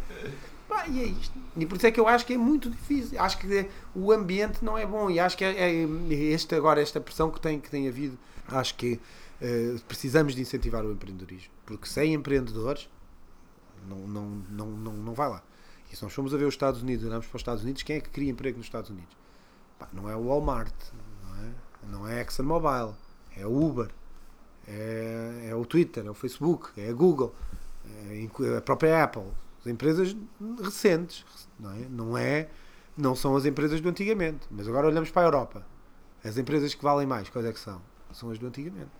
Pá, 0.68 0.86
e 0.88 1.00
é 1.00 1.04
isto. 1.04 1.38
E 1.56 1.66
por 1.66 1.76
isso 1.76 1.86
é 1.86 1.90
que 1.90 2.00
eu 2.00 2.08
acho 2.08 2.26
que 2.26 2.34
é 2.34 2.38
muito 2.38 2.68
difícil. 2.68 3.20
Acho 3.20 3.38
que 3.38 3.68
o 3.94 4.12
ambiente 4.12 4.64
não 4.64 4.76
é 4.76 4.84
bom. 4.84 5.10
E 5.10 5.20
acho 5.20 5.36
que 5.36 5.44
é, 5.44 5.72
é 5.72 5.86
este, 6.12 6.54
agora 6.54 6.80
esta 6.80 7.00
pressão 7.00 7.30
que 7.30 7.40
tem, 7.40 7.60
que 7.60 7.70
tem 7.70 7.88
havido. 7.88 8.18
Acho 8.48 8.74
que 8.74 9.00
uh, 9.40 9.80
precisamos 9.86 10.34
de 10.34 10.42
incentivar 10.42 10.84
o 10.84 10.92
empreendedorismo. 10.92 11.50
Porque 11.64 11.86
sem 11.86 12.12
empreendedores 12.12 12.88
não, 13.88 13.98
não, 13.98 14.42
não, 14.50 14.66
não, 14.66 14.92
não 14.92 15.14
vai 15.14 15.28
lá. 15.28 15.42
E 15.94 15.96
se 15.96 16.02
nós 16.02 16.12
formos 16.12 16.34
a 16.34 16.36
ver 16.36 16.44
os 16.44 16.54
Estados 16.54 16.82
Unidos, 16.82 17.06
olhamos 17.06 17.24
para 17.24 17.36
os 17.36 17.40
Estados 17.40 17.62
Unidos, 17.62 17.84
quem 17.84 17.94
é 17.94 18.00
que 18.00 18.10
cria 18.10 18.28
emprego 18.28 18.58
nos 18.58 18.66
Estados 18.66 18.90
Unidos? 18.90 19.16
Pá, 19.78 19.86
não 19.92 20.10
é 20.10 20.16
o 20.16 20.26
Walmart, 20.26 20.74
não 21.22 21.36
é, 21.36 21.52
não 21.88 22.08
é 22.08 22.18
a 22.18 22.22
ExxonMobil, 22.22 22.96
é 23.36 23.46
o 23.46 23.64
Uber, 23.64 23.88
é, 24.66 25.50
é 25.50 25.54
o 25.54 25.64
Twitter, 25.64 26.04
é 26.04 26.10
o 26.10 26.14
Facebook, 26.14 26.70
é 26.76 26.88
a 26.88 26.92
Google, 26.92 27.32
é 27.86 28.56
a 28.56 28.60
própria 28.60 29.04
Apple 29.04 29.22
empresas 29.66 30.16
recentes, 30.60 31.24
não 31.58 31.70
é? 31.70 31.78
Não, 31.88 32.18
é, 32.18 32.48
não 32.96 33.14
são 33.14 33.36
as 33.36 33.46
empresas 33.46 33.80
do 33.80 33.88
antigamente. 33.88 34.46
Mas 34.50 34.68
agora 34.68 34.88
olhamos 34.88 35.10
para 35.10 35.22
a 35.22 35.24
Europa. 35.26 35.66
As 36.22 36.36
empresas 36.36 36.74
que 36.74 36.82
valem 36.82 37.06
mais, 37.06 37.30
quais 37.30 37.46
é 37.46 37.52
que 37.52 37.60
são? 37.60 37.80
São 38.12 38.30
as 38.30 38.38
do 38.38 38.46
antigamente. 38.46 38.90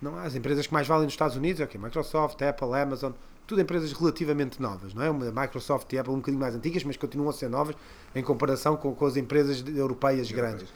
Não, 0.00 0.18
as 0.18 0.34
empresas 0.34 0.66
que 0.66 0.72
mais 0.72 0.88
valem 0.88 1.04
nos 1.04 1.12
Estados 1.12 1.36
Unidos 1.36 1.60
é 1.60 1.64
okay, 1.64 1.80
Microsoft, 1.80 2.40
Apple, 2.42 2.74
Amazon, 2.74 3.12
tudo 3.46 3.60
empresas 3.60 3.92
relativamente 3.92 4.60
novas, 4.60 4.92
não 4.92 5.02
é? 5.02 5.10
Uma 5.10 5.30
Microsoft 5.30 5.92
e 5.92 5.98
Apple 5.98 6.12
um 6.12 6.16
bocadinho 6.16 6.40
mais 6.40 6.54
antigas, 6.54 6.82
mas 6.82 6.96
continuam 6.96 7.30
a 7.30 7.32
ser 7.32 7.48
novas 7.48 7.76
em 8.14 8.22
comparação 8.22 8.76
com, 8.76 8.94
com 8.94 9.06
as 9.06 9.16
empresas 9.16 9.64
europeias 9.66 10.30
grandes. 10.30 10.68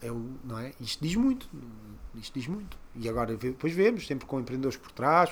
É, 0.00 0.08
não 0.44 0.58
é? 0.58 0.72
Isto 0.80 1.02
diz 1.02 1.14
muito. 1.14 1.48
Isto 2.14 2.38
diz 2.38 2.48
muito. 2.48 2.76
E 2.96 3.08
agora 3.08 3.36
depois 3.36 3.72
vemos, 3.72 4.06
sempre 4.06 4.26
com 4.26 4.40
empreendedores 4.40 4.76
por 4.76 4.90
trás, 4.92 5.30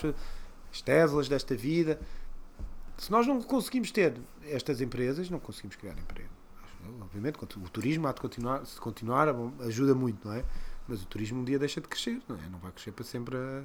as 0.71 0.83
Teslas 0.83 1.29
desta 1.29 1.57
vida. 1.57 1.99
Se 2.99 3.11
nós 3.11 3.27
não 3.27 3.41
conseguimos 3.41 3.91
ter 3.91 4.15
estas 4.45 4.81
empresas, 4.81 5.31
não 5.31 5.41
conseguimos 5.41 5.75
criar 5.77 5.99
emprego. 5.99 6.29
Obviamente, 7.01 7.39
o 7.43 7.69
turismo 7.69 8.07
há 8.07 8.13
de 8.13 8.21
continuar, 8.21 8.65
se 8.65 8.79
continuar, 8.81 9.29
ajuda 9.61 9.95
muito, 9.95 10.27
não 10.27 10.35
é? 10.35 10.45
Mas 10.87 11.03
o 11.03 11.07
turismo 11.07 11.41
um 11.41 11.45
dia 11.45 11.59
deixa 11.59 11.81
de 11.81 11.89
crescer, 11.89 12.21
não 12.29 12.37
é? 12.37 12.49
Não 12.49 12.59
vai 12.59 12.73
crescer 12.73 12.93
para 12.93 13.05
sempre 13.05 13.37
a 13.37 13.65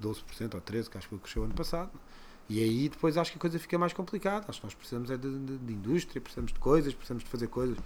12% 0.00 0.54
ou 0.54 0.60
13%, 0.60 0.88
que 0.88 0.98
acho 0.98 1.08
que 1.08 1.18
cresceu 1.18 1.44
ano 1.44 1.54
passado. 1.54 1.90
E 2.48 2.62
aí 2.62 2.88
depois 2.88 3.16
acho 3.16 3.30
que 3.32 3.38
a 3.38 3.40
coisa 3.40 3.58
fica 3.58 3.78
mais 3.78 3.92
complicada. 3.92 4.46
Acho 4.48 4.60
que 4.60 4.66
nós 4.66 4.74
precisamos 4.74 5.10
é 5.10 5.16
de, 5.16 5.38
de, 5.38 5.58
de 5.58 5.72
indústria, 5.72 6.20
precisamos 6.20 6.52
de 6.52 6.58
coisas, 6.58 6.92
precisamos 6.92 7.22
de 7.22 7.30
fazer 7.30 7.46
coisas 7.48 7.76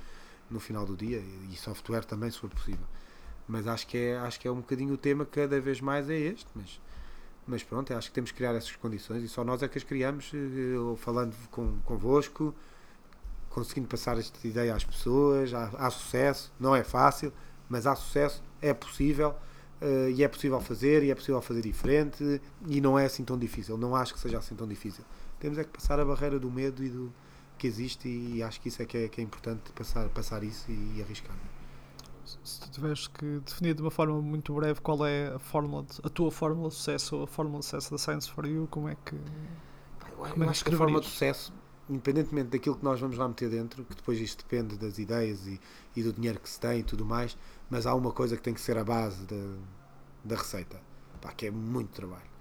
no 0.51 0.61
final 0.61 0.87
do 0.87 0.97
dia 0.97 1.23
e 1.51 1.57
software 1.57 2.05
também, 2.05 2.31
se 2.31 2.39
for 2.39 2.51
possível. 2.51 2.87
Mas 3.47 3.67
acho 3.67 3.87
que 3.87 3.99
é, 3.99 4.17
acho 4.19 4.41
que 4.41 4.49
é 4.49 4.51
um 4.51 4.57
bocadinho 4.57 4.95
o 4.95 4.97
tema 4.97 5.27
cada 5.27 5.61
vez 5.61 5.81
mais 5.81 6.09
é 6.09 6.17
este. 6.17 6.47
Mas 6.55 6.81
mas 7.47 7.63
pronto, 7.63 7.93
acho 7.93 8.09
que 8.09 8.15
temos 8.15 8.31
que 8.31 8.39
criar 8.39 8.55
essas 8.55 8.75
condições 8.77 9.23
e 9.23 9.29
só 9.29 9.45
nós 9.45 9.63
é 9.63 9.69
que 9.69 9.77
as 9.77 9.85
criamos, 9.85 10.33
eu 10.33 10.97
falando 10.97 11.37
com, 11.51 11.79
convosco, 11.85 12.55
conseguindo 13.51 13.87
passar 13.87 14.19
esta 14.19 14.47
ideia 14.47 14.75
às 14.75 14.83
pessoas, 14.83 15.53
há, 15.53 15.67
há 15.77 15.91
sucesso, 15.91 16.53
não 16.59 16.75
é 16.75 16.83
fácil, 16.83 17.33
mas 17.69 17.87
há 17.87 17.95
sucesso, 17.95 18.43
é 18.63 18.73
possível 18.73 19.35
uh, 19.81 20.11
e 20.11 20.23
é 20.23 20.29
possível 20.29 20.61
fazer 20.61 21.03
e 21.03 21.11
é 21.11 21.15
possível 21.15 21.41
fazer 21.41 21.63
diferente 21.63 22.41
e 22.67 22.81
não 22.81 22.99
é 22.99 23.07
assim 23.07 23.25
tão 23.25 23.39
difícil, 23.39 23.77
não 23.77 23.95
acho 23.95 24.15
que 24.15 24.21
seja 24.21 24.39
assim 24.39 24.55
tão 24.55 24.67
difícil. 24.67 25.05
Temos 25.39 25.59
é 25.59 25.65
que 25.65 25.71
passar 25.71 25.99
a 26.01 26.05
barreira 26.05 26.39
do 26.39 26.51
medo 26.51 26.83
e 26.85 26.89
do 26.89 27.13
que 27.59 27.67
existe 27.67 28.09
e 28.09 28.43
acho 28.43 28.61
que 28.61 28.69
isso 28.69 28.83
é 28.83 28.87
que 28.87 28.97
é, 28.97 29.09
que 29.09 29.21
é 29.21 29.25
importante 29.25 29.73
passar, 29.73 30.09
passar 30.09 30.43
isso 30.43 30.71
e, 30.71 30.99
e 30.99 31.03
arriscar 31.03 31.37
se 32.25 32.61
tu 32.61 32.71
tiveres 32.71 33.07
que 33.07 33.41
definir 33.41 33.75
de 33.75 33.83
uma 33.83 33.91
forma 33.91 34.21
muito 34.21 34.55
breve 34.55 34.81
qual 34.81 35.05
é 35.07 35.29
a 35.35 35.39
fórmula 35.39 35.83
de, 35.83 36.01
a 36.03 36.09
tua 36.09 36.31
fórmula 36.31 36.69
de 36.69 36.75
sucesso 36.75 37.17
ou 37.17 37.25
a 37.25 37.27
fórmula 37.27 37.61
de 37.61 37.67
sucesso 37.67 37.91
da 37.91 37.99
Science 37.99 38.31
for 38.31 38.47
You, 38.47 38.67
como 38.71 38.89
é 38.89 38.97
que. 39.05 39.15
Eu, 39.15 40.17
como 40.17 40.45
é 40.45 40.47
que 40.47 40.51
acho 40.51 40.65
que 40.65 40.75
a 40.75 40.77
fórmula 40.77 41.01
de 41.01 41.07
sucesso, 41.07 41.53
independentemente 41.89 42.49
daquilo 42.49 42.77
que 42.77 42.85
nós 42.85 42.99
vamos 43.01 43.19
lá 43.19 43.29
meter 43.29 43.51
dentro, 43.51 43.85
que 43.85 43.95
depois 43.95 44.19
isto 44.21 44.45
depende 44.45 44.77
das 44.77 44.99
ideias 44.99 45.47
e, 45.47 45.61
e 45.95 46.03
do 46.03 46.13
dinheiro 46.13 46.41
que 46.41 46.49
se 46.49 46.59
tem 46.59 46.81
e 46.81 46.83
tudo 46.83 47.05
mais, 47.05 47.37
mas 47.71 47.87
há 47.87 47.95
uma 47.95 48.13
coisa 48.13 48.37
que 48.37 48.43
tem 48.43 48.55
que 48.55 48.61
ser 48.61 48.77
a 48.79 48.85
base 48.85 49.25
da, 49.25 49.57
da 50.25 50.37
receita, 50.37 50.81
pá, 51.21 51.33
que 51.33 51.47
é 51.47 51.51
muito 51.51 51.91
trabalho. 51.91 52.35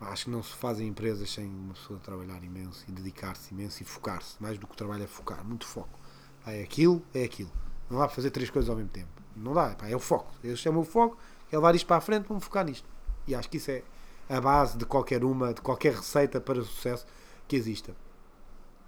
Acho 0.00 0.26
que 0.26 0.30
não 0.30 0.42
se 0.42 0.54
fazem 0.54 0.86
empresas 0.86 1.30
sem 1.30 1.46
uma 1.46 1.74
pessoa 1.74 1.98
trabalhar 1.98 2.42
imenso 2.44 2.84
e 2.86 2.92
dedicar-se 2.92 3.52
imenso 3.52 3.82
e 3.82 3.84
focar-se. 3.84 4.40
Mais 4.40 4.56
do 4.56 4.66
que 4.66 4.72
o 4.72 4.76
trabalho 4.76 5.02
é 5.02 5.06
focar, 5.08 5.44
muito 5.44 5.66
foco. 5.66 5.98
é 6.46 6.62
aquilo, 6.62 7.02
é 7.12 7.24
aquilo. 7.24 7.50
Não 7.90 7.98
dá 7.98 8.06
para 8.06 8.14
fazer 8.14 8.30
três 8.30 8.48
coisas 8.48 8.70
ao 8.70 8.76
mesmo 8.76 8.90
tempo. 8.90 9.08
Não 9.34 9.52
dá, 9.52 9.74
pá, 9.74 9.88
é 9.88 9.96
o 9.96 9.98
foco. 9.98 10.32
Este 10.44 10.68
é 10.68 10.70
o 10.70 10.74
meu 10.74 10.84
foco, 10.84 11.18
é 11.50 11.56
levar 11.56 11.74
isto 11.74 11.86
para 11.86 11.96
a 11.96 12.00
frente, 12.00 12.28
vamos 12.28 12.44
focar 12.44 12.64
nisto. 12.64 12.88
E 13.26 13.34
acho 13.34 13.48
que 13.48 13.56
isso 13.56 13.70
é 13.70 13.82
a 14.28 14.40
base 14.40 14.76
de 14.76 14.84
qualquer 14.84 15.24
uma, 15.24 15.52
de 15.52 15.60
qualquer 15.60 15.94
receita 15.94 16.40
para 16.40 16.62
sucesso 16.62 17.06
que 17.48 17.56
exista. 17.56 17.94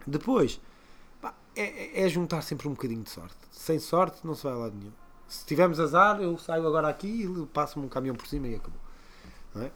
Depois, 0.07 0.61
pá, 1.21 1.35
é, 1.57 2.05
é, 2.05 2.09
juntar 2.09 2.43
sempre 2.43 2.69
um 2.69 2.73
bocadinho 2.73 3.03
de 3.03 3.11
sorte. 3.11 3.37
Sem 3.51 3.79
sorte 3.79 4.25
não 4.25 4.35
se 4.35 4.45
vai 4.45 4.53
a 4.53 4.57
lado 4.57 4.77
nenhum. 4.77 4.93
Se 5.31 5.47
tivermos 5.47 5.79
azar, 5.79 6.21
eu 6.21 6.37
saio 6.37 6.67
agora 6.67 6.89
aqui 6.89 7.23
e 7.23 7.47
passo-me 7.47 7.87
um 7.87 7.89
caminhão 7.89 8.17
por 8.17 8.27
cima 8.27 8.49
e 8.49 8.57
acabou. 8.57 8.81
É? 9.55 9.71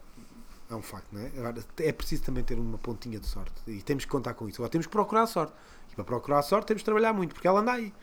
É 0.68 0.74
um 0.74 0.82
facto, 0.82 1.06
não 1.12 1.20
é? 1.20 1.28
Agora, 1.38 1.64
é 1.78 1.92
preciso 1.92 2.24
também 2.24 2.42
ter 2.42 2.58
uma 2.58 2.76
pontinha 2.76 3.20
de 3.20 3.26
sorte. 3.26 3.52
E 3.68 3.80
temos 3.80 4.04
que 4.04 4.10
contar 4.10 4.34
com 4.34 4.48
isso. 4.48 4.60
Agora 4.60 4.70
temos 4.72 4.86
que 4.86 4.90
procurar 4.90 5.22
a 5.22 5.26
sorte. 5.28 5.52
E 5.92 5.94
para 5.94 6.02
procurar 6.02 6.40
a 6.40 6.42
sorte 6.42 6.66
temos 6.66 6.82
que 6.82 6.84
trabalhar 6.84 7.12
muito, 7.12 7.34
porque 7.34 7.46
ela 7.46 7.60
anda 7.60 7.70
aí. 7.70 7.94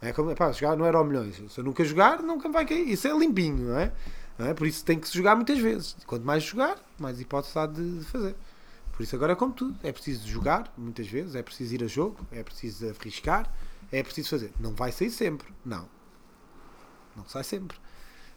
É 0.00 0.12
como, 0.12 0.32
jogar 0.52 0.76
não 0.76 0.86
era 0.86 1.00
o 1.00 1.04
milhões. 1.04 1.42
Se 1.52 1.58
eu 1.58 1.64
nunca 1.64 1.84
jogar, 1.84 2.22
nunca 2.22 2.48
vai 2.48 2.64
cair. 2.64 2.88
Isso 2.88 3.08
é 3.08 3.18
limpinho, 3.18 3.70
não 3.70 3.78
é? 3.78 3.92
Não 4.38 4.46
é? 4.46 4.54
Por 4.54 4.68
isso 4.68 4.84
tem 4.84 4.96
que 4.96 5.08
se 5.08 5.18
jogar 5.18 5.34
muitas 5.34 5.58
vezes. 5.58 5.96
Quanto 6.06 6.24
mais 6.24 6.44
jogar, 6.44 6.78
mais 6.96 7.20
hipótese 7.20 7.58
há 7.58 7.66
de 7.66 8.04
fazer. 8.04 8.36
Por 8.92 9.02
isso 9.02 9.16
agora 9.16 9.32
é 9.32 9.34
como 9.34 9.52
tudo. 9.52 9.76
É 9.82 9.90
preciso 9.90 10.28
jogar 10.28 10.72
muitas 10.78 11.08
vezes, 11.08 11.34
é 11.34 11.42
preciso 11.42 11.74
ir 11.74 11.82
a 11.82 11.88
jogo, 11.88 12.24
é 12.30 12.44
preciso 12.44 12.88
arriscar, 12.88 13.52
é 13.90 14.00
preciso 14.00 14.30
fazer. 14.30 14.52
Não 14.60 14.74
vai 14.74 14.92
sair 14.92 15.10
sempre. 15.10 15.52
Não. 15.64 15.88
Não 17.16 17.24
sai 17.26 17.44
sempre. 17.44 17.76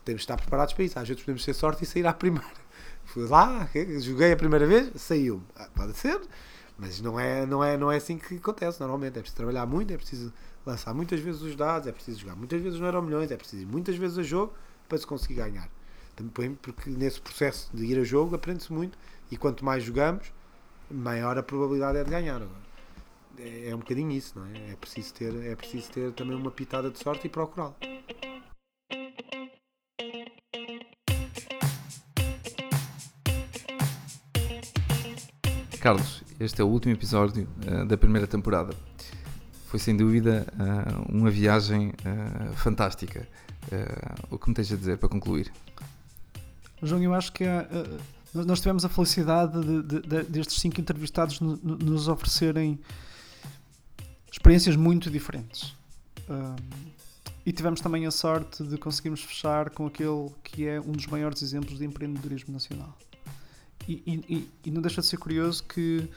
Temos 0.04 0.22
de 0.22 0.24
estar 0.24 0.38
preparados 0.38 0.74
para 0.74 0.84
isso. 0.84 1.00
Às 1.00 1.08
vezes 1.08 1.24
podemos 1.24 1.46
ter 1.46 1.54
sorte 1.54 1.84
e 1.84 1.88
sair 1.88 2.06
à 2.06 2.14
primeira. 2.14 2.48
Fui 3.06 3.28
lá, 3.28 3.70
joguei 4.00 4.32
a 4.32 4.38
primeira 4.38 4.66
vez, 4.66 4.90
saiu. 5.02 5.42
Ah, 5.56 5.68
pode 5.76 5.94
ser, 5.98 6.20
mas 6.78 7.02
não 7.02 7.20
é, 7.20 7.46
não, 7.46 7.64
é, 7.64 7.78
não 7.78 7.92
é 7.92 7.98
assim 7.98 8.18
que 8.18 8.36
acontece 8.36 8.80
normalmente. 8.80 9.18
É 9.18 9.22
preciso 9.22 9.36
trabalhar 9.36 9.66
muito, 9.66 9.92
é 9.92 9.98
preciso 9.98 10.34
lançar 10.66 10.94
muitas 10.94 11.20
vezes 11.20 11.42
os 11.42 11.56
dados, 11.56 11.88
é 11.88 11.92
preciso 11.92 12.22
jogar 12.22 12.36
muitas 12.36 12.62
vezes 12.62 12.80
no 12.80 12.86
Euro 12.86 13.02
Milhões, 13.02 13.32
é 13.32 13.38
preciso 13.38 13.64
ir 13.64 13.66
muitas 13.66 13.96
vezes 13.96 14.18
a 14.18 14.24
jogo 14.24 14.54
para 14.88 14.98
se 14.98 15.06
conseguir 15.06 15.36
ganhar. 15.36 15.70
Também 16.16 16.56
porque 16.56 16.90
nesse 16.90 17.20
processo 17.20 17.70
de 17.74 17.86
ir 17.86 18.00
a 18.00 18.04
jogo 18.04 18.36
aprende-se 18.36 18.72
muito 18.72 18.98
e 19.32 19.38
quanto 19.38 19.66
mais 19.66 19.84
jogamos, 19.84 20.32
maior 20.90 21.38
a 21.38 21.44
probabilidade 21.44 21.98
é 21.98 22.04
de 22.04 22.10
ganhar. 22.10 22.36
Agora. 22.36 22.64
É, 23.38 23.70
é 23.70 23.76
um 23.76 23.80
bocadinho 23.80 24.12
isso, 24.12 24.38
não 24.38 24.46
é? 24.46 24.72
É 24.72 24.76
preciso 24.76 25.14
ter, 25.14 25.34
é 25.46 25.56
preciso 25.56 25.92
ter 25.92 26.12
também 26.14 26.36
uma 26.36 26.52
pitada 26.52 26.90
de 26.90 27.00
sorte 27.00 27.28
e 27.28 27.30
procurá-la. 27.30 27.76
Carlos, 35.84 36.24
este 36.40 36.62
é 36.62 36.64
o 36.64 36.68
último 36.70 36.94
episódio 36.94 37.46
uh, 37.68 37.86
da 37.86 37.98
primeira 37.98 38.26
temporada. 38.26 38.74
Foi 39.66 39.78
sem 39.78 39.98
dúvida 39.98 40.48
uh, 40.54 41.14
uma 41.14 41.30
viagem 41.30 41.90
uh, 41.90 42.54
fantástica. 42.56 43.28
o 44.32 44.40
que 44.40 44.48
me 44.48 44.56
tens 44.56 44.72
a 44.72 44.78
dizer 44.78 44.98
para 44.98 45.10
concluir? 45.10 45.52
João, 46.82 47.04
eu 47.04 47.14
acho 47.14 47.34
que 47.34 47.44
nós 48.34 48.62
tivemos 48.62 48.86
a 48.86 48.90
felicidade 48.90 49.60
de, 49.60 49.84
de, 49.84 50.02
de, 50.08 50.24
destes 50.24 50.62
cinco 50.62 50.80
entrevistados 50.80 51.42
nos 51.42 52.08
oferecerem 52.08 52.80
experiências 54.32 54.78
muito 54.78 55.12
diferentes. 55.12 55.76
e 57.46 57.52
tivemos 57.52 57.82
também 57.82 58.06
a 58.06 58.12
sorte 58.12 58.64
de 58.64 58.78
conseguirmos 58.78 59.22
fechar 59.22 59.70
com 59.70 59.86
aquele 59.86 60.32
que 60.46 60.66
é 60.66 60.80
um 60.80 60.94
dos 60.94 61.08
maiores 61.08 61.42
exemplos 61.42 61.78
de 61.78 61.84
empreendedorismo 61.84 62.54
nacional. 62.54 62.98
E, 63.88 64.02
e, 64.06 64.50
e, 64.66 64.72
não 64.72 64.82
deixa 64.82 65.02
de 65.02 65.08
ser 65.08 65.18
curioso 65.18 65.64
que 65.64 66.08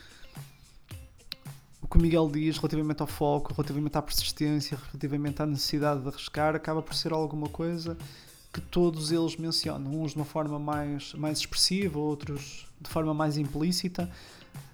o 1.83 1.89
que 1.89 1.97
o 1.97 2.01
Miguel 2.01 2.29
diz 2.31 2.57
relativamente 2.59 3.01
ao 3.01 3.07
foco, 3.07 3.53
relativamente 3.53 3.97
à 3.99 4.03
persistência, 4.03 4.79
relativamente 4.89 5.43
à 5.43 5.47
necessidade 5.47 6.01
de 6.01 6.09
arriscar, 6.09 6.55
acaba 6.55 6.83
por 6.83 6.95
ser 6.95 7.13
alguma 7.13 7.49
coisa 7.49 7.97
que 8.53 8.61
todos 8.61 9.13
eles 9.13 9.37
mencionam, 9.37 10.01
uns 10.01 10.13
de 10.13 10.17
uma 10.17 10.25
forma 10.25 10.59
mais, 10.59 11.13
mais 11.15 11.39
expressiva, 11.39 11.99
outros 11.99 12.67
de 12.81 12.89
forma 12.89 13.13
mais 13.13 13.37
implícita, 13.37 14.11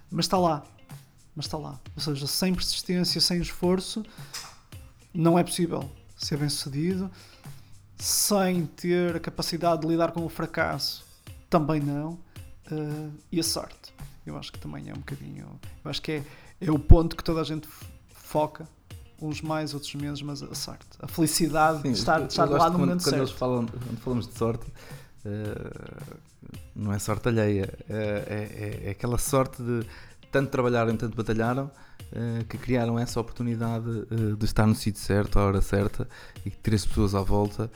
mas 0.09 0.25
está 0.25 0.37
lá. 0.37 0.63
Mas 1.35 1.45
está 1.45 1.57
lá. 1.57 1.79
Ou 1.95 2.01
seja, 2.01 2.27
sem 2.27 2.53
persistência, 2.53 3.19
sem 3.19 3.41
esforço, 3.41 4.05
não 5.13 5.37
é 5.37 5.43
possível 5.43 5.89
ser 6.15 6.37
bem 6.37 6.47
sucedido. 6.47 7.09
Sem 7.97 8.65
ter 8.67 9.15
a 9.15 9.19
capacidade 9.19 9.81
de 9.81 9.87
lidar 9.87 10.11
com 10.11 10.25
o 10.25 10.29
fracasso, 10.29 11.05
também 11.49 11.79
não 11.79 12.17
uh, 12.73 13.11
e 13.31 13.39
a 13.39 13.43
sorte. 13.43 13.93
Eu 14.25 14.37
acho 14.37 14.51
que 14.51 14.59
também 14.59 14.89
é 14.89 14.93
um 14.93 14.97
bocadinho. 14.97 15.59
Eu 15.83 15.91
acho 15.91 16.01
que 16.01 16.13
é, 16.13 16.23
é 16.61 16.71
o 16.71 16.79
ponto 16.79 17.15
que 17.15 17.23
toda 17.23 17.41
a 17.41 17.43
gente 17.43 17.67
foca, 18.13 18.67
uns 19.21 19.41
mais, 19.41 19.73
outros 19.73 19.93
menos, 19.95 20.21
mas 20.21 20.41
a 20.41 20.55
sorte, 20.55 20.85
a 20.99 21.07
felicidade 21.07 21.81
Sim, 21.81 21.91
de 21.91 21.97
estar, 21.97 22.19
de 22.19 22.27
estar 22.27 22.45
lá 22.45 22.69
no 22.69 22.79
momento 22.79 23.03
quando 23.03 23.15
certo. 23.15 23.35
Falam, 23.35 23.65
quando 23.65 23.99
falamos 23.99 24.27
de 24.27 24.37
sorte, 24.37 24.65
uh, 25.25 26.17
não 26.75 26.91
é 26.91 26.99
sorte 26.99 27.27
alheia, 27.29 27.71
é, 27.89 27.93
é, 27.93 28.87
é, 28.87 28.89
aquela 28.91 29.17
sorte 29.17 29.61
de 29.61 29.85
tanto 30.31 30.49
trabalharam, 30.49 30.97
tanto 30.97 31.15
batalharam, 31.15 31.65
uh, 31.65 32.43
que 32.45 32.57
criaram 32.57 32.97
essa 32.97 33.19
oportunidade 33.19 33.87
uh, 33.87 34.35
de 34.35 34.45
estar 34.45 34.65
no 34.65 34.75
sítio 34.75 35.01
certo, 35.01 35.37
à 35.37 35.45
hora 35.45 35.61
certa 35.61 36.07
e 36.45 36.49
ter 36.49 36.73
as 36.73 36.85
pessoas 36.85 37.13
à 37.15 37.21
volta 37.21 37.69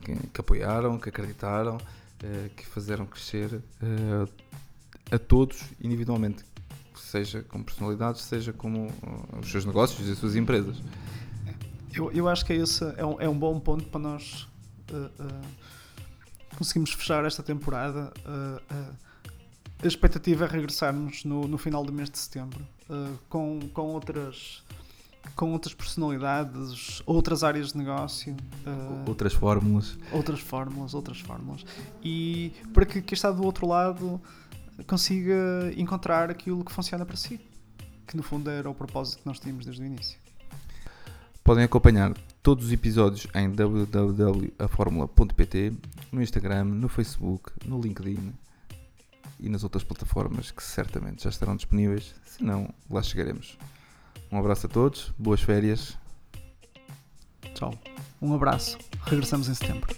que, 0.00 0.16
que 0.26 0.40
apoiaram, 0.40 0.98
que 0.98 1.08
acreditaram 1.08 1.78
uh, 2.22 2.50
que 2.50 2.66
fizeram 2.66 3.06
crescer 3.06 3.54
uh, 3.54 4.28
a 5.10 5.18
todos 5.18 5.62
individualmente, 5.80 6.44
seja 6.94 7.42
como 7.42 7.64
personalidades, 7.64 8.22
seja 8.22 8.52
como 8.52 8.86
uh, 8.86 9.38
os 9.40 9.50
seus 9.50 9.64
negócios 9.64 10.08
e 10.08 10.12
as 10.12 10.18
suas 10.18 10.36
empresas. 10.36 10.76
Eu, 11.92 12.10
eu 12.12 12.28
acho 12.28 12.44
que 12.44 12.52
esse 12.52 12.84
é 12.96 13.04
um, 13.04 13.20
é 13.20 13.28
um 13.28 13.38
bom 13.38 13.58
ponto 13.58 13.84
para 13.86 14.00
nós 14.00 14.48
conseguirmos 16.56 16.92
fechar 16.92 17.24
esta 17.24 17.42
temporada. 17.42 18.12
a 19.82 19.86
expectativa 19.86 20.44
é 20.44 20.48
regressarmos 20.48 21.24
no, 21.24 21.46
no 21.46 21.56
final 21.56 21.84
do 21.84 21.92
mês 21.92 22.10
de 22.10 22.18
setembro 22.18 22.66
com, 23.28 23.60
com 23.72 23.82
outras 23.82 24.64
com 25.34 25.52
outras 25.52 25.74
personalidades, 25.74 27.02
outras 27.06 27.42
áreas 27.42 27.72
de 27.72 27.78
negócio, 27.78 28.36
uh, 28.66 29.08
outras 29.08 29.32
fórmulas, 29.32 29.98
outras 30.12 30.40
fórmulas, 30.40 30.94
outras 30.94 31.20
fórmulas, 31.20 31.64
e 32.02 32.52
para 32.72 32.84
que 32.84 33.00
quem 33.00 33.14
está 33.14 33.30
do 33.30 33.44
outro 33.44 33.66
lado 33.66 34.20
consiga 34.86 35.72
encontrar 35.76 36.30
aquilo 36.30 36.64
que 36.64 36.72
funciona 36.72 37.04
para 37.04 37.16
si, 37.16 37.40
que 38.06 38.16
no 38.16 38.22
fundo 38.22 38.50
era 38.50 38.68
o 38.68 38.74
propósito 38.74 39.22
que 39.22 39.26
nós 39.26 39.38
tínhamos 39.38 39.64
desde 39.64 39.82
o 39.82 39.86
início. 39.86 40.18
Podem 41.42 41.64
acompanhar 41.64 42.12
todos 42.42 42.66
os 42.66 42.72
episódios 42.72 43.26
em 43.34 43.50
www.aformula.pt, 43.50 45.72
no 46.12 46.22
Instagram, 46.22 46.64
no 46.64 46.88
Facebook, 46.88 47.50
no 47.64 47.80
LinkedIn 47.80 48.34
e 49.38 49.48
nas 49.48 49.64
outras 49.64 49.82
plataformas 49.82 50.50
que 50.50 50.62
certamente 50.62 51.24
já 51.24 51.30
estarão 51.30 51.56
disponíveis, 51.56 52.14
se 52.24 52.44
não, 52.44 52.68
lá 52.90 53.02
chegaremos. 53.02 53.56
Um 54.32 54.38
abraço 54.38 54.66
a 54.66 54.68
todos, 54.68 55.12
boas 55.18 55.40
férias. 55.40 55.98
Tchau. 57.54 57.74
Um 58.22 58.34
abraço. 58.34 58.78
Regressamos 59.06 59.48
em 59.48 59.54
setembro. 59.54 59.94